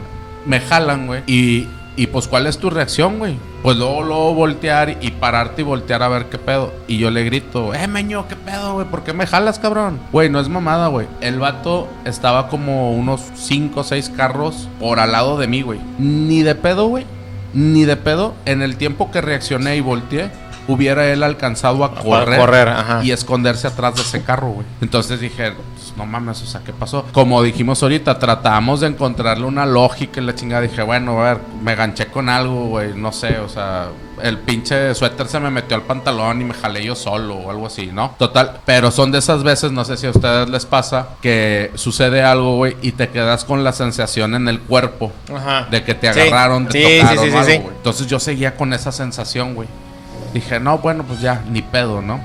Me 0.45 0.59
jalan, 0.59 1.07
güey. 1.07 1.23
Y, 1.27 1.67
y 1.95 2.07
pues, 2.07 2.27
¿cuál 2.27 2.47
es 2.47 2.57
tu 2.57 2.69
reacción, 2.69 3.19
güey? 3.19 3.37
Pues 3.63 3.77
luego, 3.77 4.01
luego 4.01 4.33
voltear 4.33 4.97
y 5.01 5.11
pararte 5.11 5.61
y 5.61 5.65
voltear 5.65 6.01
a 6.01 6.07
ver 6.07 6.25
qué 6.25 6.37
pedo. 6.37 6.73
Y 6.87 6.97
yo 6.97 7.11
le 7.11 7.23
grito, 7.23 7.73
eh, 7.73 7.87
meño, 7.87 8.27
qué 8.27 8.35
pedo, 8.35 8.73
güey, 8.73 8.87
¿por 8.87 9.03
qué 9.03 9.13
me 9.13 9.27
jalas, 9.27 9.59
cabrón? 9.59 9.99
Güey, 10.11 10.29
no 10.29 10.39
es 10.39 10.49
mamada, 10.49 10.87
güey. 10.87 11.07
El 11.21 11.39
vato 11.39 11.87
estaba 12.05 12.47
como 12.47 12.93
unos 12.93 13.21
5 13.35 13.79
o 13.79 13.83
6 13.83 14.09
carros 14.15 14.67
por 14.79 14.99
al 14.99 15.11
lado 15.11 15.37
de 15.37 15.47
mí, 15.47 15.61
güey. 15.61 15.79
Ni 15.99 16.41
de 16.41 16.55
pedo, 16.55 16.87
güey. 16.87 17.05
Ni 17.53 17.83
de 17.83 17.97
pedo. 17.97 18.33
En 18.45 18.61
el 18.61 18.77
tiempo 18.77 19.11
que 19.11 19.21
reaccioné 19.21 19.75
y 19.75 19.81
volteé, 19.81 20.31
hubiera 20.67 21.07
él 21.07 21.23
alcanzado 21.23 21.83
a 21.83 21.95
correr, 21.95 22.39
correr, 22.39 22.69
y 23.03 23.11
esconderse 23.11 23.67
atrás 23.67 23.95
de 23.95 24.01
ese 24.01 24.23
carro, 24.23 24.49
güey. 24.49 24.65
Entonces 24.81 25.19
dije, 25.19 25.53
pues, 25.91 25.97
no 25.97 26.05
mames, 26.05 26.41
o 26.41 26.45
sea, 26.45 26.61
¿qué 26.63 26.73
pasó? 26.73 27.05
Como 27.13 27.41
dijimos 27.43 27.81
ahorita, 27.83 28.17
tratamos 28.19 28.79
de 28.81 28.87
encontrarle 28.87 29.45
una 29.45 29.65
lógica 29.65 30.21
y 30.21 30.23
la 30.25 30.35
chingada. 30.35 30.61
Dije, 30.61 30.81
bueno, 30.83 31.19
a 31.21 31.33
ver, 31.33 31.37
me 31.61 31.75
ganché 31.75 32.07
con 32.07 32.29
algo, 32.29 32.67
güey, 32.67 32.93
no 32.95 33.11
sé, 33.11 33.37
o 33.39 33.49
sea, 33.49 33.87
el 34.21 34.37
pinche 34.37 34.93
suéter 34.93 35.27
se 35.27 35.39
me 35.39 35.49
metió 35.49 35.75
al 35.75 35.83
pantalón 35.83 36.41
y 36.41 36.43
me 36.45 36.53
jalé 36.53 36.83
yo 36.83 36.95
solo 36.95 37.35
o 37.35 37.49
algo 37.51 37.67
así, 37.67 37.87
¿no? 37.87 38.13
Total, 38.19 38.59
pero 38.65 38.91
son 38.91 39.11
de 39.11 39.17
esas 39.19 39.43
veces, 39.43 39.71
no 39.71 39.83
sé 39.83 39.97
si 39.97 40.05
a 40.07 40.11
ustedes 40.11 40.47
les 40.49 40.65
pasa, 40.65 41.09
que 41.21 41.71
sucede 41.75 42.21
algo, 42.23 42.57
güey, 42.57 42.77
y 42.81 42.91
te 42.91 43.09
quedas 43.09 43.45
con 43.45 43.63
la 43.63 43.73
sensación 43.73 44.35
en 44.35 44.47
el 44.47 44.59
cuerpo 44.59 45.11
Ajá. 45.35 45.67
de 45.71 45.83
que 45.83 45.95
te 45.95 46.13
Sí. 46.13 46.19
agarraron, 46.19 46.67
te 46.67 46.79
Sí, 46.79 46.85
sí, 46.85 46.99
tocaron 47.01 47.23
sí, 47.23 47.35
algo, 47.51 47.63
güey. 47.63 47.75
Entonces 47.77 48.07
yo 48.07 48.19
seguía 48.19 48.55
con 48.55 48.73
esa 48.73 48.91
sensación, 48.91 49.55
güey. 49.55 49.67
Dije, 50.33 50.59
no, 50.59 50.77
bueno, 50.77 51.03
pues 51.03 51.19
ya, 51.19 51.43
ni 51.49 51.61
pedo, 51.61 52.01
¿no? 52.01 52.19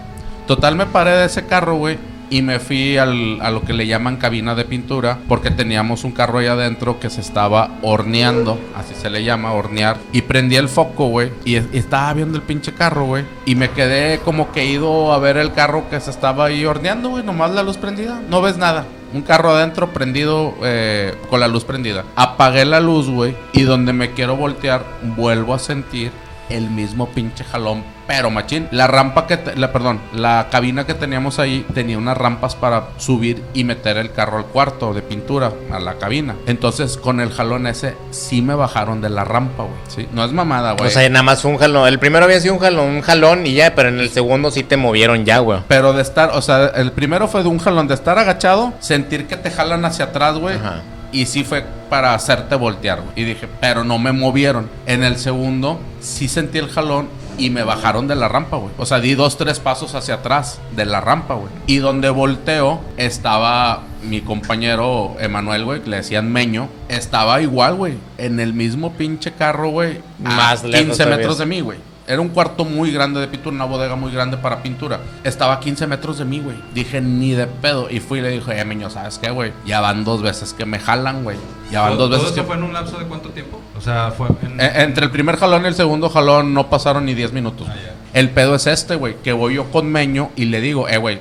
Total, 0.47 0.77
me 0.77 0.87
paré 0.87 1.11
de 1.13 1.25
ese 1.27 1.47
carro, 1.47 1.77
güey. 1.77 1.99
Y 2.29 2.43
me 2.43 2.59
fui 2.59 2.97
al- 2.99 3.39
a 3.41 3.51
lo 3.51 3.63
que 3.63 3.73
le 3.73 3.87
llaman 3.87 4.17
cabina 4.17 4.55
de 4.55 4.65
pintura. 4.65 5.19
Porque 5.29 5.51
teníamos 5.51 6.05
un 6.05 6.13
carro 6.13 6.39
ahí 6.39 6.47
adentro 6.47 6.99
que 6.99 7.09
se 7.11 7.21
estaba 7.21 7.71
horneando. 7.83 8.59
Así 8.77 8.95
se 8.95 9.11
le 9.11 9.23
llama, 9.25 9.53
hornear. 9.53 9.97
Y 10.13 10.23
prendí 10.23 10.57
el 10.57 10.69
foco, 10.69 11.07
güey. 11.07 11.31
Y, 11.45 11.55
estaba 11.57 12.13
viendo 12.15 12.37
el 12.37 12.43
pinche 12.43 12.73
carro, 12.73 13.05
güey. 13.07 13.25
Y 13.45 13.55
me 13.55 13.71
quedé 13.71 14.19
como 14.19 14.51
que 14.53 14.67
ido 14.67 15.13
a 15.13 15.19
ver 15.19 15.37
el 15.37 15.53
carro 15.53 15.89
que 15.89 16.01
se 16.01 16.11
estaba 16.11 16.47
ahí 16.47 16.65
horneando, 16.65 17.11
güey. 17.11 17.25
Nomás 17.25 17.53
la 17.53 17.63
luz 17.63 17.77
prendida. 17.77 18.21
No 18.29 18.43
ves 18.43 18.57
nada. 18.57 18.85
Un 19.15 19.23
carro 19.23 19.51
adentro 19.51 19.93
prendido 19.93 20.55
eh, 20.65 21.15
con 21.31 21.39
la 21.41 21.47
luz 21.49 21.65
prendida. 21.65 22.05
Apagué 22.17 22.65
la 22.65 22.81
luz, 22.81 23.09
güey. 23.09 23.37
Y 23.53 23.63
donde 23.63 23.93
me 23.93 24.11
quiero 24.11 24.37
voltear, 24.37 24.85
vuelvo 25.17 25.55
a 25.55 25.59
sentir 25.61 26.11
el 26.49 26.71
mismo 26.71 27.09
pinche 27.09 27.45
jalón 27.45 27.83
pero 28.07 28.31
machín. 28.31 28.69
La 28.71 28.87
rampa 28.87 29.27
que, 29.27 29.37
te- 29.37 29.57
la, 29.57 29.73
perdón, 29.73 30.01
la 30.15 30.49
cabina 30.51 30.87
que 30.87 30.95
teníamos 30.95 31.39
ahí 31.39 31.67
tenía 31.75 31.99
unas 31.99 32.17
rampas 32.17 32.55
para 32.55 32.89
subir 32.99 33.43
y 33.55 33.65
meter 33.65 33.97
el 33.97 34.13
carro 34.13 34.39
al 34.39 34.45
cuarto 34.47 34.95
de 34.95 35.03
pintura, 35.03 35.53
a 35.73 35.81
la 35.81 35.95
cabina. 35.95 36.37
Entonces, 36.47 36.97
con 36.97 37.21
el 37.21 37.31
jalón 37.33 37.67
ese, 37.67 37.97
sí 38.11 38.43
me 38.43 38.55
bajaron 38.55 39.01
de 39.01 39.11
la 39.11 39.25
rampa, 39.25 39.65
güey. 39.65 39.77
Sí, 39.89 40.09
no 40.13 40.25
es 40.25 40.33
mamada, 40.33 40.73
güey. 40.73 40.87
O 40.89 40.91
sea, 40.91 41.09
nada 41.09 41.23
más 41.23 41.45
un 41.45 41.57
jalón. 41.59 41.89
El 41.89 41.99
primero 41.99 42.25
había 42.25 42.41
sido 42.41 42.55
un 42.55 42.61
jalón, 42.61 42.87
un 42.91 43.01
jalón 43.03 43.47
y 43.47 43.55
ya, 43.55 43.75
pero 43.75 43.89
en 43.89 43.99
el 43.99 44.11
segundo 44.11 44.51
sí 44.51 44.63
te 44.63 44.77
movieron 44.77 45.25
ya, 45.25 45.39
güey. 45.39 45.61
Pero 45.69 45.93
de 45.93 46.03
estar, 46.03 46.31
o 46.35 46.43
sea, 46.43 46.67
el 46.77 46.93
primero 46.93 47.29
fue 47.29 47.43
de 47.43 47.49
un 47.49 47.59
jalón, 47.59 47.89
de 47.89 47.95
estar 47.95 48.19
agachado, 48.19 48.73
sentir 48.81 49.27
que 49.27 49.37
te 49.37 49.51
jalan 49.51 49.85
hacia 49.85 50.07
atrás, 50.07 50.37
güey. 50.39 50.57
Ajá. 50.57 50.83
Y 51.13 51.27
sí 51.27 51.45
fue 51.45 51.65
para 51.89 52.15
hacerte 52.15 52.57
voltear, 52.57 53.01
güey. 53.01 53.13
Y 53.17 53.25
dije, 53.25 53.49
pero 53.61 53.85
no 53.85 53.99
me 53.99 54.13
movieron. 54.13 54.69
En 54.87 55.03
el 55.03 55.17
segundo, 55.19 55.81
sí 56.01 56.29
sentí 56.29 56.59
el 56.59 56.69
jalón 56.69 57.09
y 57.39 57.51
me 57.51 57.63
bajaron 57.63 58.09
de 58.09 58.15
la 58.17 58.29
rampa, 58.29 58.57
güey. 58.57 58.73
O 58.79 58.87
sea, 58.87 59.01
di 59.01 59.15
dos, 59.15 59.37
tres 59.37 59.61
pasos 59.61 59.95
hacia 59.95 60.15
atrás 60.15 60.61
de 60.75 60.85
la 60.85 61.01
rampa, 61.01 61.35
güey. 61.35 61.49
Y 61.67 61.77
donde 61.79 62.11
volteo, 62.11 62.81
estaba 62.97 63.83
mi 64.03 64.21
compañero 64.21 65.17
Emanuel, 65.21 65.65
güey, 65.65 65.81
que 65.83 65.91
le 65.91 65.97
decían 65.99 66.33
Meño. 66.33 66.69
Estaba 66.89 67.41
igual, 67.41 67.75
güey. 67.75 67.95
En 68.19 68.41
el 68.41 68.53
mismo 68.53 68.93
pinche 68.93 69.33
carro, 69.33 69.71
güey. 69.71 70.01
a 70.25 70.31
Más 70.31 70.65
lejos 70.65 70.87
15 70.87 70.97
todavía. 71.03 71.17
metros 71.17 71.39
de 71.39 71.47
mí, 71.47 71.61
güey. 71.61 71.79
Era 72.07 72.21
un 72.21 72.29
cuarto 72.29 72.65
muy 72.65 72.93
grande 72.93 73.21
de 73.21 73.27
pintura, 73.27 73.55
una 73.55 73.65
bodega 73.65 73.97
muy 73.97 74.13
grande 74.13 74.37
para 74.37 74.63
pintura. 74.63 75.01
Estaba 75.25 75.55
a 75.55 75.61
15 75.61 75.87
metros 75.87 76.19
de 76.19 76.25
mí, 76.25 76.41
güey. 76.41 76.57
Dije, 76.73 77.01
ni 77.01 77.33
de 77.33 77.47
pedo. 77.47 77.89
Y 77.91 78.01
fui 78.01 78.21
y 78.21 78.23
le 78.23 78.31
dije, 78.31 78.61
eh, 78.61 78.65
Meño, 78.65 78.91
¿sabes 78.91 79.19
qué, 79.19 79.31
güey? 79.31 79.53
Ya 79.65 79.81
van 79.81 80.05
dos 80.05 80.23
veces 80.23 80.53
que 80.55 80.67
me 80.67 80.79
jalan, 80.79 81.25
güey. 81.25 81.37
Ya 81.71 81.83
van 81.83 81.93
¿Todo, 81.93 82.09
dos 82.09 82.11
todo 82.11 82.19
veces 82.19 82.33
eso 82.33 82.43
que... 82.43 82.47
fue 82.47 82.57
en 82.57 82.63
un 82.63 82.73
lapso 82.73 82.99
de 82.99 83.07
cuánto 83.07 83.31
tiempo? 83.31 83.61
O 83.77 83.81
sea, 83.81 84.13
fue 84.13 84.29
en... 84.43 84.61
Eh, 84.61 84.73
entre 84.77 85.05
el 85.05 85.11
primer 85.11 85.37
jalón 85.37 85.65
y 85.65 85.67
el 85.67 85.75
segundo 85.75 86.09
jalón 86.09 86.55
no 86.55 86.71
pasaron 86.71 87.05
ni 87.07 87.15
10 87.15 87.33
minutos. 87.33 87.67
Ah. 87.69 87.75
El 88.17 88.31
pedo 88.31 88.55
es 88.55 88.67
este, 88.67 88.95
güey, 88.95 89.17
que 89.17 89.35
voy 89.35 89.57
yo 89.57 89.71
con 89.71 89.93
Meño 89.93 90.31
y 90.37 90.47
le 90.47 90.63
digo, 90.63 90.89
eh, 90.89 90.97
güey, 90.97 91.21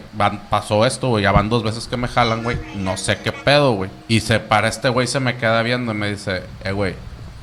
pasó 0.49 0.85
esto, 0.85 1.09
güey, 1.09 1.23
ya 1.23 1.33
van 1.33 1.49
dos 1.49 1.61
veces 1.61 1.87
que 1.87 1.97
me 1.97 2.07
jalan, 2.07 2.41
güey, 2.41 2.57
no 2.77 2.95
sé 2.95 3.17
qué 3.21 3.33
pedo, 3.33 3.73
güey. 3.73 3.89
Y 4.07 4.21
se 4.21 4.39
para 4.39 4.69
este 4.69 4.87
güey, 4.87 5.05
se 5.05 5.19
me 5.19 5.35
queda 5.35 5.61
viendo 5.61 5.91
y 5.91 5.95
me 5.95 6.09
dice, 6.09 6.43
eh, 6.63 6.71
güey, 6.71 6.95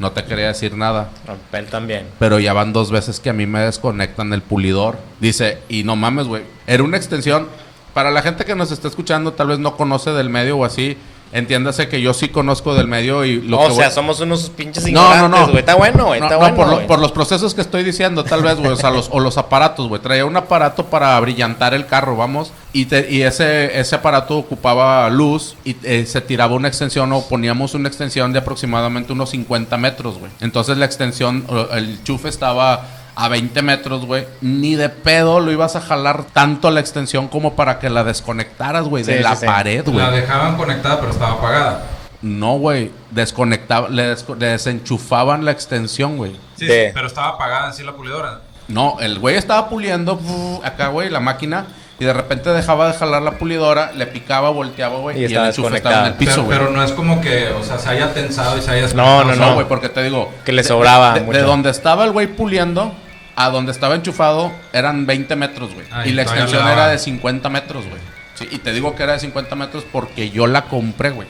no 0.03 0.11
te 0.11 0.25
quería 0.25 0.49
decir 0.49 0.77
nada, 0.77 1.11
Él 1.53 1.67
también. 1.67 2.07
pero 2.19 2.41
ya 2.41 2.53
van 2.53 2.73
dos 2.73 2.91
veces 2.91 3.21
que 3.21 3.31
a 3.31 3.33
mí 3.33 3.47
me 3.47 3.61
desconectan 3.61 4.33
el 4.33 4.43
pulidor. 4.43 4.99
Dice, 5.21 5.59
y 5.69 5.85
no 5.85 5.95
mames, 5.95 6.27
güey, 6.27 6.43
era 6.67 6.83
una 6.83 6.97
extensión, 6.97 7.47
para 7.95 8.11
la 8.11 8.21
gente 8.21 8.45
que 8.45 8.57
nos 8.57 8.73
está 8.73 8.89
escuchando, 8.89 9.33
tal 9.33 9.47
vez 9.47 9.61
no 9.61 9.77
conoce 9.77 10.11
del 10.11 10.29
medio 10.29 10.59
o 10.59 10.65
así, 10.65 10.97
entiéndase 11.33 11.89
que 11.89 12.01
yo 12.01 12.13
sí 12.15 12.29
conozco 12.29 12.75
del 12.75 12.87
medio 12.87 13.25
y 13.25 13.41
lo 13.41 13.59
o 13.61 13.69
que 13.69 13.75
sea, 13.75 13.87
voy- 13.87 13.95
somos 13.95 14.21
unos 14.21 14.51
pinches 14.51 14.83
no, 14.85 14.89
ignorantes, 14.91 15.23
no, 15.23 15.29
no. 15.29 15.47
güey. 15.47 15.59
Está 15.59 15.75
bueno, 15.75 16.05
güey. 16.07 16.21
No, 16.21 16.27
Está 16.27 16.37
no, 16.37 16.41
bueno, 16.41 16.57
por, 16.57 16.69
lo- 16.69 16.87
por 16.87 16.99
los 16.99 17.13
procesos 17.13 17.55
que 17.55 17.61
estoy 17.63 17.83
diciendo, 17.85 18.23
tal 18.25 18.43
vez, 18.43 18.57
güey. 18.59 18.71
O 18.71 18.77
sea, 18.77 18.91
los, 18.91 19.09
o 19.11 19.19
los 19.21 19.39
aparatos, 19.39 19.89
güey. 19.89 20.01
Traía 20.03 20.25
un 20.27 20.37
aparato 20.37 20.87
para 20.87 21.19
brillantar 21.21 21.75
el 21.75 21.87
carro, 21.87 22.17
vamos. 22.17 22.53
Y, 22.73 22.85
te- 22.87 23.11
y 23.11 23.23
ese, 23.23 23.79
ese 23.81 23.95
aparato 23.97 24.37
ocupaba 24.37 25.09
luz 25.11 25.57
y 25.65 25.77
eh, 25.83 26.05
se 26.07 26.21
tiraba 26.21 26.55
una 26.55 26.69
extensión 26.69 27.13
o 27.13 27.23
poníamos 27.29 27.75
una 27.75 27.89
extensión 27.89 28.33
de 28.33 28.39
aproximadamente 28.39 29.13
unos 29.13 29.31
50 29.31 29.77
metros, 29.79 30.19
güey. 30.19 30.31
Entonces 30.41 30.77
la 30.79 30.85
extensión, 30.87 31.45
el 31.73 32.03
chufe 32.05 32.29
estaba 32.29 32.87
a 33.15 33.29
20 33.29 33.61
metros, 33.63 34.07
güey. 34.07 34.27
Ni 34.41 34.75
de 34.75 34.89
pedo 34.89 35.41
lo 35.41 35.53
ibas 35.53 35.77
a 35.77 35.81
jalar 35.81 36.25
tanto 36.33 36.71
la 36.71 36.81
extensión 36.81 37.29
como 37.29 37.55
para 37.55 37.79
que 37.79 37.91
la 37.91 38.05
desconectaras, 38.05 38.85
güey, 38.87 39.05
de 39.05 39.19
Sí, 39.19 39.23
la 39.23 39.37
sí, 39.37 39.47
pared, 39.47 39.85
güey. 39.85 39.99
La 39.99 40.11
dejaban 40.11 40.57
conectada, 40.57 40.99
pero 41.01 41.13
estaba 41.13 41.33
apagada. 41.33 41.85
No, 42.23 42.55
güey. 42.59 42.91
Desconectaba, 43.11 43.89
le, 43.89 44.15
desenchufaban 44.37 45.45
la 45.45 45.51
extensión, 45.51 46.17
güey. 46.17 46.37
Sí, 46.57 46.67
De- 46.67 46.87
sí, 46.87 46.91
pero 46.95 47.07
estaba 47.07 47.29
apagada 47.29 47.69
en 47.69 47.75
sí 47.75 47.83
la 47.83 47.93
pulidora. 47.93 48.41
No, 48.69 48.97
el 49.01 49.19
güey 49.19 49.37
estaba 49.37 49.69
puliendo 49.69 50.19
acá, 50.65 50.89
güey, 50.89 51.11
la 51.11 51.21
máquina. 51.21 51.67
Y 52.03 52.05
de 52.05 52.13
repente 52.13 52.51
dejaba 52.51 52.89
de 52.89 52.95
jalar 52.99 53.23
la 53.23 53.39
pulidora, 53.39 53.93
le 53.93 54.09
picaba, 54.09 54.51
volteaba, 54.51 54.99
güey. 54.99 55.19
Y 55.19 55.21
Y, 55.21 55.25
el 55.27 55.31
estaba 55.31 55.47
enchufe 55.47 55.77
estaba 55.77 56.01
en 56.01 56.07
el 56.07 56.15
piso, 56.15 56.33
pero, 56.33 56.43
güey. 56.47 56.59
pero 56.59 56.71
no 56.73 56.83
es 56.83 56.91
como 56.91 57.21
que, 57.21 57.47
o 57.51 57.63
sea, 57.63 57.79
se 57.79 57.91
haya 57.91 58.13
tensado 58.13 58.59
y 58.59 58.61
se 58.63 58.73
haya... 58.73 58.89
No, 58.95 59.23
no, 59.23 59.37
No, 59.37 59.47
no. 59.51 59.55
güey, 59.55 59.69
porque 59.69 59.89
te 59.89 60.03
digo. 60.03 60.33
Que 60.45 60.51
le 60.51 60.65
sobraba 60.65 61.15
De, 61.15 61.21
de 61.21 61.27
mucho. 61.27 61.47
donde 61.47 61.71
estaba 61.71 62.05
el 62.05 62.11
güey 62.11 62.27
puliendo 62.27 62.93
a 63.37 63.51
donde 63.51 63.71
estaba 63.71 63.95
enchufado 63.95 64.51
eran 64.73 65.07
20 65.07 65.37
metros, 65.37 65.71
güey. 65.75 65.87
Y 66.05 66.11
la 66.13 66.23
extensión 66.23 66.67
era 66.67 66.89
de 66.89 66.99
50 66.99 67.49
metros, 67.51 67.85
güey. 67.89 68.01
Sí, 68.35 68.49
y 68.51 68.59
te 68.59 68.73
digo 68.73 68.97
que 68.97 69.05
era 69.05 69.13
de 69.13 69.21
50 69.21 69.55
metros 69.55 69.85
porque 69.93 70.31
yo 70.31 70.49
la 70.49 70.63
compré, 70.63 71.11
güey. 71.11 71.29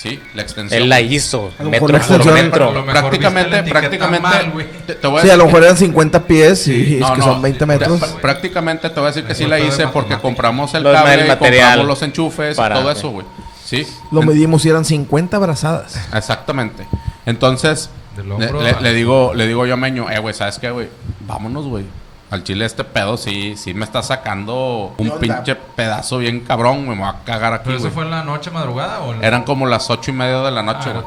Sí, 0.00 0.20
la 0.34 0.42
extensión. 0.42 0.80
Él 0.80 0.88
la 0.88 1.00
hizo. 1.00 1.50
A 1.58 1.64
lo 1.64 1.70
Metro 1.70 1.88
mejor 1.88 2.10
la 2.20 2.24
por 2.24 2.32
metro. 2.34 2.72
lo 2.72 2.84
mejor 2.84 3.00
prácticamente, 3.00 3.62
prácticamente. 3.64 4.20
mal, 4.22 4.52
te, 4.86 4.94
te 4.94 5.06
voy 5.08 5.18
a 5.18 5.22
Sí, 5.24 5.30
a 5.30 5.36
lo 5.36 5.46
mejor 5.46 5.64
eran 5.64 5.76
50 5.76 6.22
pies 6.24 6.68
y 6.68 6.94
es 6.94 7.00
No, 7.00 7.12
que 7.14 7.18
no, 7.18 7.24
son 7.24 7.42
20 7.42 7.66
metros. 7.66 8.00
pr- 8.00 8.20
Prácticamente 8.20 8.88
te 8.90 8.94
voy 8.94 9.04
a 9.04 9.06
decir 9.08 9.24
que 9.24 9.34
sí 9.34 9.46
la 9.46 9.58
hice 9.58 9.88
porque 9.88 10.16
compramos 10.18 10.72
el 10.74 10.84
Los- 10.84 10.94
cable, 10.94 11.14
el 11.22 11.26
material 11.26 11.62
compramos 11.78 11.86
los 11.88 12.02
enchufes 12.02 12.56
para- 12.56 12.76
todo 12.76 12.90
eso, 12.92 13.10
güey. 13.10 13.26
Sí. 13.64 13.84
Lo 14.12 14.22
medimos 14.22 14.64
y 14.64 14.68
eran 14.68 14.84
50 14.84 15.36
brazadas. 15.40 15.98
Exactamente. 16.14 16.86
Entonces, 17.26 17.90
le, 18.16 18.52
le- 18.52 18.80
le 18.80 18.92
digo, 18.94 19.32
le 19.34 19.46
digo 19.48 19.66
yo 19.66 19.74
a 19.74 19.76
Meño, 19.76 20.08
eh, 20.10 20.18
güey, 20.20 20.32
¿sabes 20.34 20.60
qué, 20.60 20.70
güey? 20.70 20.88
Vámonos, 21.26 21.66
güey. 21.66 21.84
Al 22.30 22.44
chile 22.44 22.66
este 22.66 22.84
pedo 22.84 23.16
sí, 23.16 23.56
sí 23.56 23.72
me 23.72 23.84
está 23.86 24.02
sacando 24.02 24.92
un 24.98 25.10
pinche 25.18 25.54
pedazo 25.54 26.18
bien 26.18 26.40
cabrón. 26.40 26.86
Me 26.88 26.98
va 27.00 27.08
a 27.10 27.24
cagar 27.24 27.54
aquí, 27.54 27.62
¿Pero 27.66 27.76
eso 27.78 27.84
güey. 27.86 27.94
fue 27.94 28.04
en 28.04 28.10
la 28.10 28.22
noche 28.24 28.50
madrugada 28.50 29.00
o 29.00 29.12
en 29.14 29.20
la- 29.20 29.26
Eran 29.26 29.44
como 29.44 29.66
las 29.66 29.88
ocho 29.88 30.10
y 30.10 30.14
media 30.14 30.40
de 30.42 30.50
la 30.50 30.60
Ah, 30.60 30.62
noche, 30.64 30.90
güey. 30.92 31.04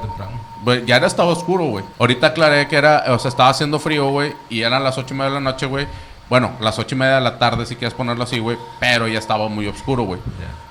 Güey, 0.64 0.86
ya 0.86 0.96
era 0.98 1.08
estaba 1.08 1.30
oscuro, 1.30 1.66
güey. 1.66 1.84
Ahorita 2.00 2.28
aclaré 2.28 2.68
que 2.68 2.76
era, 2.76 3.06
o 3.10 3.20
sea, 3.20 3.30
estaba 3.30 3.50
haciendo 3.50 3.78
frío, 3.80 4.10
güey. 4.10 4.34
Y 4.50 4.62
eran 4.62 4.84
las 4.84 4.98
ocho 4.98 5.14
y 5.14 5.18
media 5.18 5.30
de 5.30 5.36
la 5.36 5.40
noche, 5.42 5.66
güey. 5.68 5.88
Bueno, 6.30 6.52
las 6.60 6.80
ocho 6.80 6.96
y 6.96 6.98
media 6.98 7.16
de 7.16 7.22
la 7.22 7.38
tarde, 7.38 7.66
si 7.66 7.76
quieres 7.76 7.94
ponerlo 7.94 8.24
así, 8.24 8.40
güey. 8.40 8.58
Pero 8.80 9.08
ya 9.08 9.20
estaba 9.20 9.48
muy 9.48 9.68
oscuro, 9.68 10.04
güey. 10.04 10.20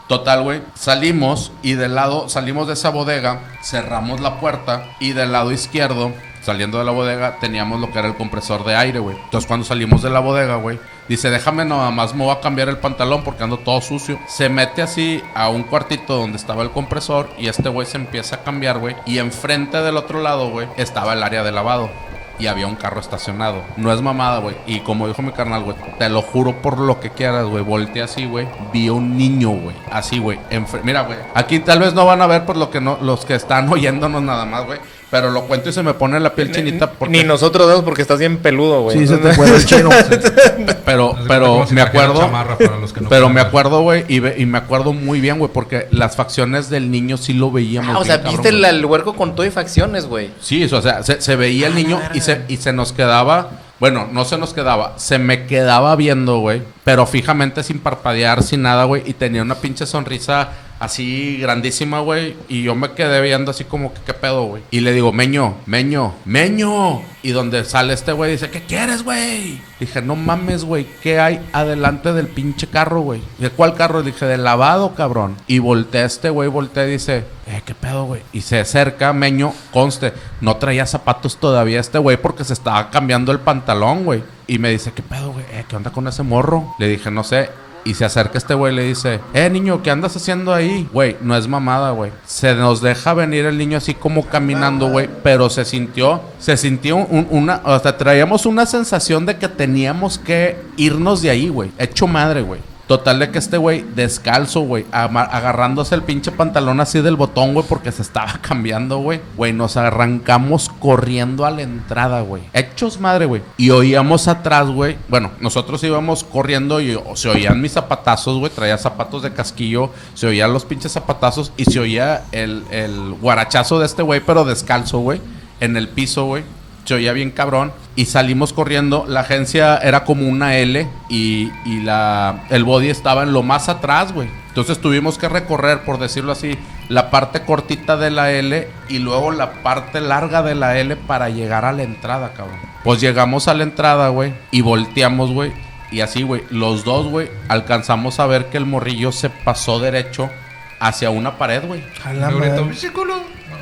Total, 0.09 0.43
güey. 0.43 0.63
Salimos 0.75 1.53
y 1.63 1.75
del 1.75 1.95
lado, 1.95 2.29
salimos 2.29 2.67
de 2.67 2.73
esa 2.73 2.91
bodega, 2.91 3.41
cerramos 3.63 4.21
la 4.21 4.41
puerta 4.41 4.85
y 4.99 5.13
del 5.13 5.31
lado 5.33 5.53
izquierdo, 5.53 6.13
saliendo 6.41 6.79
de 6.79 6.85
la 6.85 6.93
bodega, 6.93 7.39
teníamos 7.41 7.81
lo 7.81 7.91
que 7.91 7.99
era 7.99 8.09
el 8.09 8.15
compresor 8.15 8.65
de 8.65 8.75
aire, 8.77 8.99
güey. 8.99 9.17
Entonces 9.25 9.47
cuando 9.47 9.65
salimos 9.65 10.03
de 10.03 10.11
la 10.11 10.21
bodega, 10.21 10.57
güey, 10.57 10.79
dice, 11.09 11.31
déjame 11.31 11.65
nada 11.65 11.91
más, 11.91 12.15
me 12.15 12.25
voy 12.25 12.35
a 12.35 12.41
cambiar 12.41 12.69
el 12.69 12.79
pantalón 12.79 13.23
porque 13.23 13.45
ando 13.45 13.59
todo 13.59 13.81
sucio. 13.81 14.19
Se 14.27 14.49
mete 14.49 14.83
así 14.83 15.23
a 15.35 15.49
un 15.49 15.63
cuartito 15.65 16.17
donde 16.17 16.37
estaba 16.37 16.63
el 16.63 16.71
compresor 16.71 17.31
y 17.39 17.49
este 17.49 17.69
güey 17.69 17.87
se 17.87 17.99
empieza 17.99 18.37
a 18.37 18.43
cambiar, 18.43 18.79
güey. 18.79 18.97
Y 19.07 19.19
enfrente 19.19 19.83
del 19.83 19.97
otro 19.97 20.21
lado, 20.21 20.51
güey, 20.51 20.69
estaba 20.77 21.13
el 21.13 21.23
área 21.23 21.43
de 21.43 21.53
lavado. 21.53 21.91
Y 22.39 22.47
había 22.47 22.67
un 22.67 22.75
carro 22.75 23.01
estacionado. 23.01 23.63
No 23.77 23.93
es 23.93 24.01
mamada, 24.01 24.39
güey. 24.39 24.57
Y 24.67 24.81
como 24.81 25.07
dijo 25.07 25.21
mi 25.21 25.31
carnal, 25.31 25.63
güey, 25.63 25.77
te 25.99 26.09
lo 26.09 26.23
juro 26.23 26.63
por 26.63 26.79
lo 26.79 26.99
que 26.99 27.11
quieras, 27.11 27.45
güey. 27.45 27.63
Volteé 27.63 28.01
así, 28.01 28.25
güey. 28.25 28.49
Vi 28.73 28.89
a 28.89 28.95
un 28.95 29.19
niño, 29.19 29.51
güey. 29.51 29.77
Así, 29.93 30.19
güey. 30.19 30.39
Mira, 30.83 31.03
güey. 31.03 31.19
Aquí 31.35 31.59
tal 31.61 31.81
vez 31.81 31.93
no 31.93 32.07
van 32.07 32.23
a 32.23 32.27
ver 32.27 32.47
por 32.47 32.57
lo 32.57 32.71
que 32.71 32.81
no, 32.81 32.97
los 33.03 33.27
que 33.27 33.35
están 33.35 33.69
oyéndonos 33.73 34.23
nada 34.23 34.47
más, 34.47 34.65
güey. 34.65 34.79
Pero 35.11 35.31
lo 35.31 35.43
cuento 35.43 35.69
y 35.71 35.73
se 35.73 35.83
me 35.83 35.93
pone 35.95 36.21
la 36.21 36.35
piel 36.35 36.53
chinita 36.53 36.93
porque. 36.93 37.19
Ni 37.19 37.25
nosotros 37.25 37.67
dos 37.67 37.83
porque 37.83 38.03
estás 38.03 38.19
bien 38.21 38.39
peludo, 38.39 38.83
güey. 38.83 38.97
Sí, 38.99 39.07
se 39.09 39.17
te 39.19 39.33
fue 39.33 39.49
el 39.49 39.65
chino. 39.65 39.89
Pero, 40.85 41.15
pero 41.29 41.67
me 41.71 41.83
acuerdo. 41.83 42.19
chamarra 42.19 42.59
para 42.59 42.77
los 42.79 42.93
que 42.93 43.01
no 43.01 43.09
pero 43.09 43.29
me 43.29 43.41
acuerdo, 43.41 43.83
güey. 43.83 44.05
Y, 44.09 44.19
ve- 44.19 44.35
y 44.39 44.47
me 44.47 44.59
acuerdo 44.59 44.93
muy 44.93 45.21
bien, 45.21 45.39
güey. 45.39 45.51
Porque 45.53 45.87
las 45.93 46.17
facciones 46.17 46.69
del 46.69 46.91
niño 46.91 47.17
sí 47.17 47.33
lo 47.33 47.53
veíamos. 47.53 47.91
Ah, 47.95 47.99
o 47.99 48.03
bien, 48.03 48.07
sea, 48.07 48.23
cabrón, 48.23 48.43
viste 48.43 48.69
el, 48.69 48.85
huerco 48.85 49.15
con 49.15 49.37
todo 49.37 49.47
y 49.47 49.51
facciones, 49.51 50.07
güey. 50.07 50.31
Sí, 50.41 50.65
o 50.65 50.83
sea, 50.83 51.05
se, 51.05 51.21
se 51.21 51.37
veía 51.37 51.69
el 51.69 51.77
niño 51.77 52.01
y 52.13 52.21
se, 52.21 52.43
y 52.49 52.57
se 52.57 52.73
nos 52.73 52.93
quedaba. 52.93 53.51
Bueno, 53.79 54.09
no 54.11 54.25
se 54.25 54.37
nos 54.37 54.53
quedaba, 54.53 54.95
se 54.99 55.19
me 55.19 55.47
quedaba 55.47 55.95
viendo, 55.97 56.39
güey. 56.41 56.63
Pero 56.83 57.07
fijamente 57.07 57.63
sin 57.63 57.79
parpadear, 57.79 58.43
sin 58.43 58.63
nada, 58.63 58.85
güey. 58.85 59.03
Y 59.07 59.13
tenía 59.15 59.43
una 59.43 59.55
pinche 59.55 59.87
sonrisa 59.87 60.49
así 60.81 61.37
grandísima, 61.39 62.01
güey. 62.01 62.37
Y 62.49 62.65
yo 62.65 62.75
me 62.75 62.93
quedé 62.93 63.21
viendo 63.21 63.53
así 63.53 63.65
como 63.65 63.95
que 63.95 64.01
qué 64.01 64.15
pedo, 64.15 64.45
güey. 64.45 64.65
Y 64.73 64.81
le 64.81 64.93
digo, 64.93 65.13
Meño, 65.13 65.55
Meño, 65.67 66.15
Meño. 66.25 67.03
Y 67.23 67.31
donde 67.33 67.65
sale 67.65 67.93
este 67.93 68.13
güey 68.13 68.33
dice, 68.33 68.51
¿qué 68.51 68.63
quieres, 68.63 69.05
güey? 69.05 69.61
Dije, 69.79 70.01
no 70.01 70.17
mames, 70.17 70.65
güey, 70.65 70.87
¿qué 71.03 71.21
hay 71.21 71.47
adelante 71.53 72.15
del 72.15 72.29
pinche 72.29 72.67
carro, 72.67 73.03
güey? 73.03 73.21
¿De 73.39 73.51
cuál 73.51 73.75
carro? 73.75 74.03
Dije, 74.03 74.25
del 74.25 74.43
lavado, 74.43 74.95
cabrón. 74.95 75.37
Y 75.47 75.59
voltea 75.59 76.07
este 76.07 76.31
güey, 76.31 76.49
voltea 76.49 76.87
y 76.87 76.93
dice, 76.93 77.25
eh, 77.47 77.61
¿qué 77.65 77.75
pedo, 77.75 78.05
güey? 78.05 78.23
Y 78.33 78.41
se 78.41 78.61
acerca, 78.61 79.13
Meño, 79.13 79.53
conste, 79.71 80.15
no 80.41 80.57
traía 80.57 80.87
zapatos 80.87 81.37
todavía 81.37 81.81
este 81.81 81.99
güey 81.99 82.17
porque 82.17 82.45
se 82.45 82.55
estaba 82.55 82.89
cambiando 82.89 83.33
el 83.33 83.41
pantalón, 83.41 84.05
güey. 84.05 84.23
Y 84.47 84.59
me 84.59 84.71
dice, 84.71 84.93
¿qué 84.93 85.03
pedo, 85.03 85.33
güey? 85.33 85.45
Eh, 85.53 85.65
¿Qué 85.69 85.77
onda 85.77 85.93
con 85.93 86.09
ese 86.09 86.23
morro? 86.23 86.75
Le 86.79 86.89
dije, 86.89 87.11
no 87.11 87.23
sé. 87.23 87.51
Y 87.85 87.95
se 87.95 88.05
acerca 88.05 88.37
este 88.39 88.55
güey 88.55 88.73
y 88.73 88.77
le 88.77 88.83
dice, 88.85 89.21
eh, 89.33 89.49
niño, 89.49 89.83
¿qué 89.83 89.91
andas 89.91 90.15
haciendo 90.15 90.53
ahí? 90.53 90.89
Güey, 90.93 91.17
no 91.23 91.37
es 91.37 91.49
mamada, 91.49 91.91
güey. 91.93 92.13
Se 92.27 92.55
nos 92.55 92.81
deja 92.83 93.15
venir 93.15 93.47
el 93.47 93.57
niño 93.57 93.79
así 93.79 93.95
como 93.95 94.27
caminando, 94.27 94.89
güey. 94.89 95.09
Pero 95.23 95.49
se 95.49 95.65
sintió, 95.65 96.21
se 96.39 96.57
sintió 96.57 96.97
un- 96.97 97.27
una, 97.31 97.63
sea, 97.81 97.97
traíamos 97.97 98.45
una 98.47 98.67
sensación 98.67 99.25
de 99.27 99.39
que 99.39 99.49
teníamos 99.49 100.19
que 100.19 100.57
irnos 100.77 101.23
de 101.23 101.31
ahí, 101.31 101.49
güey. 101.49 101.71
Hecho 101.79 102.07
madre, 102.07 102.43
güey. 102.43 102.61
Total 102.91 103.21
de 103.21 103.31
que 103.31 103.39
este 103.39 103.57
güey, 103.57 103.85
descalzo, 103.95 104.63
güey, 104.63 104.85
agarrándose 104.91 105.95
el 105.95 106.03
pinche 106.03 106.33
pantalón 106.33 106.81
así 106.81 107.01
del 107.01 107.15
botón, 107.15 107.55
güey, 107.55 107.65
porque 107.69 107.93
se 107.93 108.03
estaba 108.03 108.33
cambiando, 108.43 108.99
güey. 108.99 109.21
Güey, 109.37 109.53
nos 109.53 109.77
arrancamos 109.77 110.69
corriendo 110.69 111.47
a 111.47 111.53
la 111.53 111.63
entrada, 111.63 112.23
güey. 112.23 112.43
Hechos 112.53 112.99
madre, 112.99 113.27
güey. 113.27 113.43
Y 113.57 113.71
oíamos 113.71 114.27
atrás, 114.27 114.67
güey. 114.71 114.99
Bueno, 115.09 115.31
nosotros 115.39 115.85
íbamos 115.85 116.25
corriendo 116.25 116.81
y 116.81 116.99
se 117.15 117.29
oían 117.29 117.61
mis 117.61 117.75
zapatazos, 117.75 118.41
güey. 118.41 118.51
Traía 118.51 118.77
zapatos 118.77 119.23
de 119.23 119.35
casquillo. 119.35 119.91
Se 120.15 120.27
oían 120.27 120.53
los 120.53 120.65
pinches 120.65 120.91
zapatazos 120.91 121.53
y 121.57 121.67
se 121.67 121.79
oía 121.79 122.25
el, 122.33 122.65
el 122.73 123.15
guarachazo 123.21 123.79
de 123.79 123.87
este 123.87 124.03
güey, 124.03 124.19
pero 124.19 124.45
descalzo, 124.45 124.99
güey. 124.99 125.21
En 125.61 125.77
el 125.77 125.87
piso, 125.87 126.25
güey. 126.25 126.43
Se 126.85 126.95
oía 126.95 127.13
bien 127.13 127.31
cabrón. 127.31 127.73
Y 127.97 128.07
salimos 128.07 128.53
corriendo. 128.53 129.05
La 129.07 129.21
agencia 129.21 129.77
era 129.77 130.05
como 130.05 130.27
una 130.29 130.57
L. 130.57 130.89
Y, 131.09 131.51
y 131.65 131.81
la, 131.83 132.45
el 132.51 132.65
body 132.65 132.89
estaba 132.91 133.23
en 133.23 133.33
lo 133.33 133.43
más 133.43 133.69
atrás, 133.69 134.13
güey. 134.13 134.29
Entonces 134.49 134.81
tuvimos 134.81 135.17
que 135.17 135.29
recorrer, 135.29 135.83
por 135.83 135.99
decirlo 135.99 136.33
así, 136.33 136.59
la 136.89 137.09
parte 137.11 137.43
cortita 137.43 137.97
de 137.97 138.11
la 138.11 138.33
L. 138.33 138.69
Y 138.89 138.99
luego 138.99 139.31
la 139.31 139.63
parte 139.63 140.01
larga 140.01 140.43
de 140.43 140.55
la 140.55 140.77
L 140.79 140.97
para 140.97 141.29
llegar 141.29 141.65
a 141.65 141.73
la 141.73 141.83
entrada, 141.83 142.33
cabrón. 142.33 142.59
Pues 142.83 143.01
llegamos 143.01 143.47
a 143.47 143.55
la 143.55 143.63
entrada, 143.63 144.09
güey. 144.09 144.33
Y 144.51 144.63
volteamos, 144.63 145.31
güey. 145.31 145.53
Y 145.93 146.01
así, 146.01 146.23
güey. 146.23 146.43
Los 146.51 146.85
dos, 146.85 147.07
güey, 147.07 147.31
alcanzamos 147.49 148.21
a 148.21 148.27
ver 148.27 148.47
que 148.47 148.57
el 148.57 148.67
morrillo 148.67 149.13
se 149.13 149.29
pasó 149.29 149.79
derecho 149.81 150.31
hacia 150.79 151.11
una 151.11 151.37
pared, 151.37 151.65
güey. 151.67 151.85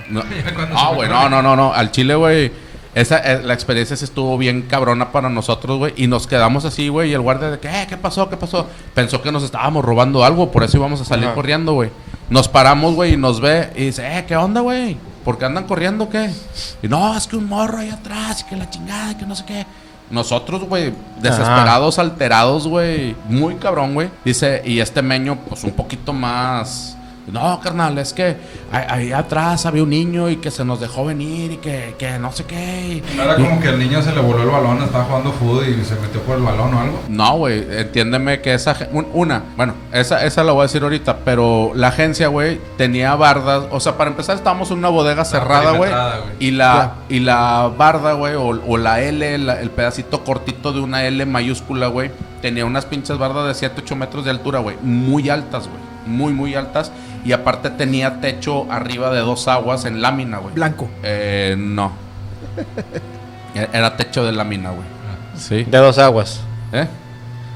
No, 0.08 0.22
Ah, 0.74 0.92
güey, 0.94 1.08
no, 1.08 1.28
no, 1.28 1.42
no, 1.42 1.56
no. 1.56 1.72
Al 1.74 1.90
chile, 1.90 2.14
güey. 2.14 2.52
Esa, 2.94 3.18
eh, 3.18 3.42
la 3.42 3.54
experiencia 3.54 3.96
sí 3.96 4.04
estuvo 4.04 4.36
bien 4.38 4.62
cabrona 4.62 5.12
para 5.12 5.28
nosotros, 5.28 5.78
güey. 5.78 5.92
Y 5.96 6.06
nos 6.06 6.26
quedamos 6.26 6.64
así, 6.64 6.88
güey. 6.88 7.10
Y 7.10 7.14
el 7.14 7.20
guardia 7.20 7.50
de 7.50 7.58
que, 7.58 7.68
eh, 7.68 7.86
¿qué 7.88 7.96
pasó? 7.96 8.28
¿Qué 8.28 8.36
pasó? 8.36 8.66
Pensó 8.94 9.22
que 9.22 9.30
nos 9.30 9.42
estábamos 9.42 9.84
robando 9.84 10.24
algo. 10.24 10.50
Por 10.50 10.64
eso 10.64 10.78
íbamos 10.78 11.00
a 11.00 11.04
salir 11.04 11.26
Ajá. 11.26 11.34
corriendo, 11.34 11.74
güey. 11.74 11.90
Nos 12.30 12.48
paramos, 12.48 12.94
güey, 12.94 13.14
y 13.14 13.16
nos 13.16 13.40
ve. 13.40 13.70
Y 13.76 13.86
dice, 13.86 14.18
eh, 14.18 14.24
¿qué 14.26 14.36
onda, 14.36 14.60
güey? 14.60 14.96
¿Por 15.24 15.38
qué 15.38 15.44
andan 15.44 15.64
corriendo 15.64 16.04
o 16.04 16.08
qué? 16.08 16.30
Y 16.82 16.88
no, 16.88 17.16
es 17.16 17.26
que 17.26 17.36
un 17.36 17.46
morro 17.48 17.78
ahí 17.78 17.90
atrás. 17.90 18.40
Y 18.40 18.44
que 18.50 18.56
la 18.56 18.68
chingada, 18.68 19.12
y 19.12 19.14
que 19.16 19.26
no 19.26 19.36
sé 19.36 19.44
qué. 19.44 19.66
Nosotros, 20.10 20.64
güey, 20.64 20.92
desesperados, 21.20 21.98
alterados, 21.98 22.66
güey. 22.66 23.14
Muy 23.28 23.56
cabrón, 23.56 23.94
güey. 23.94 24.10
Dice, 24.24 24.62
y 24.64 24.80
este 24.80 25.02
meño, 25.02 25.38
pues 25.48 25.64
un 25.64 25.72
poquito 25.72 26.12
más. 26.12 26.96
No, 27.32 27.60
carnal, 27.60 27.98
es 27.98 28.12
que 28.12 28.36
ahí, 28.72 28.84
ahí 28.88 29.12
atrás 29.12 29.66
había 29.66 29.82
un 29.82 29.90
niño 29.90 30.28
y 30.28 30.36
que 30.36 30.50
se 30.50 30.64
nos 30.64 30.80
dejó 30.80 31.04
venir 31.04 31.52
y 31.52 31.56
que, 31.58 31.94
que 31.98 32.18
no 32.18 32.32
sé 32.32 32.44
qué. 32.44 33.02
y- 33.04 33.16
No 33.16 33.22
era 33.24 33.36
como 33.36 33.60
que 33.60 33.68
el 33.68 33.78
niño 33.78 34.02
se 34.02 34.12
le 34.12 34.20
voló 34.20 34.42
el 34.42 34.48
balón, 34.48 34.82
estaba 34.82 35.04
jugando 35.04 35.32
fútbol 35.32 35.64
y 35.68 35.84
se 35.84 35.94
metió 35.96 36.20
por 36.22 36.36
el 36.36 36.42
balón 36.42 36.74
o 36.74 36.80
algo. 36.80 36.98
No, 37.08 37.36
güey, 37.36 37.64
entiéndeme 37.70 38.40
que 38.40 38.54
esa... 38.54 38.76
un- 38.92 39.06
Una, 39.12 39.42
bueno, 39.56 39.74
esa, 39.92 40.24
esa 40.24 40.42
la 40.44 40.52
voy 40.52 40.60
a 40.60 40.62
decir 40.64 40.82
ahorita, 40.82 41.18
pero 41.24 41.72
la 41.74 41.88
agencia, 41.88 42.28
güey, 42.28 42.60
tenía 42.76 43.14
bardas. 43.14 43.64
O 43.70 43.80
sea, 43.80 43.96
para 43.96 44.10
empezar 44.10 44.36
estábamos 44.36 44.70
en 44.70 44.78
una 44.78 44.88
bodega 44.88 45.24
cerrada, 45.24 45.72
güey. 45.72 45.90
Y 46.38 46.50
la, 46.52 46.94
y 47.08 47.20
la 47.20 47.70
barda, 47.76 48.12
güey, 48.14 48.34
o, 48.34 48.46
o 48.66 48.76
la 48.76 49.00
L, 49.00 49.38
la- 49.38 49.60
el 49.60 49.70
pedacito 49.70 50.24
cortito 50.24 50.72
de 50.72 50.80
una 50.80 51.04
L 51.04 51.24
mayúscula, 51.26 51.88
güey, 51.88 52.10
tenía 52.42 52.64
unas 52.64 52.84
pinches 52.86 53.18
bardas 53.18 53.46
de 53.48 53.54
7, 53.54 53.80
8 53.84 53.96
metros 53.96 54.24
de 54.24 54.30
altura, 54.30 54.60
güey. 54.60 54.76
Muy 54.82 55.28
altas, 55.28 55.64
güey. 55.68 55.78
Muy, 56.08 56.32
muy 56.32 56.54
altas. 56.54 56.90
Y 57.24 57.32
aparte 57.32 57.70
tenía 57.70 58.20
techo 58.20 58.70
arriba 58.70 59.10
de 59.10 59.20
dos 59.20 59.46
aguas 59.48 59.84
en 59.84 60.00
lámina, 60.02 60.38
güey. 60.38 60.54
Blanco. 60.54 60.88
Eh, 61.02 61.54
no. 61.58 61.92
Era- 63.54 63.68
Era 63.72 63.96
techo 63.96 64.24
de 64.24 64.32
lámina, 64.32 64.70
güey. 64.70 64.86
Sí. 65.36 65.64
De 65.64 65.78
dos 65.78 65.98
aguas. 65.98 66.40
¿Eh? 66.72 66.86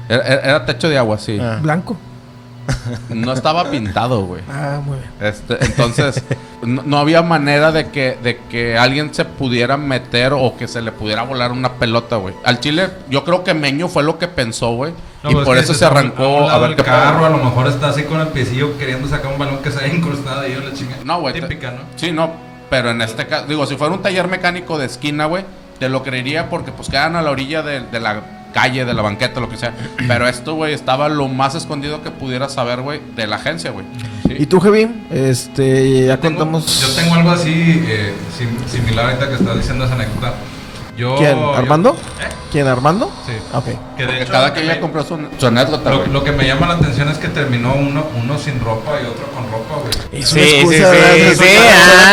Era, 0.09 0.23
era- 0.27 0.41
era 0.41 0.65
techo 0.65 0.89
de 0.89 0.97
agua, 0.97 1.17
sí. 1.17 1.37
Ah. 1.41 1.59
Blanco. 1.61 1.97
No 3.09 3.33
estaba 3.33 3.69
pintado, 3.69 4.25
güey. 4.25 4.41
Ah, 4.49 4.79
muy 4.85 4.97
bien. 4.97 5.09
Este, 5.19 5.57
entonces, 5.65 6.23
no, 6.61 6.81
no 6.85 6.97
había 6.97 7.21
manera 7.21 7.71
de 7.73 7.89
que, 7.89 8.17
de 8.23 8.37
que 8.49 8.77
alguien 8.77 9.13
se 9.13 9.25
pudiera 9.25 9.75
meter 9.75 10.31
o 10.33 10.55
que 10.55 10.67
se 10.69 10.81
le 10.81 10.91
pudiera 10.93 11.23
volar 11.23 11.51
una 11.51 11.73
pelota, 11.73 12.15
güey. 12.17 12.33
Al 12.45 12.59
Chile, 12.61 12.89
yo 13.09 13.23
creo 13.25 13.43
que 13.43 13.53
Meño 13.53 13.87
fue 13.89 14.03
lo 14.03 14.17
que 14.17 14.27
pensó, 14.29 14.75
güey. 14.75 14.93
No, 15.23 15.31
y 15.31 15.33
pues 15.35 15.45
por 15.45 15.57
es 15.57 15.63
eso 15.63 15.73
se 15.73 15.85
arrancó 15.85 16.49
a, 16.49 16.55
a, 16.55 16.57
ver 16.59 16.75
qué 16.75 16.83
carro, 16.83 17.25
a 17.25 17.29
lo 17.29 17.37
mejor 17.37 17.67
está 17.67 17.89
así 17.89 18.03
con 18.03 18.19
el 18.19 18.27
piecillo 18.27 18.77
queriendo 18.77 19.07
sacar 19.07 19.31
un 19.31 19.39
balón 19.39 19.59
que 19.59 19.71
se 19.71 19.83
haya 19.83 19.93
incrustado 19.93 20.41
ahí 20.41 20.53
o 20.55 20.59
la 20.59 20.73
chingada. 20.73 21.01
No, 21.05 21.21
güey. 21.21 21.33
Típica, 21.33 21.71
¿no? 21.71 21.79
Sí, 21.95 22.11
no. 22.11 22.31
Pero 22.69 22.91
en 22.91 23.01
este 23.01 23.25
caso, 23.27 23.45
digo, 23.47 23.65
si 23.65 23.75
fuera 23.77 23.93
un 23.93 24.01
taller 24.01 24.27
mecánico 24.27 24.77
de 24.77 24.85
esquina, 24.87 25.25
güey, 25.25 25.45
te 25.79 25.87
lo 25.89 26.03
creería 26.03 26.49
porque 26.49 26.71
pues 26.71 26.89
quedan 26.89 27.15
a 27.15 27.21
la 27.21 27.31
orilla 27.31 27.61
de, 27.61 27.81
de 27.81 27.99
la 27.99 28.21
calle, 28.53 28.83
de 28.85 28.93
la 28.93 29.01
banqueta, 29.01 29.39
lo 29.39 29.49
que 29.49 29.57
sea. 29.57 29.73
Pero 30.07 30.27
esto, 30.27 30.55
güey, 30.55 30.73
estaba 30.73 31.07
lo 31.09 31.27
más 31.27 31.55
escondido 31.55 32.03
que 32.03 32.11
pudiera 32.11 32.49
saber, 32.49 32.81
güey, 32.81 32.99
de 33.15 33.25
la 33.27 33.37
agencia, 33.37 33.71
güey. 33.71 33.85
Sí. 34.27 34.35
¿Y 34.39 34.45
tú, 34.45 34.59
Jevin? 34.59 35.07
Este, 35.11 36.05
ya 36.07 36.19
contamos. 36.19 36.81
Yo 36.81 37.01
tengo 37.01 37.15
algo 37.15 37.31
así 37.31 37.83
eh, 37.87 38.13
sim- 38.37 38.67
similar 38.67 39.05
ahorita 39.05 39.29
que 39.29 39.35
estás 39.35 39.55
diciendo 39.55 39.85
esa 39.85 39.95
anécdota. 39.95 40.33
Yo, 40.95 41.15
¿Quién? 41.15 41.39
yo- 41.39 41.55
¿Armando? 41.55 41.91
¿Eh? 42.21 42.27
¿Quien 42.51 42.67
Armando? 42.67 43.11
Sí. 43.25 43.33
Ok. 43.51 43.63
Que 43.65 43.71
de 43.71 43.79
Porque 44.07 44.21
hecho, 44.21 44.31
cada 44.31 44.47
lo 44.49 44.53
que 44.53 44.59
que 44.59 44.65
ella 44.65 44.75
me- 44.75 44.79
compró 44.81 45.03
su, 45.03 45.17
su 45.39 45.47
anécdota, 45.47 45.89
Lo, 45.89 46.05
lo 46.05 46.23
que 46.23 46.31
me 46.31 46.45
llama 46.45 46.67
la 46.67 46.75
atención 46.75 47.09
es 47.09 47.17
que 47.17 47.29
terminó 47.29 47.73
uno, 47.73 48.05
uno 48.21 48.37
sin 48.37 48.59
ropa 48.59 48.91
y 49.01 49.07
otro 49.07 49.25
con 49.31 49.51
ropa, 49.51 49.75
güey. 49.81 50.21
Sí, 50.23 50.39
sí, 50.39 50.67
sí. 50.67 50.75
Es 50.75 51.37
sí, 51.39 51.45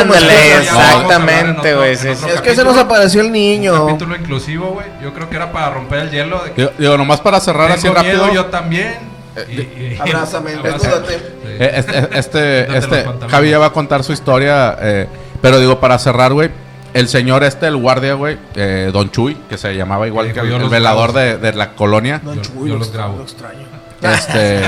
ándale. 0.00 0.26
Ya 0.50 0.60
exactamente, 0.62 1.74
güey, 1.74 1.94
sí, 1.96 2.08
sí. 2.14 2.26
Es 2.34 2.40
que 2.40 2.54
se 2.54 2.64
nos 2.64 2.76
apareció 2.78 3.20
el 3.20 3.30
niño. 3.30 3.86
Capítulo 3.86 4.16
inclusivo, 4.16 4.68
güey. 4.68 4.86
Yo 5.02 5.12
creo 5.12 5.28
que 5.28 5.36
era 5.36 5.52
para 5.52 5.70
romper 5.70 5.98
el 6.00 6.10
hielo. 6.10 6.42
De 6.42 6.52
que 6.52 6.60
Digo, 6.62 6.72
digo, 6.78 6.96
nomás 6.96 7.20
para 7.20 7.38
cerrar 7.40 7.70
así 7.72 7.86
rápido. 7.88 8.24
miedo, 8.26 8.32
yo 8.34 8.46
también. 8.46 9.10
Y- 9.48 9.98
Abrázame, 10.00 10.52
desnúdate. 10.56 11.14
Eh, 11.44 11.70
Este, 11.76 12.18
este, 12.18 12.78
este. 12.78 13.04
Javi 13.28 13.50
ya 13.50 13.58
va 13.58 13.66
a 13.66 13.72
contar 13.72 14.02
su 14.04 14.12
historia, 14.12 14.76
eh, 14.80 15.06
pero 15.42 15.58
digo, 15.60 15.78
para 15.78 15.98
cerrar, 15.98 16.32
güey, 16.32 16.50
el 16.94 17.08
señor 17.08 17.44
este, 17.44 17.66
el 17.66 17.76
guardia, 17.76 18.14
güey, 18.14 18.38
eh, 18.54 18.90
Don 18.92 19.10
Chuy, 19.10 19.34
que 19.48 19.56
se 19.58 19.74
llamaba 19.74 20.06
igual 20.06 20.28
Sí, 20.28 20.32
que 20.32 20.48
yo 20.48 20.56
el, 20.56 20.68
velador 20.68 21.12
de, 21.12 21.38
de 21.38 21.52
la 21.52 21.72
colonia, 21.74 22.20
Don 22.22 22.36
Yo- 22.36 22.42
Chuy, 22.42 22.68
yo 22.68 22.74
lo 22.74 22.78
los 22.80 22.92
grabo. 22.92 23.16
lo 23.18 23.22
extraño. 23.22 23.66
este, 24.02 24.62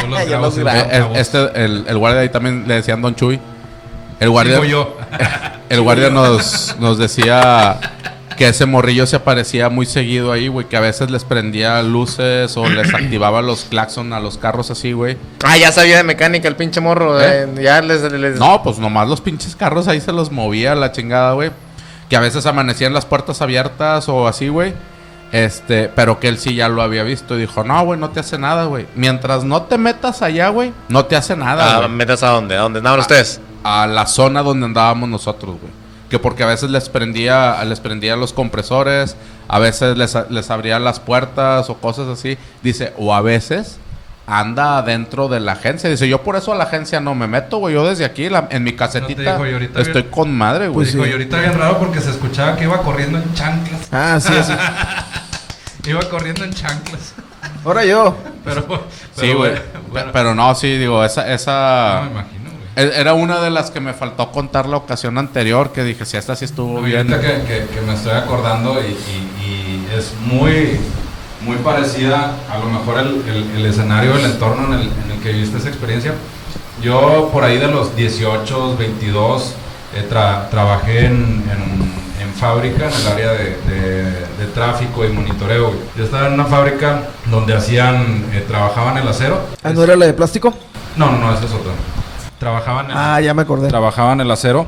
Yo 0.00 0.06
los 0.08 0.24
grabo 0.28 0.46
los 0.46 0.58
eh, 0.58 0.64
eh, 0.90 1.06
este, 1.16 1.64
el, 1.64 1.84
el 1.86 1.98
guardia 1.98 2.20
ahí 2.22 2.28
también 2.28 2.64
le 2.66 2.74
decían 2.74 3.00
Don 3.02 3.14
Chuy. 3.14 3.38
El 4.18 4.30
guardia, 4.30 4.54
Digo 4.60 4.64
yo. 4.66 4.96
el 5.68 5.80
guardia 5.82 6.10
nos, 6.10 6.76
nos 6.78 6.98
decía 6.98 7.78
que 8.40 8.48
ese 8.48 8.64
morrillo 8.64 9.04
se 9.06 9.16
aparecía 9.16 9.68
muy 9.68 9.84
seguido 9.84 10.32
ahí, 10.32 10.48
güey, 10.48 10.66
que 10.66 10.74
a 10.74 10.80
veces 10.80 11.10
les 11.10 11.24
prendía 11.24 11.82
luces 11.82 12.56
o 12.56 12.66
les 12.70 12.94
activaba 12.94 13.42
los 13.42 13.64
claxon 13.64 14.14
a 14.14 14.18
los 14.18 14.38
carros 14.38 14.70
así, 14.70 14.92
güey. 14.92 15.18
Ah, 15.44 15.58
ya 15.58 15.70
sabía 15.72 15.98
de 15.98 16.04
mecánica 16.04 16.48
el 16.48 16.56
pinche 16.56 16.80
morro. 16.80 17.20
¿Eh? 17.20 17.42
eh, 17.42 17.62
ya 17.62 17.82
les, 17.82 18.00
les- 18.10 18.38
No, 18.38 18.62
pues 18.62 18.78
nomás 18.78 19.06
los 19.08 19.20
pinches 19.20 19.54
carros 19.54 19.88
ahí 19.88 20.00
se 20.00 20.12
los 20.12 20.32
movía 20.32 20.74
la 20.74 20.90
chingada, 20.90 21.34
güey. 21.34 21.50
Que 22.08 22.16
a 22.16 22.20
veces 22.20 22.46
amanecían 22.46 22.94
las 22.94 23.04
puertas 23.04 23.42
abiertas 23.42 24.08
o 24.08 24.26
así, 24.26 24.48
güey. 24.48 24.72
Este, 25.32 25.90
pero 25.94 26.18
que 26.18 26.28
él 26.28 26.38
sí 26.38 26.54
ya 26.54 26.70
lo 26.70 26.80
había 26.80 27.02
visto 27.02 27.36
y 27.36 27.40
dijo, 27.42 27.62
no, 27.62 27.84
güey, 27.84 28.00
no 28.00 28.08
te 28.08 28.20
hace 28.20 28.38
nada, 28.38 28.64
güey. 28.64 28.86
Mientras 28.96 29.44
no 29.44 29.64
te 29.64 29.76
metas 29.76 30.22
allá, 30.22 30.48
güey, 30.48 30.72
no 30.88 31.04
te 31.04 31.14
hace 31.14 31.36
nada, 31.36 31.84
Ah. 31.84 31.88
¿Metas 31.88 32.22
a 32.22 32.28
dónde? 32.30 32.56
¿A 32.56 32.60
dónde 32.62 32.78
andaban 32.78 33.00
ustedes? 33.00 33.38
A 33.62 33.86
la 33.86 34.06
zona 34.06 34.42
donde 34.42 34.64
andábamos 34.64 35.10
nosotros, 35.10 35.56
güey. 35.60 35.79
Que 36.10 36.18
porque 36.18 36.42
a 36.42 36.46
veces 36.46 36.70
les 36.70 36.88
prendía, 36.88 37.62
les 37.64 37.80
prendía 37.80 38.16
los 38.16 38.32
compresores, 38.32 39.16
a 39.48 39.58
veces 39.58 39.96
les, 39.96 40.16
les 40.28 40.50
abría 40.50 40.78
las 40.78 41.00
puertas 41.00 41.70
o 41.70 41.76
cosas 41.76 42.08
así. 42.08 42.36
Dice, 42.62 42.92
o 42.98 43.14
a 43.14 43.20
veces 43.22 43.78
anda 44.26 44.82
dentro 44.82 45.28
de 45.28 45.40
la 45.40 45.52
agencia. 45.52 45.88
Dice, 45.88 46.08
yo 46.08 46.22
por 46.22 46.36
eso 46.36 46.52
a 46.52 46.56
la 46.56 46.64
agencia 46.64 47.00
no 47.00 47.14
me 47.14 47.26
meto, 47.26 47.58
güey. 47.58 47.74
Yo 47.74 47.84
desde 47.88 48.04
aquí, 48.04 48.28
la- 48.28 48.48
en 48.50 48.62
mi 48.64 48.72
casetita, 48.74 49.36
estoy 49.76 50.02
bien- 50.02 50.10
con 50.10 50.32
madre, 50.36 50.66
güey. 50.68 50.74
Pues 50.84 50.92
Digo, 50.92 51.04
sí. 51.04 51.10
y 51.10 51.12
ahorita 51.12 51.40
bien 51.40 51.58
raro 51.58 51.78
porque 51.78 52.00
se 52.00 52.10
escuchaba 52.10 52.56
que 52.56 52.64
iba 52.64 52.80
corriendo 52.82 53.18
en 53.18 53.32
chanclas. 53.34 53.88
Ah, 53.92 54.18
sí, 54.20 54.32
sí. 54.44 54.52
Iba 55.90 56.00
corriendo 56.10 56.44
en 56.44 56.52
chanclas. 56.52 57.14
Ahora 57.64 57.84
yo. 57.84 58.16
Pero, 58.44 58.66
pero 58.66 58.84
sí, 59.16 59.32
güey. 59.32 59.52
bueno, 59.90 60.08
Pe- 60.08 60.12
Pero 60.12 60.34
no, 60.34 60.54
sí, 60.54 60.76
digo, 60.76 61.04
esa... 61.04 61.24
no 61.26 61.28
esa 61.32 62.00
me 62.04 62.10
imagino, 62.10 62.39
Era 62.80 63.14
una 63.14 63.40
de 63.40 63.50
las 63.50 63.70
que 63.70 63.80
me 63.80 63.92
faltó 63.94 64.30
contar 64.32 64.66
la 64.68 64.76
ocasión 64.78 65.18
anterior, 65.18 65.72
que 65.72 65.84
dije, 65.84 66.04
si 66.04 66.16
esta 66.16 66.34
sí 66.36 66.44
estuvo 66.46 66.80
bien. 66.82 67.06
Que, 67.08 67.16
que- 67.20 67.66
que 67.74 67.80
me 67.86 67.94
estoy 67.94 68.12
acordando 68.12 68.80
y, 68.80 68.86
y- 68.92 69.44
y 69.44 69.88
es 69.96 70.12
muy, 70.24 70.78
muy 71.42 71.56
parecida 71.58 72.34
a 72.50 72.58
lo 72.58 72.66
mejor 72.66 72.98
el, 72.98 73.22
el- 73.28 73.50
el 73.56 73.66
escenario, 73.66 74.16
el 74.16 74.24
entorno 74.24 74.66
en 74.74 74.80
el, 74.80 74.86
en 75.04 75.10
el 75.12 75.20
que 75.22 75.32
viviste 75.32 75.58
esa 75.58 75.68
experiencia. 75.68 76.14
Yo 76.82 77.28
por 77.32 77.44
ahí 77.44 77.58
de 77.58 77.68
los 77.68 77.94
18, 77.96 78.76
22, 78.76 79.52
eh, 79.94 80.06
tra- 80.10 80.48
trabajé 80.50 81.06
en, 81.06 81.14
en- 81.14 82.00
en 82.22 82.34
fábrica, 82.34 82.88
en 82.88 82.94
el 82.94 83.06
área 83.12 83.32
de, 83.32 83.44
de- 83.68 84.20
de 84.38 84.46
tráfico 84.54 85.04
y 85.04 85.08
monitoreo. 85.08 85.72
Yo 85.96 86.04
estaba 86.04 86.28
en 86.28 86.34
una 86.34 86.44
fábrica 86.46 87.02
donde 87.30 87.54
hacían, 87.54 88.24
eh, 88.32 88.44
trabajaban 88.48 88.96
el 88.96 89.06
acero. 89.08 89.40
Ah, 89.62 89.70
¿no 89.74 89.82
era 89.84 89.96
la 89.96 90.06
de 90.06 90.14
plástico? 90.14 90.54
No, 90.96 91.10
no, 91.12 91.18
no, 91.18 91.34
esa 91.34 91.44
es 91.44 91.52
otra. 91.52 91.72
Trabajaban 92.40 92.90
en, 92.90 92.96
Ah, 92.96 93.20
ya 93.20 93.32
me 93.34 93.42
acordé. 93.42 93.68
trabajaban 93.68 94.20
el 94.20 94.30
acero. 94.30 94.66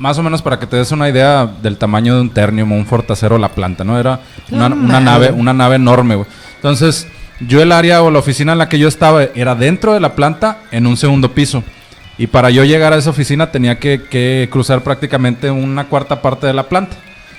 Más 0.00 0.18
o 0.18 0.22
menos 0.22 0.40
para 0.42 0.58
que 0.58 0.66
te 0.66 0.76
des 0.76 0.90
una 0.92 1.08
idea 1.10 1.46
del 1.46 1.76
tamaño 1.76 2.14
de 2.16 2.22
un 2.22 2.30
ternium 2.30 2.72
o 2.72 2.74
un 2.74 2.86
fortacero 2.86 3.36
la 3.38 3.50
planta, 3.50 3.84
¿no? 3.84 3.98
Era 4.00 4.18
una, 4.50 4.68
nave, 5.00 5.30
una 5.30 5.52
nave 5.52 5.76
enorme, 5.76 6.14
güey. 6.16 6.26
Entonces, 6.56 7.06
Yo 7.46 7.62
el 7.62 7.72
área 7.72 8.02
o 8.02 8.10
la 8.10 8.18
oficina 8.18 8.52
en 8.52 8.58
la 8.58 8.68
que 8.68 8.78
yo 8.78 8.86
estaba 8.88 9.22
era 9.22 9.54
dentro 9.54 9.94
de 9.94 10.00
la 10.00 10.14
planta 10.14 10.58
en 10.72 10.86
un 10.86 10.96
segundo 10.98 11.32
piso. 11.32 11.62
Y 12.18 12.26
para 12.26 12.50
yo 12.50 12.64
llegar 12.64 12.92
a 12.92 12.96
esa 12.96 13.08
oficina 13.10 13.50
tenía 13.50 13.78
que, 13.78 14.02
que 14.10 14.48
cruzar 14.52 14.82
prácticamente 14.82 15.50
una 15.50 15.86
cuarta 15.88 16.20
parte 16.20 16.46
de 16.46 16.52
la 16.52 16.64
planta. 16.68 16.96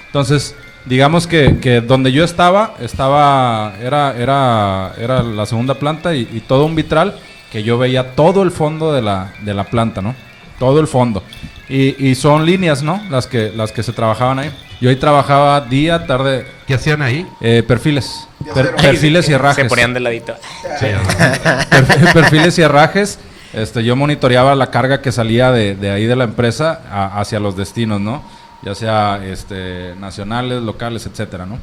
Entonces, 0.07 0.55
digamos 0.85 1.27
que, 1.27 1.59
que 1.59 1.81
donde 1.81 2.11
yo 2.11 2.23
estaba, 2.23 2.73
estaba 2.79 3.73
era, 3.79 4.15
era, 4.17 4.93
era 4.97 5.21
la 5.21 5.45
segunda 5.45 5.75
planta 5.75 6.15
y, 6.15 6.27
y 6.33 6.39
todo 6.39 6.65
un 6.65 6.75
vitral 6.75 7.15
que 7.51 7.63
yo 7.63 7.77
veía 7.77 8.15
todo 8.15 8.43
el 8.43 8.51
fondo 8.51 8.93
de 8.93 9.01
la, 9.01 9.33
de 9.41 9.53
la 9.53 9.65
planta, 9.65 10.01
¿no? 10.01 10.15
Todo 10.59 10.79
el 10.79 10.87
fondo. 10.87 11.23
Y, 11.69 12.07
y 12.09 12.15
son 12.15 12.45
líneas, 12.45 12.83
¿no? 12.83 13.01
Las 13.09 13.27
que, 13.27 13.51
las 13.55 13.71
que 13.71 13.83
se 13.83 13.93
trabajaban 13.93 14.39
ahí. 14.39 14.51
Yo 14.79 14.89
ahí 14.89 14.95
trabajaba 14.95 15.61
día, 15.61 16.05
tarde, 16.07 16.45
¿Qué 16.67 16.73
hacían 16.73 17.01
ahí? 17.01 17.25
eh, 17.39 17.63
perfiles. 17.67 18.27
Per- 18.53 18.75
perfiles 18.75 19.29
y 19.29 19.33
herrajes. 19.33 19.63
Se 19.63 19.69
ponían 19.69 19.93
de 19.93 19.99
ladito. 19.99 20.33
Perf- 20.81 22.13
perfiles 22.13 22.57
y 22.57 22.61
herrajes. 22.61 23.19
Este, 23.53 23.83
yo 23.83 23.95
monitoreaba 23.95 24.55
la 24.55 24.71
carga 24.71 25.01
que 25.01 25.11
salía 25.11 25.51
de, 25.51 25.75
de 25.75 25.91
ahí 25.91 26.05
de 26.05 26.15
la 26.15 26.23
empresa 26.23 26.81
a- 26.91 27.19
hacia 27.19 27.39
los 27.39 27.55
destinos, 27.57 27.99
¿no? 27.99 28.23
Ya 28.63 28.75
sea 28.75 29.19
este, 29.25 29.93
nacionales, 29.99 30.61
locales, 30.61 31.05
etcétera, 31.05 31.45
¿no? 31.45 31.57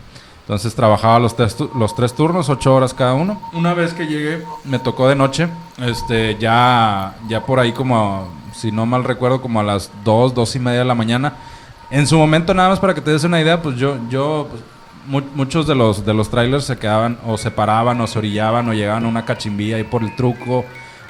Entonces 0.49 0.74
trabajaba 0.74 1.18
los 1.18 1.36
tres, 1.36 1.55
los 1.74 1.94
tres 1.94 2.14
turnos, 2.14 2.49
ocho 2.49 2.74
horas 2.74 2.94
cada 2.94 3.12
uno. 3.12 3.38
Una 3.53 3.74
vez 3.74 3.92
que 3.92 4.07
llegué, 4.07 4.42
me 4.64 4.78
tocó 4.78 5.07
de 5.07 5.14
noche, 5.14 5.46
este, 5.76 6.38
ya, 6.38 7.16
ya 7.28 7.44
por 7.44 7.61
ahí 7.61 7.72
como, 7.72 8.26
si 8.55 8.72
no 8.72 8.86
mal 8.86 9.05
recuerdo, 9.05 9.42
como 9.42 9.61
a 9.61 9.62
las 9.62 9.90
dos, 10.05 10.32
dos 10.32 10.57
y 10.57 10.59
media 10.59 10.78
de 10.78 10.84
la 10.86 10.94
mañana. 10.94 11.34
En 11.90 12.07
su 12.07 12.16
momento, 12.16 12.55
nada 12.55 12.70
más 12.70 12.80
para 12.80 12.94
que 12.94 13.03
te 13.03 13.11
des 13.11 13.24
una 13.24 13.38
idea, 13.42 13.61
pues 13.61 13.76
yo, 13.76 13.99
yo 14.09 14.49
pues, 14.51 14.62
mu- 15.07 15.30
muchos 15.34 15.66
de 15.66 15.74
los, 15.74 16.07
de 16.07 16.14
los 16.14 16.30
trailers 16.30 16.64
se 16.64 16.78
quedaban 16.78 17.18
o 17.26 17.36
se 17.36 17.51
paraban 17.51 18.01
o 18.01 18.07
se 18.07 18.18
orillaban 18.18 18.66
o 18.70 18.72
llegaban 18.72 19.05
a 19.05 19.09
una 19.09 19.26
cachimbilla 19.26 19.76
ahí 19.76 19.84
por 19.84 20.03
el 20.03 20.16
truco 20.16 20.64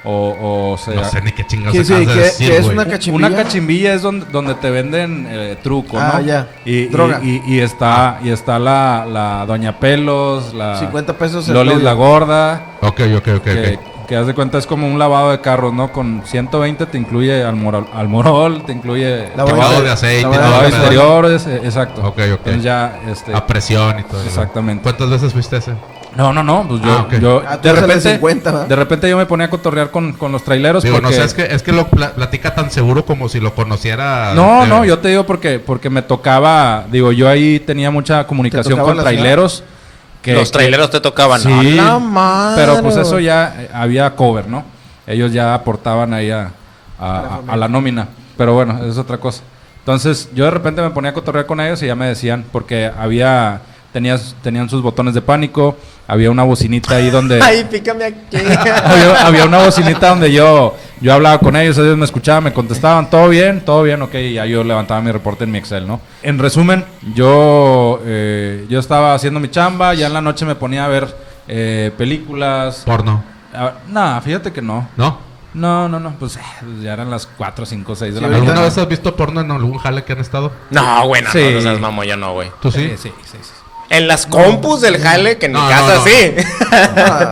o, 0.05 0.70
o 0.72 0.78
se... 0.78 0.94
No 0.94 1.05
sé 1.05 1.20
ni 1.22 1.32
qué 1.32 1.44
chingados 1.46 1.72
¿Qué, 1.76 1.84
sí, 1.84 1.92
acabas 1.92 2.14
de 2.16 2.22
decir, 2.22 2.53
es 2.53 2.66
una 2.66 2.86
cachimbilla? 2.86 3.26
Una 3.28 3.36
cachimbilla 3.36 3.94
es 3.94 4.03
donde, 4.03 4.26
donde 4.26 4.55
te 4.55 4.70
venden 4.70 5.26
eh, 5.28 5.57
truco, 5.62 5.99
Ah, 5.99 6.14
¿no? 6.14 6.20
ya. 6.26 6.49
Y, 6.64 6.86
Droga. 6.86 7.20
Y, 7.22 7.42
y- 7.46 7.55
y 7.57 7.61
está, 7.61 8.20
y 8.22 8.30
está 8.30 8.59
la, 8.59 9.05
la 9.11 9.44
Doña 9.46 9.78
Pelos, 9.80 10.55
la 10.55 10.78
50 10.78 11.12
pesos 11.18 11.49
Lolis 11.49 11.82
la 11.82 11.92
Gorda, 11.94 12.62
Ok, 12.80 13.01
ok, 13.16 13.28
ok, 13.38 13.42
que, 13.42 13.74
ok. 13.76 14.07
que 14.07 14.16
haz 14.16 14.26
de 14.28 14.34
cuenta 14.34 14.57
es 14.59 14.66
como 14.66 14.86
un 14.86 14.99
lavado 14.99 15.32
de 15.32 15.40
carros, 15.40 15.74
¿no? 15.74 15.90
Con 15.92 16.22
120 16.24 16.86
te 16.86 16.96
incluye 16.96 17.42
almorol, 17.44 17.86
almorol 17.92 18.62
te 18.64 18.72
incluye 18.72 19.30
La 19.36 19.44
Lavado 19.44 19.82
de 19.82 19.90
aceite, 19.90 20.28
lavado 20.30 20.62
de 20.62 20.68
exteriores, 20.68 21.46
eh, 21.49 21.61
exacto. 21.64 22.01
Ok, 22.03 22.18
ok. 22.18 22.20
Entonces 22.20 22.62
ya, 22.62 23.01
este... 23.11 23.34
A 23.34 23.44
presión 23.46 23.99
y 23.99 24.05
todo. 24.05 24.20
eso. 24.20 24.28
Exactamente. 24.28 24.82
¿Cuántas 24.84 25.11
veces 25.11 25.32
fuiste 25.32 25.57
ese? 25.57 25.72
No, 26.18 26.32
no, 26.32 26.42
no, 26.42 26.66
pues 26.68 26.82
yo, 26.82 26.90
Ah, 26.90 27.08
yo 27.20 27.42
Ah, 27.46 27.56
de 27.58 27.72
repente, 27.72 28.00
50, 28.14 28.50
¿verdad? 28.50 28.66
de 28.66 28.74
repente 28.76 29.08
yo 29.08 29.16
me 29.16 29.24
ponía 29.26 29.46
a 29.46 29.50
cotorrear 29.50 29.90
con, 29.92 30.12
con 30.14 30.32
los 30.32 30.42
traileros 30.42 30.82
Digo, 30.82 30.96
porque... 30.96 31.10
no 31.10 31.12
sé, 31.16 31.24
es 31.24 31.32
que, 31.32 31.54
es 31.54 31.62
que 31.62 31.70
lo 31.72 31.86
pla- 31.86 32.10
platica 32.10 32.54
tan 32.56 32.70
seguro 32.72 33.04
como 33.06 33.28
si 33.28 33.38
lo 33.38 33.54
conociera. 33.54 34.34
No, 34.34 34.66
no, 34.66 34.84
yo 34.84 34.98
te 34.98 35.08
digo 35.08 35.24
porque 35.24 35.60
porque 35.60 35.88
me 35.90 36.02
tocaba, 36.02 36.84
digo, 36.90 37.12
yo 37.12 37.28
ahí 37.28 37.60
tenía 37.60 37.90
mucha 37.92 38.26
comunicación 38.26 38.78
con 38.80 38.98
traileros. 38.98 39.62
Que, 40.20 40.34
Los 40.34 40.50
traileros 40.50 40.90
te 40.90 41.00
tocaban. 41.00 41.40
Sí, 41.40 41.78
¡A 41.78 41.84
la 41.84 41.98
madre, 42.00 42.60
pero 42.66 42.82
pues 42.82 42.96
eso 42.96 43.20
ya 43.20 43.54
eh, 43.56 43.70
había 43.72 44.16
cover, 44.16 44.48
¿no? 44.48 44.64
Ellos 45.06 45.32
ya 45.32 45.54
aportaban 45.54 46.12
ahí 46.12 46.32
a, 46.32 46.50
a- 46.98 47.40
a- 47.48 47.52
a 47.52 47.56
la 47.56 47.68
nómina. 47.68 48.08
Pero 48.36 48.54
bueno, 48.54 48.84
es 48.84 48.98
otra 48.98 49.18
cosa. 49.18 49.42
Entonces 49.78 50.28
yo 50.34 50.44
de 50.46 50.50
repente 50.50 50.82
me 50.82 50.90
ponía 50.90 51.12
a 51.12 51.14
cotorrear 51.14 51.46
con 51.46 51.60
ellos 51.60 51.80
y 51.82 51.86
ya 51.86 51.94
me 51.94 52.06
decían, 52.08 52.44
porque 52.50 52.90
había, 52.98 53.60
tenías, 53.93 54.34
tenían 54.43 54.68
sus 54.68 54.82
botones 54.82 55.14
de 55.14 55.22
pánico, 55.22 55.76
había 56.07 56.30
una 56.30 56.43
bocinita 56.43 56.97
ahí 56.97 57.11
donde... 57.11 57.41
Ay, 57.43 57.66
pícame 57.70 58.05
aquí. 58.05 58.36
había, 58.36 59.26
había 59.26 59.45
una 59.45 59.59
bocinita 59.64 60.11
donde 60.11 60.32
yo, 60.32 60.76
yo 61.01 61.12
hablaba 61.14 61.39
con 61.39 61.57
ellos, 61.57 61.76
ellos 61.78 61.97
me 61.97 62.05
escuchaban, 62.05 62.45
me 62.45 62.53
contestaban, 62.53 63.11
todo 63.11 63.28
bien, 63.28 63.64
todo 63.64 63.82
bien, 63.82 64.01
ok, 64.03 64.14
y 64.14 64.34
ya 64.34 64.47
yo 64.47 64.64
levantaba 64.64 65.01
mi 65.01 65.11
reporte 65.12 65.45
en 65.45 65.51
mi 65.51 65.59
Excel, 65.59 65.86
¿no? 65.86 66.01
En 66.22 66.39
resumen, 66.39 66.84
yo, 67.14 68.01
eh, 68.05 68.66
yo 68.68 68.78
estaba 68.78 69.14
haciendo 69.14 69.41
mi 69.41 69.49
chamba, 69.51 69.95
ya 69.95 70.07
en 70.07 70.12
la 70.12 70.20
noche 70.20 70.45
me 70.45 70.55
ponía 70.55 70.84
a 70.84 70.89
ver 70.89 71.14
eh, 71.49 71.93
películas. 71.97 72.82
Porno. 72.84 73.22
Ah, 73.55 73.72
no, 73.89 74.20
fíjate 74.22 74.53
que 74.53 74.61
no. 74.62 74.89
¿No? 74.97 75.26
No, 75.55 75.89
no, 75.89 75.99
no, 75.99 76.14
pues 76.18 76.36
eh, 76.36 76.41
ya 76.82 76.93
eran 76.93 77.11
las 77.11 77.26
4, 77.26 77.64
5, 77.64 77.97
6 77.97 78.14
de 78.14 78.20
Sí, 78.20 78.22
la 78.22 78.28
mañana. 78.28 78.45
¿Alguna 78.51 78.64
vez 78.66 78.76
has 78.78 78.86
visto 78.86 79.16
porno 79.16 79.41
en 79.41 79.51
algún 79.51 79.78
jale 79.78 80.05
que 80.05 80.12
han 80.12 80.20
estado? 80.20 80.53
No, 80.70 81.07
güey, 81.07 81.22
no, 81.22 81.30
Sí. 81.32 81.41
no, 81.43 81.51
no 81.53 81.61
seas 81.62 81.80
mamón, 81.80 82.07
yo 82.07 82.16
no, 82.16 82.34
güey. 82.34 82.51
¿Tú 82.61 82.70
sí? 82.70 82.82
Sí, 82.97 82.97
sí, 83.09 83.12
sí, 83.24 83.39
sí. 83.43 83.53
En 83.91 84.07
las 84.07 84.26
compus 84.26 84.82
del 84.82 84.99
jale, 84.99 85.39
que 85.39 85.47
en 85.47 85.53
No, 85.53 85.61
mi 85.62 85.64
no, 85.64 85.70
casa 85.70 85.95
no. 85.95 86.05
sí. 86.05 86.34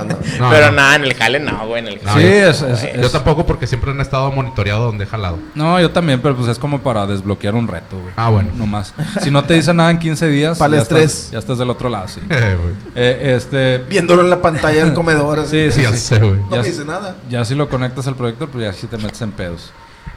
No. 0.09 0.17
No, 0.39 0.51
Pero 0.51 0.67
no. 0.67 0.73
nada, 0.73 0.97
en 0.97 1.05
el 1.05 1.15
jale 1.15 1.39
no, 1.41 1.67
güey, 1.67 1.81
en 1.81 1.89
el 1.89 1.99
jale. 2.01 2.23
sí, 2.23 2.29
yo- 2.29 2.51
es, 2.51 2.83
es- 2.83 2.95
Yo 3.01 3.07
es- 3.07 3.13
tampoco 3.13 3.47
porque 3.47 3.67
siempre 3.67 3.91
han 3.91 4.01
estado 4.01 4.31
monitoreado 4.33 4.85
donde 4.87 5.05
he 5.05 5.07
jalado. 5.07 5.39
No, 5.55 5.81
yo 5.81 5.91
también, 5.91 6.21
pero 6.21 6.37
pues 6.37 6.49
es 6.49 6.59
como 6.59 6.81
para 6.81 7.07
desbloquear 7.07 7.55
un 7.55 7.67
reto, 7.69 7.99
güey. 7.99 8.13
Ah, 8.17 8.29
bueno. 8.31 8.51
No 8.55 8.67
más. 8.67 8.93
Si 9.23 9.31
no 9.31 9.45
te 9.45 9.55
dicen 9.55 9.77
nada 9.77 9.91
en 9.91 9.99
15 9.99 10.27
días, 10.29 10.59
Para 10.59 10.69
el 10.75 10.79
ya 10.79 10.83
estrés. 10.83 11.05
Estás, 11.15 11.31
ya 11.33 11.39
estás 11.39 11.59
del 11.59 11.71
otro 11.71 11.89
lado, 11.89 12.09
sí. 12.09 12.21
Eh, 12.31 12.57
güey. 12.61 12.75
Eh, 12.95 13.35
este, 13.37 13.79
Viéndolo 13.89 14.23
en 14.23 14.31
la 14.31 14.41
pantalla 14.43 14.85
del 14.85 14.95
comedor. 14.95 15.39
así. 15.41 15.71
sí, 15.71 15.73
sí, 15.73 15.83
ya 15.83 15.93
sí. 15.93 15.99
sé, 15.99 16.19
güey. 16.19 16.37
No 16.41 16.51
Ya 16.51 16.57
me 16.59 16.65
sé. 16.65 16.71
dice 16.71 16.85
nada. 16.85 17.17
Ya 17.31 17.45
si 17.45 17.55
lo 17.55 17.69
conectas 17.69 18.07
al 18.07 18.15
proyector, 18.17 18.49
pues 18.49 18.65
ya 18.65 18.73
sí 18.73 18.87
te 18.87 18.97
metes 18.99 19.21
en 19.23 19.33
pedos. 19.33 19.71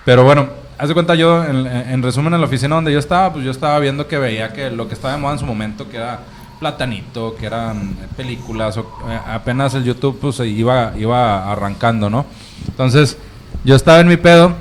Pero 0.09 0.23
bueno, 0.23 0.49
haz 0.79 0.87
de 0.87 0.95
cuenta 0.95 1.13
yo, 1.13 1.45
en, 1.45 1.67
en 1.67 2.01
resumen, 2.01 2.33
en 2.33 2.41
la 2.41 2.47
oficina 2.47 2.73
donde 2.73 2.91
yo 2.91 2.97
estaba, 2.97 3.31
pues 3.31 3.45
yo 3.45 3.51
estaba 3.51 3.77
viendo 3.77 4.07
que 4.07 4.17
veía 4.17 4.51
que 4.51 4.71
lo 4.71 4.87
que 4.87 4.95
estaba 4.95 5.13
de 5.13 5.19
moda 5.19 5.33
en 5.33 5.39
su 5.39 5.45
momento, 5.45 5.87
que 5.87 5.97
era 5.97 6.21
Platanito, 6.59 7.35
que 7.35 7.45
eran 7.45 7.91
eh, 7.91 8.07
películas, 8.17 8.75
o, 8.77 8.91
eh, 9.07 9.19
apenas 9.27 9.75
el 9.75 9.83
YouTube 9.83 10.17
pues 10.19 10.39
iba, 10.39 10.93
iba 10.97 11.51
arrancando, 11.51 12.09
¿no? 12.09 12.25
Entonces, 12.67 13.19
yo 13.63 13.75
estaba 13.75 13.99
en 13.99 14.07
mi 14.07 14.17
pedo 14.17 14.55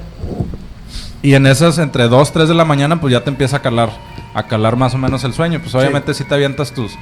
y 1.22 1.32
en 1.32 1.46
esas 1.46 1.78
entre 1.78 2.08
2, 2.08 2.30
3 2.30 2.46
de 2.46 2.54
la 2.54 2.66
mañana, 2.66 3.00
pues 3.00 3.12
ya 3.12 3.24
te 3.24 3.30
empieza 3.30 3.56
a 3.56 3.62
calar, 3.62 3.88
a 4.34 4.42
calar 4.42 4.76
más 4.76 4.92
o 4.92 4.98
menos 4.98 5.24
el 5.24 5.32
sueño. 5.32 5.60
Pues 5.62 5.74
obviamente 5.74 6.12
si 6.12 6.24
te 6.24 6.34
avientas 6.34 6.72
tus, 6.72 6.92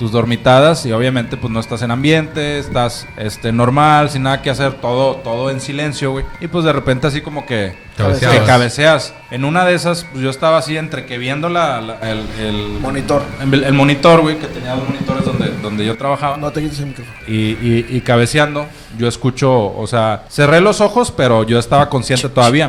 tus 0.00 0.10
dormitadas 0.12 0.86
y 0.86 0.92
obviamente 0.92 1.36
pues 1.36 1.52
no 1.52 1.60
estás 1.60 1.82
en 1.82 1.90
ambiente, 1.90 2.58
estás 2.58 3.06
este 3.18 3.52
normal, 3.52 4.08
sin 4.08 4.22
nada 4.22 4.40
que 4.40 4.48
hacer, 4.48 4.72
todo, 4.80 5.16
todo 5.16 5.50
en 5.50 5.60
silencio, 5.60 6.10
güey. 6.12 6.24
Y 6.40 6.48
pues 6.48 6.64
de 6.64 6.72
repente 6.72 7.06
así 7.06 7.20
como 7.20 7.44
que 7.44 7.76
Cabeceabas. 7.98 8.38
te 8.40 8.44
cabeceas. 8.46 9.14
En 9.30 9.44
una 9.44 9.66
de 9.66 9.74
esas, 9.74 10.04
pues 10.10 10.24
yo 10.24 10.30
estaba 10.30 10.56
así 10.56 10.78
entre 10.78 11.04
que 11.04 11.18
viendo 11.18 11.50
la, 11.50 11.82
la- 11.82 11.98
el, 12.10 12.24
el- 12.40 12.78
Monitor. 12.80 13.22
el, 13.42 13.62
el 13.62 13.74
monitor, 13.74 14.22
güey, 14.22 14.38
que 14.38 14.46
tenía 14.46 14.72
dos 14.74 14.88
monitores 14.88 15.22
donde, 15.26 15.50
donde 15.60 15.84
yo 15.84 15.96
trabajaba. 15.98 16.38
No 16.38 16.50
te 16.50 16.62
quites 16.62 16.78
el 16.80 16.86
micrófono. 16.86 17.16
Y, 17.28 17.32
y- 17.60 17.86
y 17.90 18.00
cabeceando, 18.00 18.66
yo 18.96 19.06
escucho, 19.06 19.52
o 19.76 19.86
sea, 19.86 20.24
cerré 20.30 20.62
los 20.62 20.80
ojos, 20.80 21.12
pero 21.14 21.42
yo 21.44 21.58
estaba 21.58 21.90
consciente 21.90 22.30
todavía. 22.30 22.68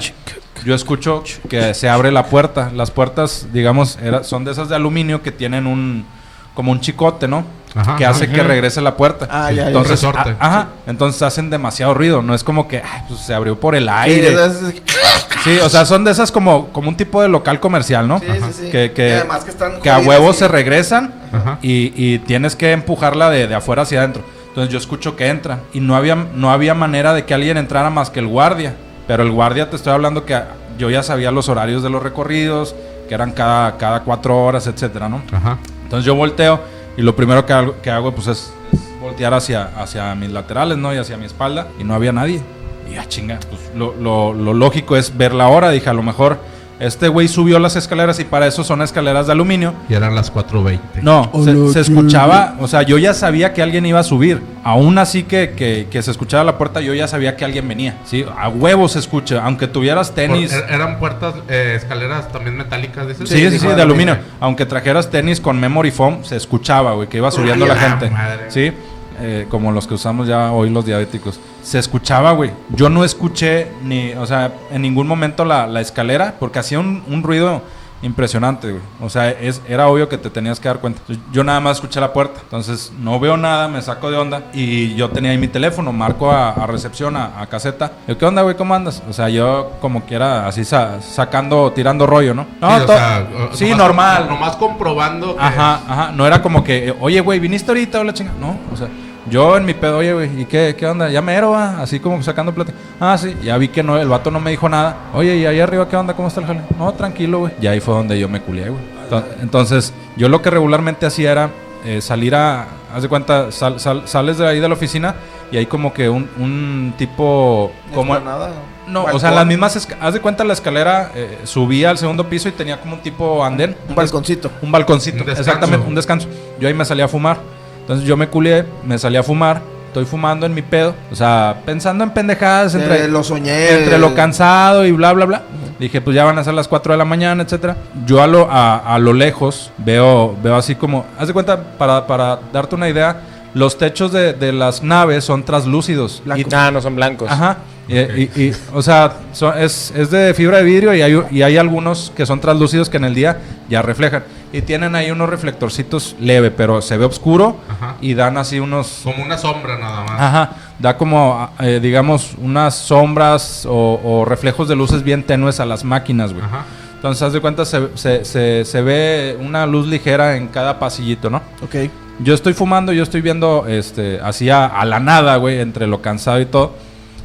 Yo 0.66 0.76
escucho 0.76 1.24
que 1.50 1.74
se 1.74 1.88
abre 1.88 2.12
la 2.12 2.26
puerta. 2.26 2.72
Las 2.76 2.92
puertas, 2.92 3.48
digamos, 3.54 3.98
era- 4.04 4.26
son 4.26 4.44
de 4.44 4.52
esas 4.52 4.68
de 4.68 4.76
aluminio 4.76 5.24
que 5.24 5.32
tienen 5.32 5.66
un, 5.66 6.06
como 6.54 6.72
un 6.72 6.80
chicote, 6.82 7.28
¿no? 7.28 7.44
Ajá, 7.74 7.96
que 7.96 8.04
ajá. 8.04 8.14
hace 8.14 8.30
que 8.30 8.44
regrese 8.44 8.82
la 8.82 8.98
puerta. 8.98 9.28
Ah, 9.32 9.50
ya, 9.50 9.64
ya. 9.64 9.68
Entonces, 9.68 9.92
Resorte. 9.92 10.36
a- 10.40 10.46
ajá, 10.46 10.68
entonces 10.88 11.22
hacen 11.22 11.50
demasiado 11.50 11.94
ruido. 11.94 12.22
No 12.22 12.36
es 12.36 12.44
como 12.44 12.68
que 12.68 12.80
ay, 12.84 13.04
pues, 13.08 13.22
se 13.22 13.34
abrió 13.34 13.58
por 13.60 13.76
el 13.76 13.88
aire. 13.88 14.34
esas- 14.34 14.60
Sí, 15.46 15.58
o 15.64 15.70
sea, 15.70 15.86
son 15.86 16.04
de 16.04 16.12
esas 16.12 16.32
como, 16.32 16.68
como 16.68 16.90
un 16.90 16.96
tipo 16.98 17.22
de 17.22 17.30
local 17.30 17.60
comercial, 17.62 18.08
¿no? 18.08 18.20
Sí, 18.20 18.26
sí, 18.28 18.54
sí. 18.66 18.70
Que, 18.72 18.92
que, 18.92 19.14
además 19.16 19.44
que 19.46 19.52
están 19.52 19.80
que 19.82 19.90
a 19.90 19.98
huevos 20.00 20.36
se 20.36 20.48
regresan 20.48 21.14
Ajá. 21.32 21.58
y, 21.64 21.94
y 21.96 22.20
tienes 22.20 22.56
que 22.56 22.74
empujarla 22.74 23.30
de, 23.30 23.48
de 23.48 23.56
afuera 23.56 23.84
hacia 23.84 24.00
adentro. 24.00 24.22
Entonces 24.50 24.72
yo 24.72 24.78
escucho 24.78 25.16
que 25.16 25.30
entra 25.30 25.60
y 25.74 25.80
no 25.80 25.96
había, 25.96 26.16
no 26.16 26.52
había 26.52 26.74
manera 26.76 27.14
de 27.14 27.24
que 27.26 27.34
alguien 27.34 27.56
entrara 27.58 27.90
más 27.90 28.10
que 28.10 28.20
el 28.20 28.28
guardia. 28.28 28.76
Pero 29.08 29.24
el 29.24 29.32
guardia 29.32 29.70
te 29.70 29.78
estoy 29.78 29.94
hablando 29.94 30.26
que 30.26 30.40
yo 30.78 30.90
ya 30.90 31.02
sabía 31.04 31.32
los 31.32 31.48
horarios 31.50 31.82
de 31.82 31.90
los 31.90 32.04
recorridos, 32.04 32.76
que 33.08 33.16
eran 33.16 33.32
cada, 33.32 33.78
cada 33.78 34.02
cuatro 34.02 34.38
horas, 34.44 34.68
etcétera, 34.68 35.08
¿no? 35.10 35.22
Ajá. 35.32 35.58
Entonces 35.92 36.06
yo 36.06 36.16
volteo 36.16 36.62
y 36.96 37.02
lo 37.02 37.14
primero 37.18 37.46
que 37.46 37.52
hago, 37.52 37.76
que 37.82 37.92
hago 37.92 38.14
pues 38.16 38.28
es, 38.28 38.54
es 38.72 38.80
voltear 39.02 39.34
hacia, 39.34 39.64
hacia 39.76 40.16
mis 40.16 40.30
laterales, 40.32 40.78
¿no? 40.78 40.94
Y 40.94 40.98
hacia 40.98 41.18
mi 41.18 41.26
espalda 41.26 41.68
y 41.78 41.84
no 41.84 41.94
había 41.94 42.14
nadie. 42.14 42.42
Y 42.90 42.94
ya 42.94 43.06
chinga, 43.10 43.42
pues 43.50 43.60
lo, 43.76 43.94
lo- 43.96 44.34
lo 44.34 44.54
lógico 44.54 44.96
es 44.96 45.18
ver 45.18 45.34
la 45.34 45.50
hora. 45.50 45.70
Dije, 45.70 45.90
a 45.90 45.94
lo 45.94 46.02
mejor 46.02 46.38
este 46.82 47.08
güey 47.08 47.28
subió 47.28 47.60
las 47.60 47.76
escaleras 47.76 48.20
y 48.20 48.26
para 48.26 48.48
eso 48.48 48.64
son 48.64 48.82
escaleras 48.82 49.28
de 49.28 49.32
aluminio. 49.32 49.74
Y 49.88 49.94
eran 49.94 50.16
las 50.16 50.34
4.20. 50.34 50.80
No, 51.02 51.30
Hola, 51.32 51.46
se, 51.46 51.84
se 51.84 51.90
tío. 51.92 52.00
escuchaba, 52.00 52.56
o 52.60 52.68
sea, 52.68 52.82
yo 52.82 52.98
ya 52.98 53.14
sabía 53.14 53.54
que 53.54 53.62
alguien 53.62 53.86
iba 53.86 54.00
a 54.00 54.04
subir. 54.04 54.42
Aún 54.64 54.98
así 54.98 55.24
que, 55.24 55.52
que, 55.56 55.88
que 55.90 56.02
se 56.02 56.12
escuchaba 56.12 56.44
la 56.44 56.58
puerta, 56.58 56.82
yo 56.82 56.94
ya 56.94 57.08
sabía 57.08 57.36
que 57.38 57.46
alguien 57.46 57.68
venía. 57.68 57.98
Sí, 58.06 58.26
a 58.38 58.50
huevo 58.50 58.88
se 58.90 59.00
escucha, 59.00 59.42
aunque 59.44 59.68
tuvieras 59.68 60.08
Por- 60.10 60.16
tenis. 60.16 60.54
er- 60.54 60.66
eran 60.74 61.00
puertas, 61.00 61.36
eh, 61.50 61.76
escaleras 61.78 62.32
también 62.32 62.58
metálicas, 62.58 63.08
dices. 63.08 63.30
Sí, 63.30 63.38
sí, 63.38 63.50
sí, 63.52 63.60
sí, 63.60 63.68
de 63.68 63.76
de 63.76 63.82
aluminio. 63.82 64.18
Aunque 64.40 64.66
trajeras 64.66 65.10
tenis 65.10 65.40
con 65.40 65.60
memory 65.60 65.92
foam, 65.92 66.24
se 66.24 66.36
escuchaba, 66.36 66.94
güey, 66.94 67.08
que 67.08 67.18
iba 67.18 67.32
subiendo 67.32 67.66
la 67.66 67.76
la 67.76 67.80
gente. 67.80 68.10
madre. 68.10 68.46
Sí, 68.50 68.72
eh, 69.20 69.46
como 69.50 69.72
los 69.72 69.86
que 69.88 69.94
usamos 69.94 70.28
ya 70.28 70.52
hoy 70.52 70.70
los 70.72 70.86
diabéticos. 70.86 71.40
Se 71.64 71.80
escuchaba, 71.80 72.32
güey. 72.32 72.52
Yo 72.70 72.90
no 72.90 73.04
escuché 73.04 73.68
ni, 73.84 74.14
o 74.14 74.26
sea, 74.26 74.52
en 74.72 74.82
ningún 74.82 75.08
momento 75.08 75.46
la, 75.46 75.68
la 75.68 75.82
escalera, 75.82 76.36
porque 76.40 76.60
hacía 76.60 76.80
un, 76.80 77.04
un 77.08 77.24
ruido 77.24 77.62
impresionante, 78.04 78.72
güey. 78.72 78.82
O 79.00 79.10
sea, 79.12 79.30
es, 79.30 79.62
era 79.70 79.88
obvio 79.88 80.10
que 80.10 80.18
te 80.18 80.32
tenías 80.32 80.60
que 80.60 80.68
dar 80.68 80.80
cuenta. 80.80 81.00
Yo 81.32 81.44
nada 81.44 81.60
más 81.60 81.78
escuché 81.78 82.00
la 82.00 82.12
puerta. 82.14 82.40
Entonces, 82.42 82.92
no 83.00 83.20
veo 83.20 83.38
nada, 83.38 83.68
me 83.68 83.80
saco 83.82 84.10
de 84.10 84.18
onda. 84.18 84.42
Y 84.54 84.96
yo 84.96 85.10
tenía 85.12 85.30
ahí 85.32 85.38
mi 85.38 85.48
teléfono, 85.48 85.94
marco 85.94 86.32
a, 86.32 86.50
a 86.50 86.66
recepción, 86.66 87.16
a, 87.16 87.40
a 87.40 87.46
caseta. 87.46 87.92
Yo, 88.08 88.18
¿qué 88.18 88.26
onda, 88.26 88.42
güey? 88.42 88.56
¿Cómo 88.58 88.74
andas? 88.74 89.04
O 89.08 89.14
sea, 89.14 89.30
yo 89.30 89.74
como 89.82 90.02
quiera, 90.06 90.48
así 90.48 90.66
sa- 90.66 91.00
sacando, 91.00 91.72
tirando 91.74 92.08
rollo, 92.08 92.34
¿no? 92.34 92.48
No, 92.60 92.76
Sí, 92.78 92.82
o 92.82 92.86
to- 92.88 92.94
sea, 92.94 93.28
o- 93.52 93.56
sí, 93.56 93.66
nomás- 93.66 93.78
normal. 93.78 94.26
Nomás 94.30 94.56
comprobando. 94.56 95.36
que- 95.36 95.42
Ajá, 95.44 95.82
ajá. 95.88 96.12
No 96.12 96.26
era 96.26 96.42
como 96.42 96.64
que, 96.64 96.96
oye, 97.00 97.20
güey, 97.22 97.40
viniste 97.40 97.70
ahorita 97.70 98.00
o 98.00 98.04
la 98.04 98.14
chinga. 98.14 98.32
No, 98.40 98.58
o 98.74 98.76
sea, 98.76 98.88
yo 99.30 99.56
en 99.58 99.66
mi 99.66 99.74
pedo, 99.74 99.98
oye, 99.98 100.14
güey, 100.14 100.42
¿y 100.42 100.46
qué, 100.46 100.76
qué 100.78 100.86
onda? 100.88 101.10
Ya 101.10 101.22
mero, 101.22 101.52
va. 101.52 101.82
Así 101.82 102.00
como 102.00 102.22
sacando 102.24 102.54
plata. 102.54 102.74
Ah, 103.00 103.18
sí, 103.18 103.36
ya 103.44 103.58
vi 103.58 103.68
que 103.68 103.84
no, 103.84 103.98
el 103.98 104.08
vato 104.10 104.32
no 104.32 104.40
me 104.40 104.52
dijo 104.52 104.68
nada. 104.68 104.96
Oye, 105.14 105.36
¿y 105.38 105.46
ahí 105.46 105.60
arriba 105.60 105.88
qué 105.88 105.96
onda? 105.96 106.14
¿Cómo 106.16 106.28
está 106.28 106.42
el 106.42 106.48
jale? 106.48 106.62
No, 106.78 106.92
tranquilo, 106.94 107.40
güey. 107.40 107.54
Y 107.62 107.68
ahí 107.68 107.80
fue 107.80 107.94
donde 107.94 108.20
yo 108.20 108.28
me 108.28 108.42
culié, 108.42 108.70
güey. 108.70 108.82
Ento- 109.10 109.24
Entonces, 109.42 109.94
yo 110.18 110.28
lo 110.30 110.42
que 110.42 110.50
regularmente 110.50 111.06
hacía 111.06 111.32
era 111.32 111.50
eh, 111.86 112.02
salir 112.02 112.36
a. 112.36 112.66
Haz 112.94 113.04
de 113.04 113.10
cuenta, 113.10 113.52
sal- 113.52 113.80
sal- 113.80 114.04
sales 114.06 114.38
de 114.38 114.48
ahí 114.48 114.60
de 114.60 114.68
la 114.68 114.74
oficina 114.74 115.16
y 115.52 115.58
hay 115.58 115.66
como 115.66 115.94
que 115.94 116.10
un, 116.10 116.30
un 116.38 116.94
tipo. 116.98 117.72
Como, 117.94 118.20
nada. 118.20 118.50
no, 118.88 119.04
o 119.06 119.20
sea, 119.20 119.32
las 119.32 119.46
mismas. 119.46 119.88
Haz 120.02 120.14
de 120.14 120.20
cuenta 120.20 120.44
la 120.44 120.54
escalera, 120.54 121.12
eh, 121.16 121.40
subía 121.46 121.90
al 121.90 121.98
segundo 121.98 122.28
piso 122.28 122.50
y 122.50 122.52
tenía 122.52 122.80
como 122.82 122.96
un 122.96 123.02
tipo 123.02 123.44
andén. 123.46 123.78
Un 123.88 123.96
balconcito. 123.96 124.52
Un 124.62 124.72
balconcito, 124.72 125.24
Un 125.24 125.30
exactamente, 125.30 125.88
un 125.88 125.96
descanso. 125.96 126.28
Yo 126.60 126.68
ahí 126.68 126.74
me 126.74 126.84
salía 126.84 127.06
a 127.06 127.08
fumar. 127.08 127.38
Entonces 127.82 128.08
yo 128.08 128.16
me 128.18 128.28
culié, 128.28 128.66
me 128.86 128.98
salí 128.98 129.18
a 129.18 129.24
fumar. 129.24 129.62
Estoy 129.88 130.06
fumando 130.06 130.46
en 130.46 130.54
mi 130.54 130.62
pedo. 130.62 130.96
O 131.12 131.16
sea, 131.16 131.58
pensando 131.66 132.04
en 132.06 132.12
pendejadas 132.12 132.74
entre, 132.76 133.06
Eh, 133.06 133.08
lo 133.10 133.24
soñé. 133.24 133.72
entre 133.80 133.98
lo 133.98 134.16
cansado 134.16 134.86
y 134.86 134.92
bla, 134.94 135.12
bla, 135.12 135.26
bla. 135.26 135.42
Dije, 135.80 136.00
pues 136.00 136.16
ya 136.16 136.24
van 136.24 136.38
a 136.38 136.44
ser 136.44 136.54
las 136.54 136.68
4 136.70 136.94
de 136.94 136.98
la 136.98 137.04
mañana, 137.06 137.44
etcétera. 137.44 137.76
Yo 138.06 138.22
a 138.22 138.28
lo, 138.28 138.50
a, 138.50 138.78
a 138.78 139.00
lo 139.00 139.12
lejos 139.14 139.72
veo, 139.80 140.36
veo 140.42 140.56
así 140.56 140.76
como. 140.76 141.06
Haz 141.20 141.28
de 141.28 141.34
cuenta, 141.34 141.62
para, 141.78 142.08
para 142.08 142.40
darte 142.54 142.76
una 142.76 142.88
idea, 142.88 143.20
los 143.54 143.78
techos 143.78 144.14
de, 144.14 144.32
de 144.34 144.54
las 144.54 144.82
naves 144.82 145.26
son 145.26 145.44
translúcidos. 145.44 146.24
Y- 146.38 146.46
Ah, 146.54 146.70
no 146.72 146.80
son 146.82 146.96
blancos. 146.96 147.30
Ajá. 147.30 147.58
Y, 147.90 147.98
y- 147.98 148.32
y, 148.38 148.54
o 148.74 148.82
sea, 148.82 149.12
son- 149.34 149.58
es, 149.58 149.92
es 149.94 150.10
de 150.12 150.34
fibra 150.34 150.60
de 150.60 150.64
vidrio 150.64 150.94
y 150.94 151.02
hay, 151.02 151.20
y 151.32 151.42
hay 151.42 151.58
algunos 151.58 152.14
que 152.16 152.26
son 152.26 152.40
translúcidos 152.40 152.90
que 152.90 152.96
en 152.98 153.04
el 153.04 153.14
día 153.16 153.40
ya 153.68 153.82
reflejan. 153.82 154.24
Y 154.54 154.62
tienen 154.62 154.96
ahí 154.96 155.12
unos 155.12 155.30
reflectorcitos 155.30 156.16
leve, 156.20 156.52
pero 156.52 156.82
se 156.82 156.98
ve 156.98 157.06
oscuro 157.06 157.56
Ajá. 157.70 157.96
y 158.02 158.14
dan 158.14 158.38
así 158.38 158.60
unos... 158.60 159.02
Como 159.04 159.24
una 159.24 159.38
sombra 159.38 159.78
nada 159.78 160.02
más. 160.02 160.12
Ajá, 160.20 160.50
da 160.80 160.98
como, 160.98 161.50
eh, 161.60 161.80
digamos, 161.82 162.34
unas 162.38 162.76
sombras 162.76 163.66
o, 163.66 164.00
o 164.04 164.26
reflejos 164.26 164.68
de 164.68 164.76
luces 164.76 165.04
bien 165.04 165.24
tenues 165.24 165.60
a 165.60 165.66
las 165.66 165.84
máquinas, 165.84 166.34
güey. 166.34 166.44
Ajá. 166.46 166.66
Entonces, 166.96 167.24
haz 167.24 167.34
de 167.34 167.40
cuenta, 167.42 167.66
se, 167.66 167.88
se, 167.96 168.26
se, 168.26 168.66
se 168.66 168.82
ve 168.82 169.38
una 169.42 169.66
luz 169.66 169.88
ligera 169.88 170.36
en 170.36 170.48
cada 170.50 170.78
pasillito, 170.80 171.30
¿no? 171.30 171.38
Ok. 171.64 171.90
Yo 172.20 172.36
estoy 172.36 172.54
fumando, 172.54 172.92
yo 172.94 173.02
estoy 173.02 173.22
viendo 173.22 173.66
este, 173.68 174.20
así 174.22 174.50
a, 174.52 174.68
a 174.68 174.86
la 174.86 175.00
nada, 175.00 175.38
güey, 175.38 175.60
entre 175.62 175.88
lo 175.88 176.02
cansado 176.02 176.40
y 176.42 176.46
todo. 176.46 176.76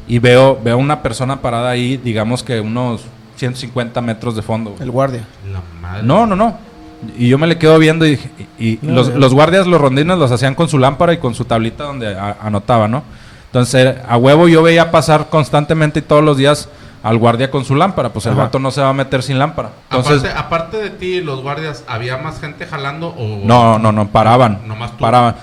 Y 0.07 0.17
veo, 0.19 0.57
veo 0.63 0.77
una 0.77 1.03
persona 1.03 1.41
parada 1.41 1.69
ahí, 1.69 1.97
digamos 1.97 2.41
que 2.41 2.59
unos 2.61 3.01
150 3.35 4.01
metros 4.01 4.35
de 4.35 4.41
fondo. 4.41 4.71
güey. 4.71 4.81
El 4.81 4.89
guardia. 4.91 5.27
La 5.51 5.61
madre. 5.79 6.03
No, 6.03 6.25
no, 6.25 6.35
no. 6.35 6.57
Y 7.17 7.27
yo 7.29 7.37
me 7.37 7.47
le 7.47 7.57
quedo 7.57 7.77
viendo 7.79 8.05
y, 8.05 8.11
dije- 8.11 8.29
y- 8.59 8.67
y 8.73 8.79
No, 8.81 8.93
los, 8.93 9.09
los 9.09 9.33
guardias, 9.33 9.67
los 9.67 9.79
rondines, 9.79 10.17
los 10.17 10.31
hacían 10.31 10.55
con 10.55 10.67
su 10.67 10.77
lámpara 10.79 11.13
y 11.13 11.17
con 11.17 11.35
su 11.35 11.45
tablita 11.45 11.83
donde 11.83 12.15
a- 12.17 12.37
anotaba, 12.41 12.87
¿no? 12.87 13.03
Entonces, 13.47 13.95
a 14.07 14.17
huevo 14.17 14.47
yo 14.47 14.61
veía 14.63 14.91
pasar 14.91 15.27
constantemente 15.29 15.99
y 15.99 16.01
todos 16.01 16.23
los 16.23 16.37
días 16.37 16.69
al 17.03 17.17
guardia 17.17 17.49
con 17.51 17.63
su 17.63 17.75
lámpara. 17.75 18.09
Pues 18.09 18.25
el 18.25 18.33
vato 18.35 18.59
no 18.59 18.71
se 18.71 18.81
va 18.81 18.89
a 18.89 18.93
meter 18.93 19.23
sin 19.23 19.39
lámpara. 19.39 19.69
Entonces, 19.89 20.23
aparte, 20.31 20.39
aparte 20.39 20.77
de 20.77 20.89
ti, 20.89 21.21
los 21.21 21.41
guardias, 21.41 21.83
¿había 21.87 22.17
más 22.17 22.39
gente 22.41 22.65
jalando 22.65 23.09
o...? 23.17 23.41
No, 23.45 23.79
no, 23.79 23.91
no, 23.91 24.07
paraban. 24.09 24.59
Nomás 24.67 24.91
tú. 24.91 24.97
Paraban. 24.97 25.35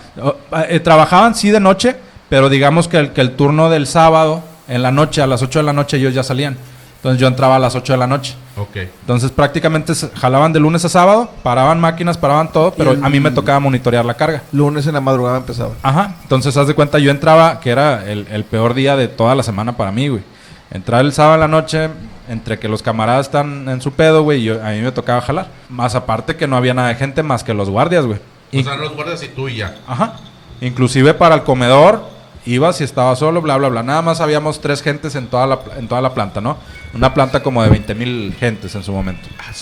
Eh, 0.68 0.80
trabajaban 0.80 1.34
sí 1.34 1.50
de 1.50 1.60
noche, 1.60 1.96
pero 2.28 2.48
digamos 2.48 2.88
que 2.88 2.98
el, 2.98 3.12
que 3.12 3.20
el 3.20 3.32
turno 3.36 3.70
del 3.70 3.86
sábado, 3.86 4.42
en 4.68 4.82
la 4.82 4.90
noche, 4.90 5.22
a 5.22 5.26
las 5.26 5.42
8 5.42 5.60
de 5.60 5.62
la 5.64 5.72
noche, 5.72 5.96
ellos 5.96 6.12
ya 6.12 6.22
salían. 6.22 6.56
Entonces 7.04 7.20
yo 7.20 7.26
entraba 7.28 7.56
a 7.56 7.58
las 7.58 7.74
8 7.74 7.92
de 7.92 7.98
la 7.98 8.06
noche. 8.06 8.34
Ok. 8.56 8.76
Entonces 9.02 9.30
prácticamente 9.30 9.94
se- 9.94 10.08
jalaban 10.16 10.54
de 10.54 10.58
lunes 10.60 10.86
a 10.86 10.88
sábado, 10.88 11.30
paraban 11.42 11.78
máquinas, 11.78 12.16
paraban 12.16 12.50
todo, 12.50 12.72
pero 12.72 12.92
el- 12.92 13.04
a 13.04 13.10
mí 13.10 13.20
me 13.20 13.30
tocaba 13.30 13.60
monitorear 13.60 14.06
la 14.06 14.14
carga. 14.14 14.42
Lunes 14.52 14.86
en 14.86 14.94
la 14.94 15.02
madrugada 15.02 15.36
empezaba. 15.36 15.72
Ajá. 15.82 16.14
Entonces 16.22 16.56
haz 16.56 16.66
de 16.66 16.74
cuenta, 16.74 16.98
yo 16.98 17.10
entraba, 17.10 17.60
que 17.60 17.68
era 17.68 18.10
el, 18.10 18.26
el 18.30 18.44
peor 18.44 18.72
día 18.72 18.96
de 18.96 19.08
toda 19.08 19.34
la 19.34 19.42
semana 19.42 19.76
para 19.76 19.92
mí, 19.92 20.08
güey. 20.08 20.22
Entrar 20.70 21.02
el 21.02 21.12
sábado 21.12 21.34
en 21.34 21.40
la 21.40 21.48
noche, 21.48 21.90
entre 22.30 22.58
que 22.58 22.68
los 22.68 22.82
camaradas 22.82 23.26
están 23.26 23.68
en 23.68 23.82
su 23.82 23.92
pedo, 23.92 24.22
güey, 24.22 24.40
y 24.40 24.44
yo- 24.44 24.64
a 24.64 24.70
mí 24.70 24.80
me 24.80 24.90
tocaba 24.90 25.20
jalar. 25.20 25.48
Más 25.68 25.94
aparte 25.94 26.36
que 26.36 26.46
no 26.46 26.56
había 26.56 26.72
nada 26.72 26.88
de 26.88 26.94
gente 26.94 27.22
más 27.22 27.44
que 27.44 27.52
los 27.52 27.68
guardias, 27.68 28.06
güey. 28.06 28.18
O 28.58 28.62
sea, 28.62 28.76
los 28.76 28.94
guardias 28.94 29.22
y 29.22 29.28
tú 29.28 29.46
y 29.50 29.56
ya. 29.56 29.74
Ajá. 29.86 30.14
Inclusive 30.62 31.12
para 31.12 31.34
el 31.34 31.42
comedor 31.42 32.14
ibas 32.46 32.80
y 32.80 32.84
estaba 32.84 33.14
solo, 33.16 33.42
bla, 33.42 33.56
bla, 33.56 33.68
bla. 33.68 33.82
Nada 33.82 34.00
más 34.02 34.20
habíamos 34.20 34.60
tres 34.60 34.82
gentes 34.82 35.14
en 35.16 35.26
toda 35.26 35.46
la, 35.46 35.58
en 35.78 35.88
toda 35.88 36.00
la 36.00 36.14
planta, 36.14 36.40
¿no? 36.40 36.56
Una 36.94 37.12
planta 37.12 37.42
como 37.42 37.62
de 37.62 37.70
20 37.70 37.94
mil 37.94 38.34
gentes 38.38 38.74
en 38.74 38.82
su 38.84 38.92
momento. 38.92 39.28
Ah, 39.38 39.52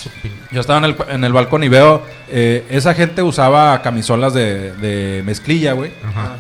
Yo 0.51 0.61
estaba 0.61 0.79
en 0.79 0.85
el, 0.85 0.97
en 1.09 1.25
el 1.25 1.33
balcón 1.33 1.65
y 1.65 1.69
veo, 1.69 2.03
eh, 2.29 2.65
esa 2.69 2.93
gente 2.95 3.23
usaba 3.23 3.81
camisolas 3.83 4.35
de, 4.35 4.73
de 4.73 5.23
mezclilla, 5.25 5.73
güey. 5.73 5.93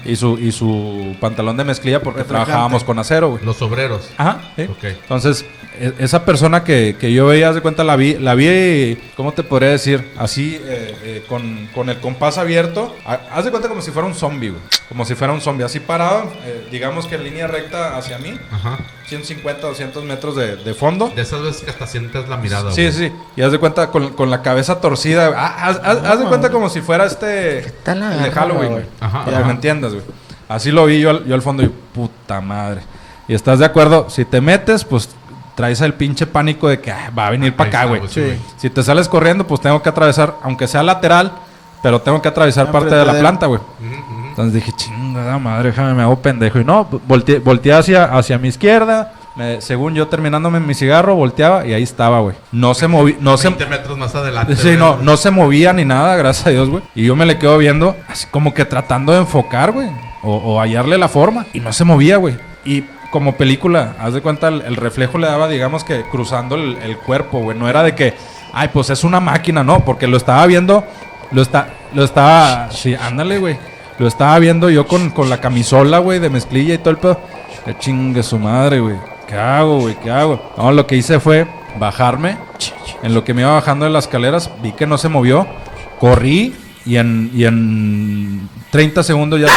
Y 0.05 0.17
su, 0.17 0.39
y 0.39 0.53
su 0.53 1.17
pantalón 1.21 1.57
de 1.57 1.65
mezclilla 1.65 2.03
porque 2.03 2.21
Reflejante. 2.21 2.47
trabajábamos 2.47 2.85
con 2.85 2.99
acero, 2.99 3.31
güey. 3.31 3.45
Los 3.45 3.61
obreros. 3.63 4.11
Ajá, 4.19 4.53
sí. 4.57 4.63
Ok. 4.65 4.85
Entonces, 4.85 5.47
e- 5.81 5.95
esa 5.99 6.25
persona 6.25 6.63
que, 6.65 6.97
que 7.01 7.13
yo 7.13 7.27
veía, 7.27 7.49
haz 7.49 7.55
de 7.55 7.61
cuenta, 7.63 7.85
la 7.85 7.97
vi, 7.97 8.15
la 8.19 8.35
vi, 8.35 8.99
¿cómo 9.17 9.33
te 9.33 9.43
podría 9.43 9.71
decir? 9.71 10.11
Así, 10.19 10.61
eh, 10.65 10.95
eh, 11.05 11.25
con, 11.29 11.69
con 11.75 11.89
el 11.89 11.99
compás 12.01 12.37
abierto. 12.39 12.95
Ha- 13.07 13.21
Haz 13.33 13.45
de 13.47 13.51
cuenta 13.51 13.69
como 13.69 13.81
si 13.81 13.91
fuera 13.93 14.07
un 14.07 14.15
zombie, 14.15 14.51
güey. 14.51 14.63
Como 14.89 15.05
si 15.07 15.15
fuera 15.15 15.33
un 15.33 15.41
zombie. 15.41 15.65
Así 15.65 15.81
parado, 15.81 16.31
eh, 16.45 16.67
digamos 16.71 17.07
que 17.07 17.15
en 17.15 17.25
línea 17.25 17.47
recta 17.47 17.97
hacia 17.97 18.19
mí. 18.19 18.35
Ajá. 18.51 18.79
150, 19.07 19.67
200 19.67 20.05
metros 20.05 20.37
de, 20.37 20.57
de 20.57 20.75
fondo. 20.83 21.09
De 21.15 21.23
esas 21.23 21.41
veces 21.43 21.63
que 21.63 21.71
hasta 21.71 21.87
sientes 21.87 22.29
la 22.29 22.37
mirada. 22.37 22.73
Sí, 22.73 22.83
güey. 22.83 22.93
sí. 22.93 23.13
Y 23.37 23.43
haz 23.43 23.53
de 23.53 23.59
cuenta 23.59 23.89
con, 23.91 24.11
con 24.15 24.31
la 24.31 24.43
cabeza 24.43 24.81
torcida. 24.81 25.31
Ah, 25.37 25.69
haz, 25.69 25.81
haz- 25.85 26.05
haz 26.05 26.19
de 26.19 26.25
cuenta 26.27 26.51
como 26.51 26.69
si 26.69 26.81
fuera 26.81 27.07
este... 27.07 27.63
tal 27.85 28.01
la 28.01 28.15
el 28.17 28.23
de 28.25 28.31
Halloween, 28.31 28.73
güey? 28.73 28.85
Ajá, 29.01 29.25
Para 29.25 29.39
que 29.39 29.45
me 29.45 29.51
entiendas, 29.53 29.93
güey. 29.93 30.05
Así 30.49 30.71
lo 30.71 30.85
vi 30.87 31.01
yo, 31.01 31.11
al- 31.11 31.25
yo 31.25 31.35
al 31.35 31.43
fondo 31.43 31.63
y 31.63 31.69
puta 31.69 32.41
madre. 32.41 32.83
Y 33.29 33.35
estás 33.35 33.59
de 33.61 33.65
acuerdo, 33.65 34.11
si 34.11 34.25
te 34.25 34.41
metes, 34.41 34.85
pues 34.85 35.09
traes 35.55 35.81
el 35.81 35.95
pinche 35.95 36.27
pánico 36.27 36.69
de 36.69 36.81
que 36.81 36.91
ah, 36.91 37.11
va 37.17 37.27
a 37.29 37.31
venir 37.31 37.55
para 37.55 37.69
acá, 37.69 37.83
está, 37.85 37.89
güey. 37.97 38.03
sí. 38.09 38.39
Si 38.57 38.69
te 38.71 38.83
sales 38.83 39.09
corriendo, 39.09 39.47
pues 39.47 39.61
tengo 39.61 39.81
que 39.83 39.89
atravesar, 39.89 40.35
aunque 40.43 40.67
sea 40.67 40.83
lateral, 40.83 41.33
pero 41.83 42.01
tengo 42.01 42.21
que 42.21 42.29
atravesar 42.29 42.67
Ah, 42.69 42.73
parte 42.73 42.95
de 42.95 43.05
la 43.07 43.15
de 43.15 43.21
planta, 43.21 43.47
güey. 43.47 43.61
Ujú, 43.61 43.95
ujú. 43.95 44.27
Entonces 44.29 44.55
dije, 44.55 44.73
chingada 44.77 45.39
madre, 45.39 45.71
déjame, 45.71 45.95
me 45.95 46.03
hago 46.03 46.19
pendejo. 46.21 46.59
Y 46.59 46.65
no, 46.65 46.89
volteé, 47.07 47.39
volteé 47.39 47.73
hacia, 47.75 48.05
hacia 48.05 48.39
mi 48.39 48.49
izquierda. 48.49 49.13
Me- 49.37 49.61
según 49.61 49.95
yo 49.95 50.09
terminándome 50.09 50.61
mi 50.61 50.75
cigarro, 50.75 51.15
volteaba 51.15 51.67
y 51.67 51.73
ahí 51.73 51.83
estaba, 51.83 52.21
güey. 52.21 52.37
No 52.53 52.75
se 52.75 52.87
moví, 52.89 53.17
no 53.21 53.37
se, 53.37 53.49
20 53.49 53.67
metros 53.67 53.99
más 53.99 54.15
adelante. 54.15 54.57
Sí, 54.57 54.75
no, 54.79 54.97
no 54.97 55.17
se 55.17 55.31
movía 55.31 55.73
ni 55.73 55.85
nada, 55.85 56.17
gracias 56.17 56.47
a 56.47 56.51
Dios, 56.51 56.69
güey. 56.69 56.83
Y 56.95 57.05
yo 57.07 57.17
me 57.17 57.27
le 57.27 57.39
quedo 57.39 57.59
viendo, 57.59 57.97
así 58.09 58.27
como 58.31 58.53
que 58.55 58.65
tratando 58.65 59.13
de 59.13 59.19
enfocar, 59.21 59.73
güey. 59.73 59.89
O, 60.23 60.37
o 60.37 60.61
hallarle 60.61 60.99
la 60.99 61.09
forma. 61.09 61.47
Y 61.53 61.61
no 61.61 61.73
se 61.73 61.85
movía, 61.85 62.17
güey. 62.17 62.37
Y 62.65 62.85
como 63.11 63.35
película, 63.37 63.95
haz 63.99 64.15
de 64.15 64.21
cuenta, 64.23 64.49
el, 64.49 64.63
el 64.63 64.77
reflejo 64.77 65.19
le 65.19 65.27
daba, 65.27 65.49
digamos 65.49 65.83
que 65.85 66.03
cruzando 66.03 66.55
el, 66.55 66.77
el 66.83 66.97
cuerpo, 66.99 67.41
güey. 67.41 67.59
No 67.59 67.69
era 67.69 67.83
de 67.83 67.95
que, 67.95 68.15
ay, 68.53 68.69
pues 68.73 68.89
es 68.91 69.03
una 69.05 69.19
máquina, 69.21 69.65
no. 69.65 69.85
Porque 69.85 70.07
lo 70.07 70.17
estaba 70.17 70.47
viendo, 70.47 70.85
lo, 71.33 71.43
está, 71.43 71.69
lo 71.95 72.05
estaba, 72.05 72.71
sí, 72.71 72.95
ándale, 72.95 73.39
güey. 73.39 73.57
Lo 73.99 74.07
estaba 74.07 74.39
viendo 74.39 74.71
yo 74.71 74.87
con, 74.87 75.11
con 75.11 75.29
la 75.29 75.41
camisola, 75.41 75.99
güey, 75.99 76.19
de 76.21 76.31
mezclilla 76.31 76.75
y 76.75 76.79
todo 76.79 76.91
el 76.91 76.97
pedo. 76.99 77.21
Que 77.65 77.77
chingue 77.79 78.23
su 78.23 78.39
madre, 78.39 78.81
güey. 78.81 78.97
¿Qué 79.33 79.39
hago, 79.39 79.81
güey? 79.81 79.95
¿Qué 79.95 80.11
hago? 80.11 80.53
No, 80.59 80.73
lo 80.73 80.87
que 80.87 80.95
hice 80.95 81.19
fue 81.19 81.47
bajarme. 81.79 82.37
En 83.03 83.15
lo 83.15 83.25
que 83.25 83.33
me 83.33 83.41
iba 83.41 83.53
bajando 83.55 83.87
de 83.87 83.91
las 83.91 84.05
escaleras, 84.05 84.51
vi 84.63 84.73
que 84.73 84.87
no 84.87 84.99
se 84.99 85.09
movió. 85.09 85.47
Corrí 85.99 86.55
y 86.85 86.97
en, 86.99 87.31
y 87.35 87.45
en 87.47 88.47
30 88.71 89.03
segundos 89.03 89.41
ya. 89.41 89.47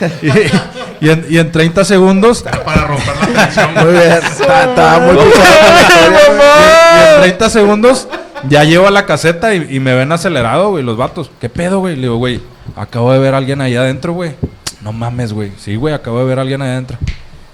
y, 0.22 1.06
y 1.06 1.10
en, 1.10 1.26
y 1.30 1.38
en 1.38 1.50
30 1.50 1.82
segundos. 1.84 2.42
Para 2.42 2.82
romper 2.86 3.14
la 3.16 3.26
tensión. 3.44 3.74
Muy 3.74 3.92
bien. 3.92 4.12
Está- 4.12 4.64
Estaba 4.64 4.98
muy 4.98 5.14
y, 5.14 5.18
y 5.18 5.20
en 7.14 7.20
30 7.22 7.48
segundos 7.50 8.08
ya 8.48 8.64
llego 8.64 8.86
a 8.86 8.90
la 8.90 9.06
caseta 9.06 9.54
y, 9.54 9.66
y 9.76 9.80
me 9.80 9.94
ven 9.94 10.12
acelerado, 10.12 10.70
güey, 10.72 10.84
los 10.84 10.96
vatos. 10.98 11.30
¿Qué 11.40 11.48
pedo, 11.48 11.78
güey? 11.80 11.96
Le 11.96 12.02
digo, 12.02 12.16
güey, 12.16 12.42
acabo 12.76 13.12
de 13.12 13.18
ver 13.18 13.32
a 13.34 13.38
alguien 13.38 13.60
allá 13.62 13.80
adentro, 13.80 14.12
güey. 14.12 14.32
No 14.82 14.92
mames, 14.92 15.32
güey. 15.32 15.52
Sí, 15.58 15.76
güey, 15.76 15.94
acabo 15.94 16.18
de 16.18 16.24
ver 16.24 16.38
a 16.38 16.42
alguien 16.42 16.62
adentro. 16.62 16.98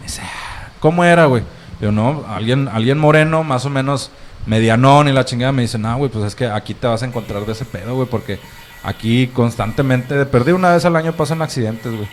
Me 0.01 0.07
dice, 0.07 0.23
"Ah, 0.25 0.69
¿cómo 0.81 1.05
era, 1.05 1.27
güey? 1.27 1.43
Yo, 1.81 1.93
no, 1.93 2.25
alguien, 2.29 2.69
alguien 2.69 2.99
moreno, 2.99 3.43
más 3.45 3.65
o 3.65 3.71
menos 3.71 4.11
medianón 4.47 5.09
y 5.09 5.13
la 5.13 5.25
chingada. 5.25 5.53
Me 5.53 5.63
dice, 5.63 5.79
no, 5.79 5.97
güey, 5.97 6.11
pues 6.11 6.25
es 6.25 6.35
que 6.35 6.47
aquí 6.47 6.75
te 6.75 6.87
vas 6.87 7.03
a 7.03 7.07
encontrar 7.07 7.45
de 7.47 7.53
ese 7.53 7.65
pedo, 7.65 7.95
güey, 7.95 8.09
porque 8.09 8.39
aquí 8.83 9.29
constantemente, 9.29 10.15
de 10.15 10.27
perdí 10.27 10.53
una 10.53 10.71
vez 10.71 10.85
al 10.85 10.97
año 10.97 11.13
pasan 11.13 11.43
accidentes, 11.43 11.93
güey. 11.95 12.09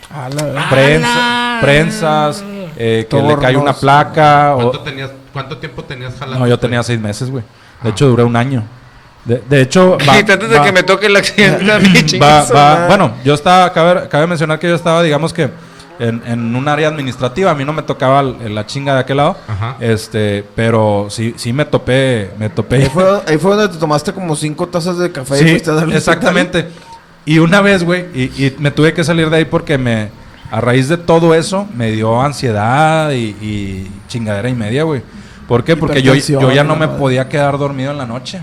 Prensa, 0.70 1.58
prensas, 1.62 2.44
eh, 2.78 3.08
que 3.10 3.22
le 3.22 3.38
cae 3.38 3.56
una 3.58 3.74
placa. 3.74 4.56
o- 4.56 4.62
¿Cuánto 4.72 4.80
tenías, 4.82 5.12
¿Cuánto 5.34 5.58
tiempo 5.58 5.84
tenías 5.84 6.16
jalando? 6.16 6.40
No, 6.40 6.48
yo 6.48 6.58
tenía 6.60 6.82
seis 6.84 7.00
meses, 7.00 7.30
güey. 7.30 7.44
De 7.84 7.90
hecho, 7.92 8.08
duré 8.08 8.24
un 8.24 8.36
año. 8.36 8.64
De, 9.28 9.44
de 9.50 9.62
hecho, 9.62 9.98
antes 10.08 10.50
de 10.50 10.62
que 10.62 10.72
me 10.72 10.84
toque 10.84 11.08
el 11.08 11.16
accidente 11.16 11.72
a 11.72 11.80
mí, 11.80 11.90
va- 12.22 12.44
va- 12.46 12.88
bueno, 12.88 13.14
yo 13.24 13.34
estaba, 13.34 13.72
cabe, 13.74 14.08
cabe 14.08 14.26
mencionar 14.28 14.58
que 14.58 14.68
yo 14.70 14.76
estaba, 14.76 15.04
digamos 15.04 15.34
que 15.34 15.50
en, 16.00 16.22
en 16.26 16.56
un 16.56 16.68
área 16.68 16.88
administrativa, 16.88 17.52
a 17.52 17.56
mí 17.56 17.66
no 17.66 17.74
me 17.74 17.82
tocaba 17.82 18.22
la 18.24 18.66
chinga 18.66 18.94
de 18.94 19.00
aquel 19.02 19.18
lado, 19.18 19.36
Ajá. 19.48 19.76
este, 19.80 20.46
pero 20.56 21.08
sí, 21.10 21.34
sí 21.38 21.52
me 21.54 21.66
topé, 21.66 22.30
me 22.38 22.46
Ahí 22.46 22.52
topé. 22.56 22.90
fue, 22.90 23.04
ahí 23.28 23.38
fue 23.38 23.56
donde 23.56 23.74
te 23.74 23.80
tomaste 23.80 24.14
como 24.14 24.36
cinco 24.36 24.68
tazas 24.68 24.98
de 25.00 25.12
café 25.12 25.36
y 25.56 25.60
Sí, 25.60 25.70
a 25.70 25.74
darle 25.74 25.98
exactamente. 25.98 26.68
Y 27.26 27.40
una 27.40 27.60
vez, 27.62 27.84
güey, 27.84 28.06
y, 28.14 28.24
y 28.46 28.56
me 28.60 28.72
tuve 28.72 28.94
que 28.94 29.04
salir 29.04 29.30
de 29.30 29.38
ahí 29.38 29.46
porque 29.46 29.78
me, 29.78 30.10
a 30.52 30.62
raíz 30.62 30.88
de 30.88 30.96
todo 30.98 31.34
eso, 31.34 31.68
me 31.76 31.92
dio 31.92 32.22
ansiedad 32.22 33.12
y, 33.12 33.36
y 33.42 33.92
chingadera 34.08 34.48
y 34.48 34.54
media, 34.54 34.84
güey. 34.84 35.02
¿Por 35.48 35.64
qué? 35.64 35.76
Porque 35.76 36.02
yo, 36.02 36.14
yo 36.14 36.52
ya 36.52 36.64
no 36.64 36.76
me 36.76 36.88
podía 36.88 37.28
quedar 37.28 37.58
dormido 37.58 37.92
en 37.92 37.98
la 37.98 38.06
noche. 38.06 38.40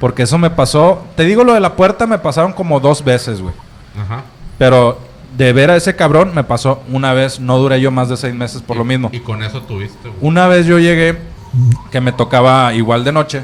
Porque 0.00 0.22
eso 0.22 0.38
me 0.38 0.50
pasó, 0.50 1.04
te 1.16 1.24
digo 1.24 1.42
lo 1.44 1.54
de 1.54 1.60
la 1.60 1.74
puerta, 1.74 2.06
me 2.06 2.18
pasaron 2.18 2.52
como 2.52 2.78
dos 2.80 3.04
veces, 3.04 3.40
güey. 3.40 3.54
Ajá. 4.00 4.22
Pero 4.58 4.98
de 5.36 5.52
ver 5.52 5.70
a 5.70 5.76
ese 5.76 5.94
cabrón 5.96 6.32
me 6.34 6.44
pasó 6.44 6.82
una 6.90 7.12
vez, 7.12 7.38
no 7.40 7.58
duré 7.58 7.80
yo 7.80 7.90
más 7.90 8.08
de 8.08 8.16
seis 8.16 8.34
meses 8.34 8.62
por 8.62 8.76
lo 8.76 8.84
mismo. 8.84 9.10
Y 9.12 9.20
con 9.20 9.42
eso 9.42 9.62
tuviste, 9.62 10.08
güey. 10.08 10.18
Una 10.20 10.46
vez 10.46 10.66
yo 10.66 10.78
llegué, 10.78 11.18
que 11.90 12.00
me 12.00 12.12
tocaba 12.12 12.72
igual 12.74 13.04
de 13.04 13.12
noche. 13.12 13.42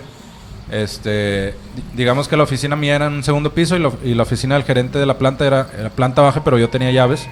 Este, 0.71 1.55
di- 1.77 1.83
digamos 1.95 2.27
que 2.29 2.37
la 2.37 2.43
oficina 2.45 2.75
mía 2.77 2.97
era 2.97 3.07
en 3.07 3.13
un 3.15 3.23
segundo 3.23 3.53
piso 3.53 3.77
y, 3.77 3.81
lo- 3.81 3.99
y 4.03 4.15
la 4.15 4.23
oficina 4.23 4.55
del 4.55 4.65
gerente 4.65 4.99
de 4.99 5.07
la 5.07 5.19
planta 5.19 5.47
era, 5.47 5.69
era 5.79 5.91
planta 5.91 6.23
baja, 6.23 6.43
pero 6.43 6.59
yo 6.59 6.69
tenía 6.71 6.91
llaves. 6.91 7.27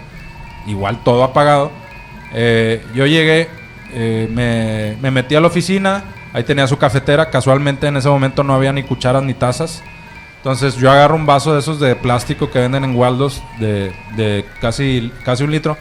Igual 0.67 1.03
todo 1.05 1.25
apagado. 1.25 1.71
Eh, 2.35 2.85
yo 2.95 3.07
llegué, 3.07 3.49
eh, 3.93 4.29
me, 4.33 4.97
me 5.01 5.11
metí 5.11 5.35
a 5.35 5.41
la 5.41 5.47
oficina, 5.49 6.05
ahí 6.33 6.45
tenía 6.45 6.67
su 6.67 6.79
cafetera. 6.79 7.31
Casualmente 7.31 7.87
en 7.87 7.97
ese 7.97 8.09
momento 8.09 8.43
no 8.43 8.55
había 8.55 8.73
ni 8.73 8.83
cucharas 8.83 9.23
ni 9.23 9.35
tazas. 9.35 9.83
Entonces 10.39 10.77
yo 10.77 10.91
agarro 10.91 11.15
un 11.15 11.27
vaso 11.27 11.53
de 11.53 11.61
esos 11.61 11.79
de 11.79 11.95
plástico 11.95 12.51
que 12.51 12.59
venden 12.59 12.85
en 12.85 12.97
Waldos 12.97 13.43
de, 13.61 13.93
de 14.17 14.45
casi, 14.61 15.13
casi 15.25 15.45
un 15.45 15.53
litro 15.53 15.77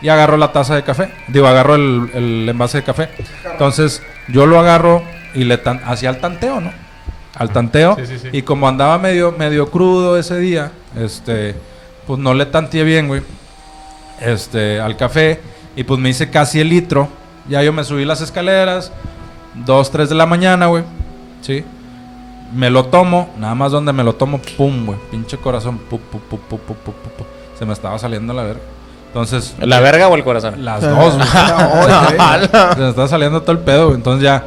y 0.00 0.08
agarro 0.08 0.36
la 0.36 0.52
taza 0.52 0.76
de 0.76 0.84
café. 0.84 1.10
Digo, 1.26 1.48
agarro 1.48 1.74
el, 1.74 2.10
el 2.14 2.48
envase 2.48 2.78
de 2.78 2.84
café. 2.84 3.08
Entonces 3.50 4.02
yo 4.28 4.46
lo 4.46 4.58
agarro 4.60 5.02
y 5.34 5.44
le 5.44 5.58
tan, 5.58 5.80
hacía 5.84 6.10
el 6.10 6.18
tanteo, 6.18 6.60
¿no? 6.60 6.72
Al 7.34 7.50
tanteo. 7.50 7.96
Sí, 7.96 8.06
sí, 8.06 8.18
sí. 8.18 8.28
Y 8.32 8.42
como 8.42 8.68
andaba 8.68 8.98
medio, 8.98 9.32
medio 9.32 9.70
crudo 9.70 10.16
ese 10.16 10.38
día, 10.38 10.72
este, 10.96 11.54
pues 12.06 12.18
no 12.18 12.34
le 12.34 12.46
tanteé 12.46 12.84
bien, 12.84 13.08
güey. 13.08 13.22
Este, 14.20 14.80
al 14.80 14.96
café. 14.96 15.40
Y 15.76 15.84
pues 15.84 16.00
me 16.00 16.08
hice 16.08 16.30
casi 16.30 16.60
el 16.60 16.68
litro. 16.68 17.08
Ya 17.48 17.62
yo 17.62 17.72
me 17.72 17.84
subí 17.84 18.04
las 18.04 18.20
escaleras. 18.20 18.92
2, 19.64 19.90
3 19.90 20.08
de 20.08 20.14
la 20.14 20.26
mañana, 20.26 20.66
güey. 20.66 20.84
Sí. 21.40 21.64
Me 22.52 22.70
lo 22.70 22.86
tomo, 22.86 23.30
nada 23.38 23.54
más 23.54 23.72
donde 23.72 23.92
me 23.92 24.02
lo 24.02 24.14
tomo, 24.14 24.40
pum, 24.56 24.86
güey. 24.86 24.98
Pinche 25.10 25.36
corazón, 25.36 25.78
pu, 25.78 25.98
pu, 25.98 26.18
pu, 26.20 26.38
Se 27.58 27.66
me 27.66 27.72
estaba 27.72 27.98
saliendo 27.98 28.32
la 28.32 28.42
verga. 28.42 28.62
Entonces. 29.08 29.54
¿La 29.60 29.78
eh, 29.78 29.82
verga 29.82 30.08
o 30.08 30.14
el 30.14 30.24
corazón? 30.24 30.64
Las 30.64 30.82
dos, 30.82 31.16
güey. 31.16 31.28
Se 32.74 32.80
me 32.80 32.88
estaba 32.88 33.08
saliendo 33.08 33.42
todo 33.42 33.52
el 33.52 33.58
pedo. 33.58 33.94
Entonces 33.94 34.22
ya, 34.22 34.44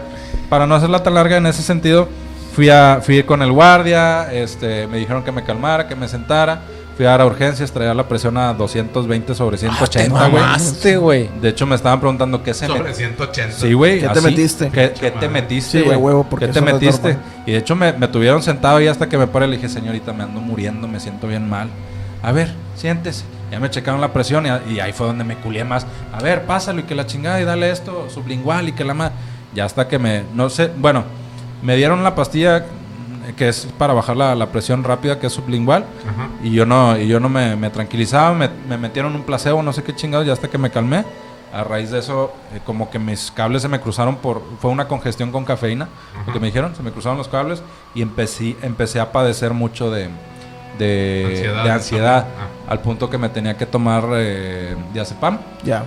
para 0.50 0.66
no 0.66 0.76
hacerla 0.76 1.04
tan 1.04 1.14
larga 1.14 1.38
en 1.38 1.46
ese 1.46 1.62
sentido, 1.62 2.08
fui, 2.54 2.70
a, 2.70 3.00
fui 3.02 3.24
con 3.24 3.42
el 3.42 3.52
guardia, 3.52 4.32
este, 4.32 4.88
me 4.88 4.98
dijeron 4.98 5.24
que 5.24 5.32
me 5.32 5.44
calmara, 5.44 5.88
que 5.88 5.96
me 5.96 6.08
sentara. 6.08 6.62
Fui 6.98 7.06
a 7.06 7.10
dar 7.12 7.22
a 7.22 7.26
urgencias, 7.26 7.72
traía 7.72 7.94
la 7.94 8.08
presión 8.08 8.38
a 8.38 8.54
220 8.54 9.34
sobre 9.34 9.58
180, 9.58 10.28
güey. 10.28 10.42
mamaste, 10.44 10.98
güey. 10.98 11.30
de 11.42 11.50
hecho, 11.50 11.66
me 11.66 11.76
estaban 11.76 12.00
preguntando 12.00 12.44
qué 12.44 12.54
se. 12.54 12.68
Sobre 12.68 12.94
180. 12.94 13.56
Sí, 13.58 13.74
güey. 13.74 14.02
¿Qué 14.02 14.10
te 14.10 14.22
metiste? 14.22 14.70
¿Qué, 14.70 14.94
qué 15.00 15.12
te 15.12 15.30
metiste, 15.30 15.80
Sí, 15.80 15.86
güey? 15.86 15.98
huevo, 15.98 16.26
porque 16.30 16.48
¿Qué 16.48 16.54
te 16.54 16.62
metiste? 16.62 17.14
normal. 17.14 17.26
y 17.46 17.52
de 17.54 17.58
hecho 17.58 17.76
me, 17.76 17.94
me 17.94 18.08
tuvieron 18.08 18.44
sentado 18.44 18.78
ahí 18.78 18.88
hasta 18.88 19.08
que 19.10 19.18
me 19.18 19.26
paré. 19.28 19.48
Le 19.48 19.56
dije, 19.58 19.70
señorita, 19.70 20.14
me 20.14 20.24
ando 20.24 20.42
muriendo, 20.42 20.88
me 20.88 21.00
siento 21.00 21.28
bien 21.28 21.50
mal. 21.50 21.70
A 22.22 22.32
ver, 22.34 22.52
siéntese. 22.76 23.24
Ya 23.52 23.60
me 23.60 23.70
checaron 23.70 24.00
la 24.00 24.14
presión 24.14 24.46
y, 24.46 24.74
y 24.74 24.80
ahí 24.80 24.92
fue 24.94 25.08
donde 25.08 25.24
me 25.24 25.36
culié 25.38 25.64
más. 25.64 25.86
A 26.14 26.22
ver, 26.22 26.44
pásalo 26.46 26.82
y 26.82 26.84
que 26.84 26.94
la 26.96 27.06
chingada 27.08 27.42
y 27.42 27.46
dale 27.46 27.72
esto 27.72 28.10
sublingual 28.10 28.70
y 28.70 28.74
que 28.74 28.84
la 28.84 28.94
más. 28.94 29.12
Ya 29.56 29.66
hasta 29.66 29.88
que 29.88 29.98
me, 30.00 30.24
no 30.34 30.50
sé, 30.50 30.70
bueno, 30.78 31.04
me 31.62 31.76
dieron 31.76 32.04
la 32.04 32.16
pastilla 32.16 32.66
que 33.34 33.50
es 33.50 33.68
para 33.78 33.94
bajar 33.94 34.18
la, 34.18 34.36
la 34.36 34.48
presión 34.48 34.84
rápida, 34.84 35.20
que 35.20 35.28
es 35.28 35.34
sublingual. 35.34 35.86
Ajá. 36.08 36.30
Y 36.44 36.52
yo 36.52 36.66
no, 36.66 36.98
y 36.98 37.08
yo 37.08 37.20
no 37.20 37.30
me, 37.30 37.56
me 37.56 37.70
tranquilizaba, 37.70 38.34
me, 38.34 38.50
me 38.68 38.78
metieron 38.78 39.16
un 39.16 39.24
placebo, 39.24 39.62
no 39.64 39.74
sé 39.74 39.84
qué 39.84 39.96
chingados, 39.96 40.26
ya 40.26 40.34
hasta 40.34 40.48
que 40.48 40.58
me 40.58 40.70
calmé. 40.70 41.06
A 41.54 41.66
raíz 41.66 41.92
de 41.92 42.00
eso, 42.00 42.32
eh, 42.54 42.62
como 42.66 42.90
que 42.90 42.98
mis 42.98 43.30
cables 43.30 43.62
se 43.62 43.68
me 43.68 43.82
cruzaron 43.82 44.16
por... 44.16 44.42
Fue 44.62 44.72
una 44.72 44.88
congestión 44.88 45.34
con 45.34 45.44
cafeína, 45.44 45.90
lo 46.26 46.32
que 46.32 46.40
me 46.40 46.48
dijeron, 46.48 46.74
se 46.74 46.82
me 46.82 46.92
cruzaron 46.92 47.18
los 47.18 47.28
cables 47.28 47.62
y 47.94 48.02
empecé, 48.02 48.56
empecé 48.62 49.02
a 49.02 49.12
padecer 49.12 49.54
mucho 49.54 49.92
de, 49.92 50.10
de 50.86 51.26
Ansiedad. 51.30 51.64
de 51.64 51.72
ansiedad, 51.72 52.26
Ah. 52.40 52.72
al 52.72 52.80
punto 52.80 53.10
que 53.10 53.18
me 53.18 53.30
tenía 53.30 53.56
que 53.58 53.66
tomar 53.66 54.06
eh, 54.14 54.76
diazepam 54.94 55.38
Ya. 55.64 55.84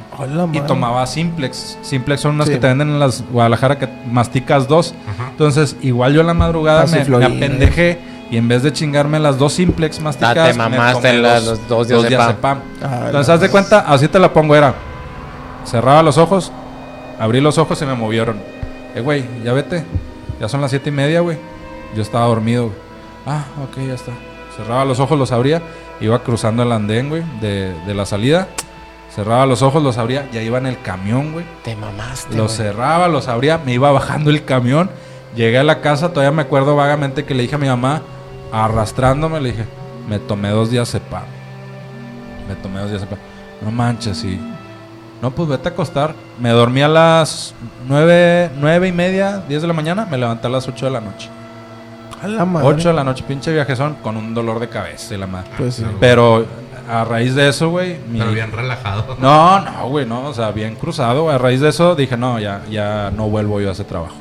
Y 0.53 0.61
tomaba 0.61 1.07
Simplex. 1.07 1.79
Simplex 1.83 2.21
son 2.21 2.35
unas 2.37 2.47
Sí. 2.47 2.55
que 2.55 2.59
te 2.61 2.67
venden 2.69 2.89
en 2.91 2.99
las 3.01 3.23
Guadalajara 3.31 3.79
que 3.79 3.89
masticas 4.11 4.69
dos. 4.69 4.95
Ajá. 5.09 5.31
Entonces, 5.31 5.77
igual 5.83 6.13
yo 6.15 6.21
en 6.21 6.27
la 6.29 6.35
madrugada 6.35 6.87
me, 6.87 7.05
me 7.05 7.25
apendejé 7.25 7.99
y 8.31 8.37
en 8.37 8.49
vez 8.49 8.63
de 8.63 8.73
chingarme 8.73 9.19
las 9.21 9.39
dos 9.39 9.53
Simplex 9.55 10.01
masticadas, 10.01 10.39
Ah, 10.39 10.53
te 10.53 10.59
me 10.71 10.77
mamaste 10.77 11.13
las- 11.15 11.45
los 11.45 11.69
dos 11.69 11.89
diazepam. 11.89 12.59
Ah, 12.83 13.03
Entonces, 13.07 13.29
haz 13.35 13.41
de 13.41 13.51
cuenta, 13.51 13.81
así 13.81 14.09
te 14.09 14.19
la 14.19 14.33
pongo, 14.33 14.55
era, 14.57 14.75
cerraba 15.65 16.03
los 16.03 16.19
ojos, 16.19 16.53
abrí 17.19 17.41
los 17.41 17.59
ojos 17.59 17.81
y 17.83 17.87
me 17.87 17.95
movieron. 17.95 18.37
Eh, 18.95 19.01
güey, 19.01 19.25
ya 19.45 19.53
vete, 19.53 19.85
ya 20.41 20.49
son 20.49 20.61
las 20.61 20.71
siete 20.71 20.91
y 20.91 20.93
media, 20.93 21.21
güey. 21.21 21.39
Yo 21.97 22.03
estaba 22.03 22.27
dormido, 22.27 22.65
güey. 22.67 22.77
Ah, 23.27 23.45
ok, 23.63 23.87
ya 23.87 23.95
está. 23.95 24.13
Cerraba 24.57 24.85
los 24.85 25.01
ojos, 25.01 25.19
los 25.19 25.33
abría, 25.33 25.63
iba 26.01 26.19
cruzando 26.21 26.63
el 26.63 26.73
andén, 26.73 27.09
güey, 27.09 27.23
de, 27.41 27.75
de 27.87 27.95
la 27.95 28.07
salida. 28.07 28.49
Cerraba 29.11 29.47
los 29.47 29.63
ojos, 29.63 29.83
los 29.83 29.99
abría, 29.99 30.29
ya 30.33 30.43
iba 30.43 30.59
en 30.59 30.67
el 30.67 30.81
camión, 30.81 31.33
güey. 31.33 31.45
Te 31.63 31.77
mamaste, 31.77 32.37
Los 32.37 32.57
güey. 32.57 32.69
cerraba, 32.69 33.09
los 33.09 33.29
abría, 33.29 33.59
me 33.59 33.73
iba 33.73 33.91
bajando 33.93 34.31
el 34.31 34.45
camión. 34.45 34.91
Llegué 35.37 35.59
a 35.59 35.65
la 35.65 35.81
casa, 35.81 36.11
todavía 36.11 36.31
me 36.33 36.43
acuerdo 36.43 36.77
vagamente 36.77 37.25
que 37.25 37.35
le 37.35 37.43
dije 37.43 37.55
a 37.57 37.59
mi 37.59 37.67
mamá, 37.69 38.03
arrastrándome, 38.53 39.41
le 39.41 39.51
dije, 39.53 39.65
me 40.09 40.19
tomé 40.19 40.51
dos 40.51 40.71
días 40.71 40.89
sepa. 40.89 41.23
Me 42.49 42.55
tomé 42.57 42.81
dos 42.81 42.91
días 42.91 43.01
sepa. 43.03 43.17
No 43.63 43.71
manches, 43.71 44.23
y. 44.25 44.39
No, 45.23 45.31
pues 45.31 45.49
vete 45.49 45.69
a 45.69 45.73
acostar. 45.73 46.15
Me 46.39 46.51
dormí 46.51 46.83
a 46.83 46.89
las 46.89 47.55
nueve, 47.89 48.51
nueve 48.59 48.89
y 48.89 48.93
media, 48.93 49.43
diez 49.49 49.63
de 49.63 49.69
la 49.69 49.75
mañana, 49.75 50.07
me 50.11 50.19
levanté 50.19 50.47
a 50.47 50.51
las 50.51 50.69
ocho 50.69 50.87
de 50.87 50.93
la 50.93 51.01
noche. 51.01 51.31
A 52.25 52.29
la 52.29 52.45
madre. 52.45 52.69
Ocho 52.69 52.89
de 52.89 52.95
la 52.95 53.05
noche, 53.05 53.25
pinche 53.27 53.53
viajezón, 53.53 53.97
con 54.03 54.17
un 54.17 54.33
dolor 54.35 54.59
de 54.61 54.69
cabeza 54.69 55.15
y 55.15 55.19
la 55.19 55.27
madre. 55.27 55.51
Pues 55.59 55.75
sí. 55.75 55.85
Pero 56.01 56.47
a 56.91 57.05
raíz 57.05 57.35
de 57.35 57.49
eso, 57.49 57.69
güey. 57.71 57.99
mi- 58.09 58.19
Pero 58.19 58.33
bien 58.33 58.51
relajado. 58.53 59.17
no, 59.21 59.61
no, 59.61 59.89
güey, 59.89 60.07
no, 60.07 60.27
o 60.29 60.35
sea, 60.35 60.51
bien 60.51 60.75
cruzado. 60.77 61.29
A 61.31 61.39
raíz 61.39 61.61
de 61.61 61.69
eso 61.69 61.95
dije, 61.95 62.17
no, 62.17 62.39
ya, 62.41 62.63
ya 62.71 63.11
no 63.15 63.29
vuelvo 63.29 63.61
yo 63.61 63.69
a 63.69 63.73
ese 63.73 63.85
trabajo. 63.85 64.15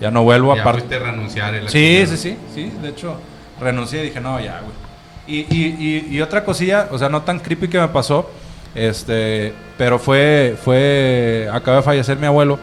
Ya 0.00 0.10
no 0.10 0.22
vuelvo 0.24 0.54
Ya 0.54 0.62
aparte. 0.62 0.80
fuiste 0.80 0.96
a 0.96 1.10
renunciar. 1.10 1.54
la 1.54 1.68
Sí, 1.70 2.04
sí, 2.06 2.16
sí, 2.16 2.36
sí, 2.54 2.72
de 2.82 2.88
hecho, 2.88 3.16
renuncié 3.60 4.00
y 4.02 4.04
dije, 4.08 4.20
no, 4.20 4.38
ya, 4.40 4.60
güey. 4.60 4.82
Y, 5.26 5.46
y, 5.54 5.76
y, 6.10 6.16
y 6.16 6.20
otra 6.20 6.44
cosilla, 6.44 6.88
o 6.90 6.98
sea, 6.98 7.08
no 7.08 7.22
tan 7.22 7.38
creepy 7.38 7.68
que 7.68 7.78
me 7.78 7.86
pasó, 7.88 8.28
este, 8.74 9.52
pero 9.78 9.98
fue, 10.00 10.56
fue, 10.62 11.48
acaba 11.52 11.76
de 11.78 11.82
fallecer 11.84 12.18
mi 12.18 12.26
abuelo, 12.26 12.58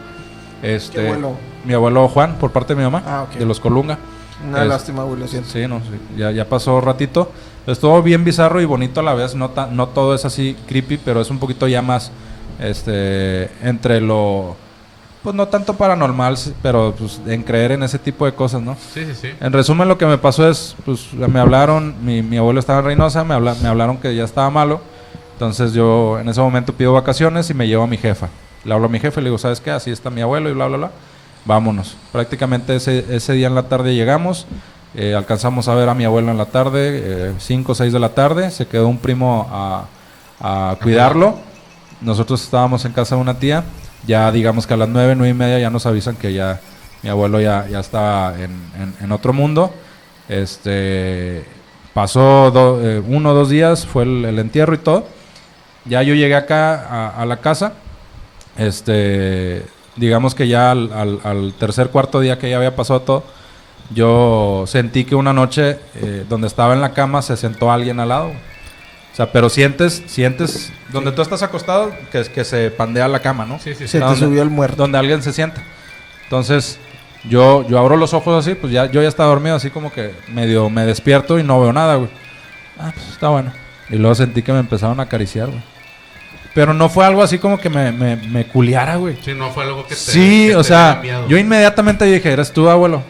este, 0.62 1.00
¿Qué 1.00 1.06
abuelo? 1.08 1.36
mi 1.64 1.72
abuelo 1.72 2.06
Juan, 2.08 2.34
por 2.34 2.50
parte 2.52 2.74
de 2.74 2.78
mi 2.78 2.84
mamá, 2.84 3.02
Ah, 3.06 3.22
ok. 3.22 3.38
de 3.38 3.46
los 3.46 3.58
Colunga. 3.60 3.98
Una 4.48 4.62
Es- 4.62 4.68
lástima, 4.68 5.02
güey, 5.04 5.20
lo 5.20 5.28
siento. 5.28 5.48
Sí, 5.50 5.66
no, 5.68 5.80
sí, 5.80 5.86
ya, 6.16 6.30
ya 6.30 6.48
pasó 6.48 6.80
ratito. 6.80 7.30
Estuvo 7.66 8.02
bien 8.02 8.24
bizarro 8.24 8.60
y 8.60 8.64
bonito 8.64 9.00
a 9.00 9.02
la 9.02 9.14
vez. 9.14 9.34
No, 9.34 9.50
ta- 9.50 9.66
no 9.70 9.88
todo 9.88 10.14
es 10.14 10.24
así 10.24 10.56
creepy, 10.66 10.96
pero 10.98 11.20
es 11.20 11.30
un 11.30 11.38
poquito 11.38 11.68
ya 11.68 11.82
más 11.82 12.10
este 12.58 13.50
entre 13.62 14.00
lo. 14.00 14.56
Pues 15.22 15.34
no 15.36 15.48
tanto 15.48 15.74
paranormal, 15.74 16.34
pero 16.62 16.94
pues 16.98 17.20
en 17.26 17.42
creer 17.42 17.72
en 17.72 17.82
ese 17.82 17.98
tipo 17.98 18.24
de 18.24 18.32
cosas, 18.32 18.62
¿no? 18.62 18.74
Sí, 18.94 19.04
sí, 19.04 19.14
sí. 19.14 19.28
En 19.38 19.52
resumen, 19.52 19.86
lo 19.86 19.98
que 19.98 20.06
me 20.06 20.16
pasó 20.16 20.48
es, 20.48 20.74
pues 20.86 21.12
me 21.12 21.38
hablaron, 21.38 21.94
mi, 22.02 22.22
mi 22.22 22.38
abuelo 22.38 22.58
estaba 22.58 22.78
en 22.78 22.86
Reynosa, 22.86 23.22
me, 23.24 23.34
habla- 23.34 23.54
me 23.60 23.68
hablaron 23.68 23.98
que 23.98 24.14
ya 24.16 24.24
estaba 24.24 24.48
malo. 24.48 24.80
Entonces 25.34 25.74
yo 25.74 26.18
en 26.18 26.28
ese 26.30 26.40
momento 26.40 26.72
pido 26.72 26.94
vacaciones 26.94 27.50
y 27.50 27.54
me 27.54 27.68
llevo 27.68 27.82
a 27.82 27.86
mi 27.86 27.98
jefa. 27.98 28.28
Le 28.64 28.72
hablo 28.72 28.86
a 28.86 28.88
mi 28.90 28.98
jefe 28.98 29.20
y 29.20 29.24
le 29.24 29.28
digo, 29.28 29.36
¿sabes 29.38 29.60
qué? 29.60 29.70
Así 29.70 29.90
está 29.90 30.08
mi 30.08 30.22
abuelo 30.22 30.48
y 30.48 30.54
bla, 30.54 30.68
bla, 30.68 30.76
bla. 30.78 30.90
Vámonos. 31.44 31.96
Prácticamente 32.12 32.76
ese, 32.76 33.04
ese 33.14 33.32
día 33.32 33.46
en 33.48 33.54
la 33.54 33.64
tarde 33.64 33.94
llegamos. 33.94 34.46
eh, 34.94 35.14
alcanzamos 35.14 35.68
a 35.68 35.74
ver 35.74 35.88
a 35.88 35.94
mi 35.94 36.04
abuelo 36.04 36.30
en 36.30 36.38
la 36.38 36.46
tarde, 36.46 37.32
5 37.38 37.72
o 37.72 37.74
6 37.74 37.92
de 37.92 37.98
la 38.00 38.10
tarde. 38.10 38.50
Se 38.50 38.66
quedó 38.66 38.88
un 38.88 38.98
primo 38.98 39.48
a, 39.50 39.84
a 40.40 40.76
cuidarlo. 40.82 41.38
Nosotros 42.00 42.42
estábamos 42.42 42.84
en 42.84 42.92
casa 42.92 43.14
de 43.16 43.20
una 43.22 43.38
tía. 43.38 43.64
Ya 44.06 44.30
digamos 44.32 44.66
que 44.66 44.74
a 44.74 44.76
las 44.76 44.88
9, 44.88 45.14
9 45.16 45.30
y 45.30 45.34
media 45.34 45.58
ya 45.58 45.70
nos 45.70 45.86
avisan 45.86 46.16
que 46.16 46.32
ya 46.32 46.60
mi 47.02 47.08
abuelo 47.10 47.40
ya, 47.40 47.66
ya 47.68 47.80
estaba 47.80 48.34
en, 48.34 48.50
en- 48.78 48.94
en 49.00 49.12
otro 49.12 49.32
mundo. 49.32 49.72
Este 50.28 51.44
pasó 51.94 52.50
do- 52.50 52.80
eh, 52.82 53.02
uno 53.06 53.30
o 53.30 53.34
dos 53.34 53.48
días, 53.50 53.86
fue 53.86 54.04
el, 54.04 54.24
el 54.24 54.38
entierro 54.38 54.74
y 54.74 54.78
todo. 54.78 55.06
Ya 55.84 56.02
yo 56.02 56.14
llegué 56.14 56.34
acá 56.36 56.74
a, 56.74 57.22
a 57.22 57.26
la 57.26 57.38
casa. 57.38 57.72
Este 58.56 59.64
digamos 60.00 60.34
que 60.34 60.48
ya 60.48 60.70
al, 60.72 60.92
al- 60.92 61.20
al 61.22 61.52
tercer, 61.54 61.88
cuarto 61.90 62.18
día 62.20 62.38
que 62.38 62.50
ya 62.50 62.56
había 62.56 62.74
pasado 62.74 63.02
todo, 63.02 63.24
yo 63.92 64.64
sentí 64.66 65.04
que 65.04 65.14
una 65.14 65.32
noche 65.32 65.78
eh, 65.96 66.24
donde 66.28 66.46
estaba 66.46 66.74
en 66.74 66.80
la 66.80 66.92
cama 66.92 67.22
se 67.22 67.36
sentó 67.36 67.70
alguien 67.70 68.00
al 68.00 68.08
lado. 68.08 68.28
O 68.28 69.16
sea, 69.16 69.32
pero 69.32 69.48
sientes, 69.48 70.02
sientes, 70.06 70.72
donde 70.92 71.10
tú 71.12 71.20
estás 71.22 71.42
acostado, 71.42 71.92
que, 72.12 72.22
que 72.24 72.44
se 72.44 72.70
pandea 72.70 73.08
la 73.08 73.20
cama, 73.20 73.44
¿no? 73.44 73.58
Sí, 73.58 73.70
sí, 73.74 73.80
sí. 73.80 73.88
Se 73.88 73.98
te 73.98 74.04
Donde- 74.04 74.20
subió 74.20 74.42
el 74.42 74.50
muerto. 74.50 74.76
Donde 74.76 74.98
alguien 74.98 75.22
se 75.22 75.32
sienta. 75.32 75.62
Entonces, 76.24 76.78
yo, 77.28 77.66
yo 77.68 77.78
abro 77.78 77.96
los 77.96 78.14
ojos 78.14 78.46
así, 78.46 78.54
pues 78.54 78.72
ya, 78.72 78.86
yo 78.86 79.02
ya 79.02 79.08
estaba 79.08 79.28
dormido, 79.30 79.56
así 79.56 79.70
como 79.70 79.92
que 79.92 80.14
medio 80.28 80.70
me 80.70 80.86
despierto 80.86 81.38
y 81.38 81.42
no 81.42 81.60
veo 81.60 81.72
nada, 81.72 81.96
güey. 81.96 82.08
Ah, 82.78 82.92
pues 82.94 83.08
está 83.08 83.28
bueno. 83.28 83.52
Y 83.90 83.96
luego 83.96 84.14
sentí 84.14 84.42
que 84.42 84.52
me 84.52 84.60
empezaron 84.60 85.00
a 85.00 85.02
acariciar, 85.02 85.48
güey. 85.48 85.60
Pero 86.54 86.74
no 86.74 86.88
fue 86.88 87.04
algo 87.06 87.22
así 87.22 87.38
como 87.38 87.58
que 87.58 87.70
me, 87.70 87.92
me, 87.92 88.16
me 88.16 88.44
culiara, 88.46 88.96
güey. 88.96 89.16
Sí, 89.22 89.34
no 89.34 89.50
fue 89.50 89.64
algo 89.64 89.84
que 89.84 89.90
te 89.90 89.94
Sí, 89.96 90.48
que 90.48 90.56
o 90.56 90.62
te 90.62 90.68
sea, 90.68 90.98
miedo. 91.00 91.28
yo 91.28 91.38
inmediatamente 91.38 92.04
dije, 92.04 92.32
eres 92.32 92.52
tú, 92.52 92.68
abuelo. 92.68 93.02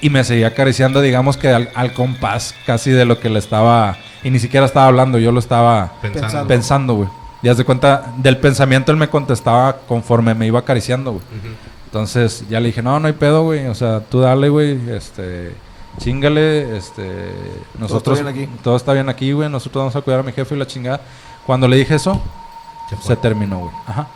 Y 0.00 0.10
me 0.10 0.24
seguía 0.24 0.48
acariciando, 0.48 1.00
digamos 1.00 1.36
que 1.36 1.48
al, 1.48 1.70
al 1.74 1.92
compás 1.92 2.54
casi 2.66 2.90
de 2.90 3.04
lo 3.04 3.20
que 3.20 3.28
le 3.30 3.38
estaba... 3.38 3.96
Y 4.24 4.30
ni 4.30 4.38
siquiera 4.38 4.66
estaba 4.66 4.86
hablando, 4.86 5.18
yo 5.18 5.30
lo 5.32 5.38
estaba 5.38 5.92
pensando. 6.02 6.46
pensando, 6.48 6.94
güey. 6.94 7.08
Y 7.42 7.48
haz 7.48 7.56
de 7.56 7.64
cuenta, 7.64 8.12
del 8.18 8.36
pensamiento 8.38 8.92
él 8.92 8.98
me 8.98 9.08
contestaba 9.08 9.76
conforme 9.86 10.34
me 10.34 10.46
iba 10.46 10.58
acariciando, 10.58 11.12
güey. 11.12 11.24
Entonces 11.86 12.44
ya 12.50 12.60
le 12.60 12.66
dije, 12.66 12.82
no, 12.82 12.98
no 13.00 13.06
hay 13.06 13.14
pedo, 13.14 13.42
güey. 13.44 13.66
O 13.66 13.74
sea, 13.74 14.00
tú 14.00 14.20
dale, 14.20 14.48
güey. 14.48 14.78
Este, 14.90 15.54
chingale, 15.98 16.76
este, 16.76 17.10
nosotros, 17.78 18.18
está 18.18 18.30
bien 18.30 18.44
aquí. 18.48 18.56
todo 18.62 18.76
está 18.76 18.92
bien 18.92 19.08
aquí, 19.08 19.32
güey. 19.32 19.48
Nosotros 19.48 19.80
vamos 19.82 19.96
a 19.96 20.00
cuidar 20.02 20.20
a 20.20 20.22
mi 20.22 20.32
jefe 20.32 20.54
y 20.54 20.58
la 20.58 20.66
chingada. 20.66 21.00
Cuando 21.46 21.66
le 21.66 21.76
dije 21.76 21.94
eso, 21.94 22.22
Se 23.02 23.16
terminó, 23.16 23.58
güey. 23.60 23.72
Ajá. 23.86 24.06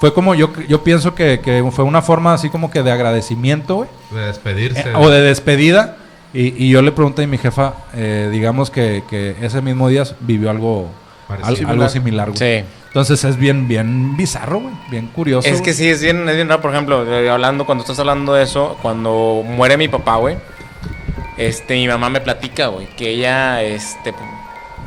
Fue 0.00 0.12
como, 0.12 0.34
yo, 0.34 0.50
yo 0.68 0.82
pienso 0.84 1.14
que, 1.14 1.40
que 1.40 1.64
fue 1.72 1.84
una 1.84 2.02
forma 2.02 2.34
así 2.34 2.50
como 2.50 2.70
que 2.70 2.82
de 2.82 2.90
agradecimiento, 2.92 3.76
güey. 3.76 3.88
De 4.10 4.20
despedirse. 4.26 4.80
Eh, 4.90 4.92
o 4.96 5.08
de 5.08 5.20
despedida. 5.22 5.96
Y, 6.32 6.64
y 6.64 6.68
yo 6.70 6.82
le 6.82 6.90
pregunté 6.92 7.22
a 7.24 7.26
mi 7.28 7.38
jefa, 7.38 7.74
eh, 7.94 8.28
digamos 8.32 8.70
que, 8.70 9.04
que 9.08 9.36
ese 9.40 9.62
mismo 9.62 9.88
día 9.88 10.02
vivió 10.20 10.50
algo, 10.50 10.88
al- 11.28 11.64
algo 11.66 11.88
similar, 11.88 12.30
güey. 12.32 12.38
Sí. 12.62 12.66
Entonces 12.88 13.24
es 13.24 13.36
bien, 13.36 13.66
bien 13.68 14.16
bizarro, 14.16 14.60
güey. 14.60 14.74
Bien 14.90 15.06
curioso. 15.08 15.48
Es 15.48 15.56
que 15.58 15.70
güey. 15.70 15.74
sí, 15.74 15.88
es 15.88 16.02
bien, 16.02 16.28
es 16.28 16.34
bien 16.34 16.48
raro. 16.48 16.60
Por 16.60 16.72
ejemplo, 16.72 17.04
eh, 17.12 17.30
hablando, 17.30 17.64
cuando 17.66 17.82
estás 17.82 17.98
hablando 18.00 18.34
de 18.34 18.42
eso, 18.42 18.76
cuando 18.82 19.42
muere 19.44 19.76
mi 19.76 19.88
papá, 19.88 20.16
güey, 20.16 20.36
este, 21.36 21.74
mi 21.74 21.88
mamá 21.88 22.10
me 22.10 22.20
platica, 22.20 22.66
güey, 22.68 22.86
que 22.96 23.10
ella, 23.10 23.62
este, 23.62 24.14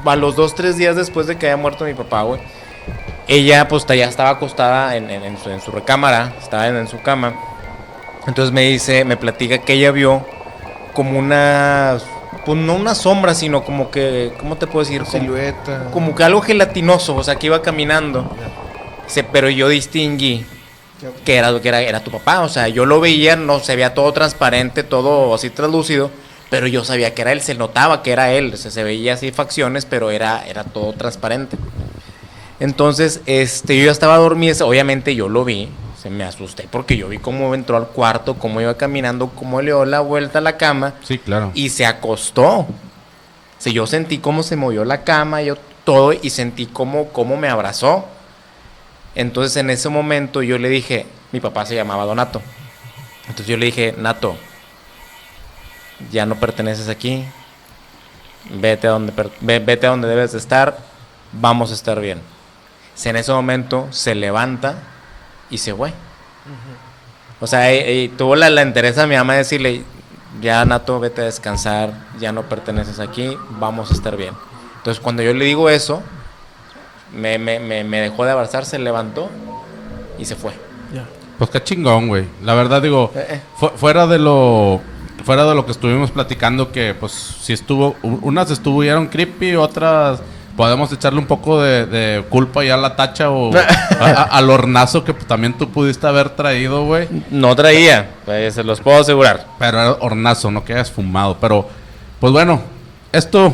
a 0.06 0.16
los 0.16 0.36
dos, 0.36 0.56
tres 0.56 0.78
días 0.78 0.96
después 0.96 1.28
de 1.28 1.38
que 1.38 1.48
haya 1.48 1.58
muerto 1.58 1.84
mi 1.86 1.94
papá, 1.94 2.22
güey, 2.24 2.40
ella, 3.28 3.68
pues, 3.68 3.86
ya 3.88 4.06
estaba 4.06 4.30
acostada 4.32 4.96
en, 4.96 5.10
en- 5.10 5.24
en 5.24 5.38
su, 5.38 5.50
en 5.50 5.62
su 5.62 5.72
recámara, 5.72 6.34
estaba 6.42 6.68
en, 6.68 6.88
su 6.88 7.02
cama. 7.02 7.34
Entonces 8.28 8.54
me 8.54 8.62
dice, 8.62 9.06
me 9.06 9.18
platica 9.18 9.60
que 9.60 9.74
ella 9.74 9.92
vio 9.92 10.26
como 10.94 11.18
una, 11.20 11.98
pues, 12.46 12.58
no 12.60 12.74
una 12.76 12.96
sombra, 12.96 13.34
sino 13.34 13.64
como 13.64 13.92
que, 13.92 14.34
¿cómo 14.40 14.56
te 14.58 14.68
puedo 14.68 14.84
decir? 14.86 15.04
Como- 15.04 15.12
Silueta. 15.12 15.86
como 15.92 16.16
que 16.16 16.24
algo 16.24 16.42
gelatinoso, 16.42 17.16
o 17.16 17.24
sea, 17.24 17.36
que 17.36 17.48
iba 17.48 17.62
caminando. 17.62 18.30
Dice, 19.06 19.24
pero 19.24 19.50
yo 19.50 19.70
distinguí 19.70 20.46
que 21.24 21.36
era, 21.38 21.58
que 21.62 21.68
era, 21.70 21.82
era 21.82 22.00
tu 22.04 22.12
papá, 22.12 22.42
o 22.42 22.50
sea, 22.50 22.68
yo 22.68 22.86
lo 22.86 23.00
veía, 23.00 23.36
no 23.36 23.60
se 23.60 23.76
veía 23.76 23.94
todo 23.94 24.12
transparente, 24.14 24.84
todo 24.84 25.34
así 25.36 25.50
translúcido, 25.52 26.10
pero 26.50 26.66
yo 26.68 26.84
sabía 26.84 27.14
que 27.14 27.22
era 27.22 27.32
él, 27.32 27.42
se 27.42 27.54
notaba 27.56 28.02
que 28.04 28.12
era 28.12 28.32
él, 28.32 28.52
o 28.54 28.58
sea, 28.58 28.72
se 28.72 28.84
veía 28.84 29.14
así 29.14 29.32
facciones, 29.32 29.86
pero 29.86 30.10
era, 30.12 30.44
era 30.48 30.64
todo 30.64 30.94
transparente. 30.94 31.56
Entonces, 32.60 33.22
este, 33.26 33.78
yo 33.78 33.86
ya 33.86 33.92
estaba 33.92 34.18
dormido, 34.18 34.68
obviamente 34.68 35.16
yo 35.16 35.30
lo 35.30 35.46
vi, 35.46 35.70
se 36.02 36.10
me 36.10 36.24
asusté 36.24 36.68
porque 36.72 36.98
yo 36.98 37.08
vi 37.08 37.18
cómo 37.20 37.54
entró 37.54 37.78
al 37.78 37.88
cuarto, 37.88 38.36
cómo 38.36 38.62
iba 38.62 38.76
caminando, 38.78 39.30
cómo 39.30 39.62
le 39.62 39.68
dio 39.68 39.86
la 39.86 40.00
vuelta 40.00 40.40
a 40.40 40.42
la 40.42 40.58
cama 40.58 40.96
Sí, 41.04 41.20
claro. 41.20 41.52
y 41.54 41.70
se 41.70 41.86
acostó. 41.86 42.46
O 42.50 42.68
sea, 43.60 43.72
yo 43.74 43.86
sentí 43.88 44.18
cómo 44.20 44.44
se 44.44 44.56
movió 44.56 44.86
la 44.86 45.04
cama, 45.04 45.42
yo 45.42 45.56
todo, 45.84 46.14
y 46.14 46.30
sentí 46.32 46.66
cómo, 46.68 47.10
cómo 47.10 47.38
me 47.38 47.48
abrazó. 47.48 48.06
Entonces 49.16 49.58
en 49.58 49.70
ese 49.70 49.90
momento 49.90 50.42
yo 50.44 50.58
le 50.58 50.70
dije, 50.70 51.06
mi 51.32 51.40
papá 51.40 51.66
se 51.66 51.76
llamaba 51.76 52.06
Donato. 52.06 52.42
Entonces 53.22 53.48
yo 53.48 53.58
le 53.58 53.66
dije, 53.68 53.94
Nato, 53.98 54.36
ya 56.12 56.26
no 56.26 56.36
perteneces 56.36 56.88
aquí, 56.90 57.24
vete 58.52 58.88
a 58.88 58.92
donde, 58.92 59.12
vete 59.42 59.88
a 59.88 59.90
donde 59.90 60.08
debes 60.08 60.32
de 60.34 60.38
estar, 60.38 60.78
vamos 61.34 61.72
a 61.72 61.74
estar 61.74 62.00
bien. 62.00 62.22
Si 62.98 63.10
en 63.10 63.16
ese 63.16 63.32
momento 63.32 63.88
se 63.92 64.16
levanta 64.16 64.74
y 65.52 65.60
se 65.60 65.74
fue. 65.76 65.94
O 67.40 67.46
sea, 67.46 67.68
tuvo 68.18 68.36
la, 68.36 68.50
la 68.50 68.64
interés 68.64 68.98
a 68.98 69.06
mi 69.06 69.16
mamá 69.16 69.34
de 69.34 69.40
decirle, 69.40 69.84
ya 70.42 70.66
Nato, 70.66 71.00
vete 71.00 71.22
a 71.22 71.26
descansar, 71.26 71.94
ya 72.20 72.32
no 72.32 72.42
perteneces 72.44 73.00
aquí, 73.00 73.38
vamos 73.60 73.92
a 73.92 73.94
estar 73.94 74.18
bien. 74.18 74.34
Entonces 74.78 75.00
cuando 75.02 75.22
yo 75.22 75.34
le 75.36 75.46
digo 75.46 75.70
eso, 75.70 76.02
me, 77.14 77.38
me, 77.38 77.60
me, 77.60 77.84
me 77.84 78.02
dejó 78.02 78.26
de 78.26 78.32
abrazar, 78.32 78.66
se 78.66 78.80
levantó 78.80 79.30
y 80.18 80.26
se 80.26 80.36
fue. 80.36 80.54
Pues 81.38 81.52
qué 81.52 81.62
chingón, 81.64 82.08
güey. 82.08 82.26
La 82.44 82.56
verdad 82.56 82.82
digo, 82.82 83.12
Eh, 83.14 83.28
eh. 83.30 83.42
fu- 83.58 83.70
fuera 83.76 84.08
de 84.08 84.18
lo 84.18 84.82
fuera 85.24 85.46
de 85.46 85.54
lo 85.54 85.66
que 85.68 85.72
estuvimos 85.72 86.10
platicando 86.10 86.72
que 86.72 86.96
pues 87.00 87.12
sí 87.12 87.54
estuvo 87.54 87.96
unas 88.02 88.50
estuvieron 88.50 89.06
creepy, 89.08 89.56
otras 89.56 90.20
podemos 90.58 90.92
echarle 90.92 91.20
un 91.20 91.28
poco 91.28 91.62
de, 91.62 91.86
de 91.86 92.24
culpa 92.30 92.64
ya 92.66 92.74
a 92.74 92.78
la 92.78 92.96
tacha 92.98 93.30
o 93.30 93.56
a- 94.00 94.06
a- 94.06 94.24
al 94.24 94.50
hornazo 94.50 95.04
que 95.06 95.14
también 95.14 95.54
tú 95.58 95.70
pudiste 95.70 96.06
haber 96.08 96.32
traído, 96.32 96.84
güey. 96.84 97.08
No 97.32 97.56
traía, 97.56 98.10
pues, 98.26 98.56
se 98.56 98.64
los 98.66 98.82
puedo 98.82 99.00
asegurar. 99.00 99.46
Pero 99.60 99.80
era 99.80 99.92
hornazo, 100.02 100.52
no 100.52 100.66
que 100.66 100.74
hayas 100.74 100.92
fumado. 100.92 101.38
Pero, 101.40 101.70
pues 102.20 102.34
bueno, 102.34 102.62
esto 103.14 103.54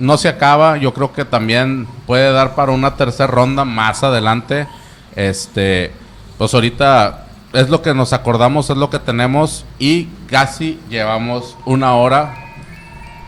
no 0.00 0.16
se 0.18 0.28
acaba. 0.28 0.78
Yo 0.78 0.92
creo 0.94 1.12
que 1.12 1.24
también 1.24 1.86
puede 2.06 2.32
dar 2.32 2.54
para 2.56 2.72
una 2.72 2.96
tercera 2.96 3.26
ronda 3.28 3.64
más 3.64 4.02
adelante. 4.02 4.66
Este, 5.14 5.92
pues 6.38 6.54
ahorita 6.54 7.26
es 7.52 7.68
lo 7.68 7.82
que 7.82 7.92
nos 7.92 8.14
acordamos, 8.14 8.70
es 8.70 8.76
lo 8.78 8.88
que 8.88 8.98
tenemos. 8.98 9.66
Y 9.78 10.06
casi 10.30 10.80
llevamos 10.88 11.56
una 11.66 11.94
hora 11.94 12.34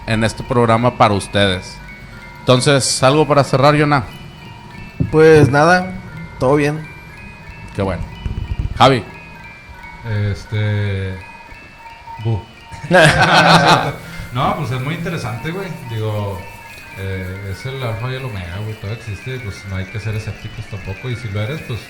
en 0.06 0.24
este 0.24 0.42
programa 0.42 0.96
para 0.96 1.12
ustedes. 1.14 1.76
Entonces, 2.44 3.02
algo 3.02 3.26
para 3.26 3.42
cerrar, 3.42 3.74
Yona. 3.74 4.04
Pues 5.10 5.48
nada, 5.48 5.94
todo 6.38 6.56
bien. 6.56 6.86
Qué 7.74 7.80
bueno. 7.80 8.02
Javi. 8.76 9.02
Este. 10.06 11.14
Bu. 12.22 12.42
no, 14.34 14.56
pues 14.58 14.72
es 14.72 14.80
muy 14.82 14.92
interesante, 14.92 15.52
güey. 15.52 15.68
Digo, 15.88 16.38
eh, 16.98 17.50
es 17.50 17.64
el 17.64 17.82
alfa 17.82 18.12
y 18.12 18.16
el 18.16 18.26
omega, 18.26 18.58
güey. 18.58 18.74
Todo 18.74 18.92
existe, 18.92 19.38
pues 19.38 19.64
no 19.70 19.76
hay 19.76 19.86
que 19.86 19.98
ser 19.98 20.14
escépticos 20.14 20.66
tampoco. 20.66 21.08
Y 21.08 21.16
si 21.16 21.28
lo 21.30 21.40
eres, 21.40 21.62
pues 21.62 21.80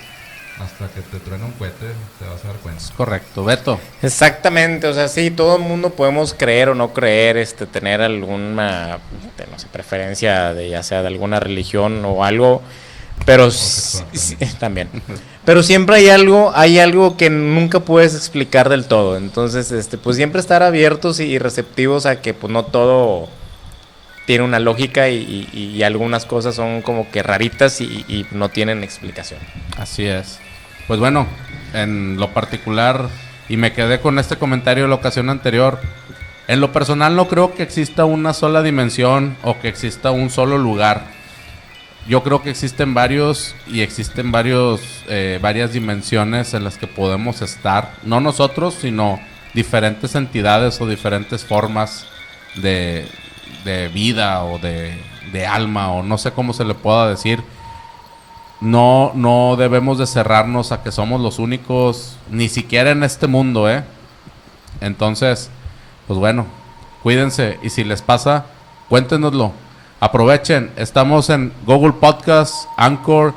hasta 0.59 0.87
que 0.87 1.01
te 1.01 1.19
truene 1.19 1.45
un 1.45 1.51
cohete, 1.51 1.87
te 2.19 2.25
vas 2.25 2.43
a 2.43 2.47
dar 2.47 2.57
cuenta. 2.57 2.83
Correcto. 2.95 3.43
Beto. 3.43 3.79
Exactamente, 4.01 4.87
o 4.87 4.93
sea, 4.93 5.07
sí, 5.07 5.31
todo 5.31 5.57
el 5.57 5.63
mundo 5.63 5.89
podemos 5.89 6.33
creer 6.33 6.69
o 6.69 6.75
no 6.75 6.93
creer, 6.93 7.37
este, 7.37 7.65
tener 7.65 8.01
alguna, 8.01 8.99
este, 9.25 9.51
no 9.51 9.59
sé, 9.59 9.67
preferencia 9.71 10.53
de 10.53 10.69
ya 10.69 10.83
sea 10.83 11.01
de 11.01 11.07
alguna 11.07 11.39
religión 11.39 12.03
o 12.05 12.23
algo, 12.23 12.61
pero 13.25 13.51
sí, 13.51 14.35
también. 14.59 14.89
Pero 15.43 15.61
siempre 15.61 15.97
hay 15.97 16.09
algo, 16.09 16.51
hay 16.55 16.79
algo 16.79 17.17
que 17.17 17.29
nunca 17.29 17.81
puedes 17.81 18.15
explicar 18.15 18.69
del 18.69 18.85
todo. 18.85 19.17
Entonces, 19.17 19.71
este, 19.71 19.97
pues 19.97 20.15
siempre 20.15 20.39
estar 20.39 20.63
abiertos 20.63 21.19
y 21.19 21.37
receptivos 21.37 22.05
a 22.05 22.21
que 22.21 22.33
pues 22.33 22.51
no 22.51 22.65
todo 22.65 23.27
tiene 24.25 24.43
una 24.43 24.59
lógica 24.59 25.09
y, 25.09 25.81
algunas 25.83 26.25
cosas 26.25 26.55
son 26.55 26.81
como 26.81 27.11
que 27.11 27.21
raritas 27.21 27.79
y, 27.81 28.05
y 28.07 28.25
no 28.31 28.49
tienen 28.49 28.83
explicación. 28.83 29.39
Así 29.77 30.05
es. 30.05 30.39
Pues 30.87 30.99
bueno, 30.99 31.27
en 31.73 32.17
lo 32.17 32.33
particular, 32.33 33.09
y 33.49 33.57
me 33.57 33.73
quedé 33.73 33.99
con 33.99 34.17
este 34.19 34.37
comentario 34.37 34.83
de 34.83 34.89
la 34.89 34.95
ocasión 34.95 35.29
anterior, 35.29 35.79
en 36.47 36.61
lo 36.61 36.71
personal 36.71 37.15
no 37.15 37.27
creo 37.27 37.55
que 37.55 37.63
exista 37.63 38.05
una 38.05 38.33
sola 38.33 38.61
dimensión 38.61 39.35
o 39.43 39.59
que 39.59 39.67
exista 39.67 40.11
un 40.11 40.29
solo 40.29 40.57
lugar. 40.57 41.03
Yo 42.07 42.21
creo 42.21 42.43
que 42.43 42.51
existen 42.51 42.93
varios 42.93 43.55
y 43.65 43.81
existen 43.81 44.31
varios, 44.31 45.03
eh, 45.09 45.39
varias 45.41 45.73
dimensiones 45.73 46.53
en 46.53 46.63
las 46.63 46.77
que 46.77 46.85
podemos 46.85 47.41
estar, 47.41 47.93
no 48.03 48.21
nosotros, 48.21 48.75
sino 48.79 49.19
diferentes 49.55 50.13
entidades 50.13 50.79
o 50.81 50.87
diferentes 50.87 51.43
formas 51.43 52.05
de, 52.55 53.07
de 53.63 53.87
vida 53.89 54.43
o 54.43 54.57
de, 54.59 54.99
de 55.31 55.45
alma 55.45 55.91
o 55.91 56.03
no 56.03 56.17
sé 56.17 56.31
cómo 56.31 56.53
se 56.53 56.65
le 56.65 56.73
pueda 56.75 57.09
decir 57.09 57.43
no, 58.61 59.11
no 59.15 59.55
debemos 59.57 59.97
de 59.97 60.07
cerrarnos 60.07 60.71
a 60.71 60.81
que 60.81 60.91
somos 60.91 61.19
los 61.21 61.39
únicos, 61.39 62.17
ni 62.31 62.47
siquiera 62.49 62.91
en 62.91 63.03
este 63.03 63.27
mundo, 63.27 63.69
¿eh? 63.69 63.83
Entonces, 64.81 65.49
pues 66.07 66.17
bueno, 66.19 66.45
cuídense 67.03 67.59
y 67.61 67.69
si 67.69 67.83
les 67.83 68.01
pasa, 68.01 68.45
cuéntenoslo. 68.89 69.51
Aprovechen, 69.99 70.71
estamos 70.77 71.29
en 71.29 71.53
Google 71.65 71.93
Podcast, 71.93 72.53
Anchor, 72.77 73.33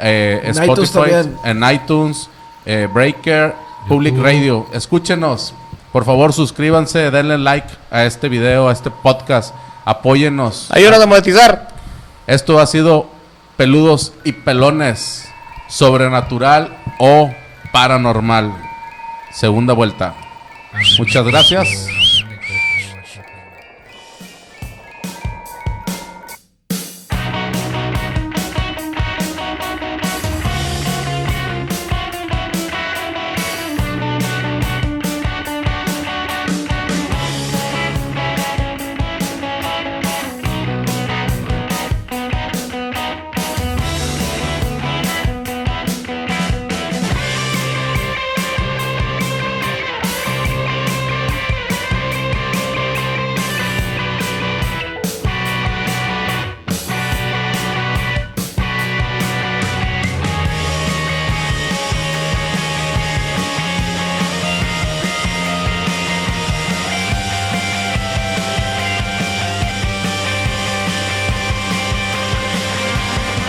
eh, 0.00 0.40
En 0.42 0.50
iTunes 0.62 0.90
Spotify, 0.90 1.12
también. 1.12 1.36
en 1.44 1.74
iTunes. 1.74 2.28
eh, 2.66 2.88
Breaker 2.92 3.54
Public 3.88 4.18
Radio. 4.18 4.66
Escúchenos. 4.72 5.54
Por 5.96 6.04
favor, 6.04 6.34
suscríbanse, 6.34 7.10
denle 7.10 7.38
like 7.38 7.68
a 7.90 8.04
este 8.04 8.28
video, 8.28 8.68
a 8.68 8.72
este 8.74 8.90
podcast. 8.90 9.54
Apóyennos. 9.86 10.70
Ayúdanos 10.70 11.00
a 11.00 11.06
monetizar. 11.06 11.68
Esto 12.26 12.60
ha 12.60 12.66
sido 12.66 13.08
Peludos 13.56 14.12
y 14.22 14.32
Pelones. 14.32 15.26
Sobrenatural 15.70 16.76
o 16.98 17.30
paranormal. 17.72 18.54
Segunda 19.32 19.72
vuelta. 19.72 20.14
Muchas 20.98 21.24
gracias. 21.24 21.66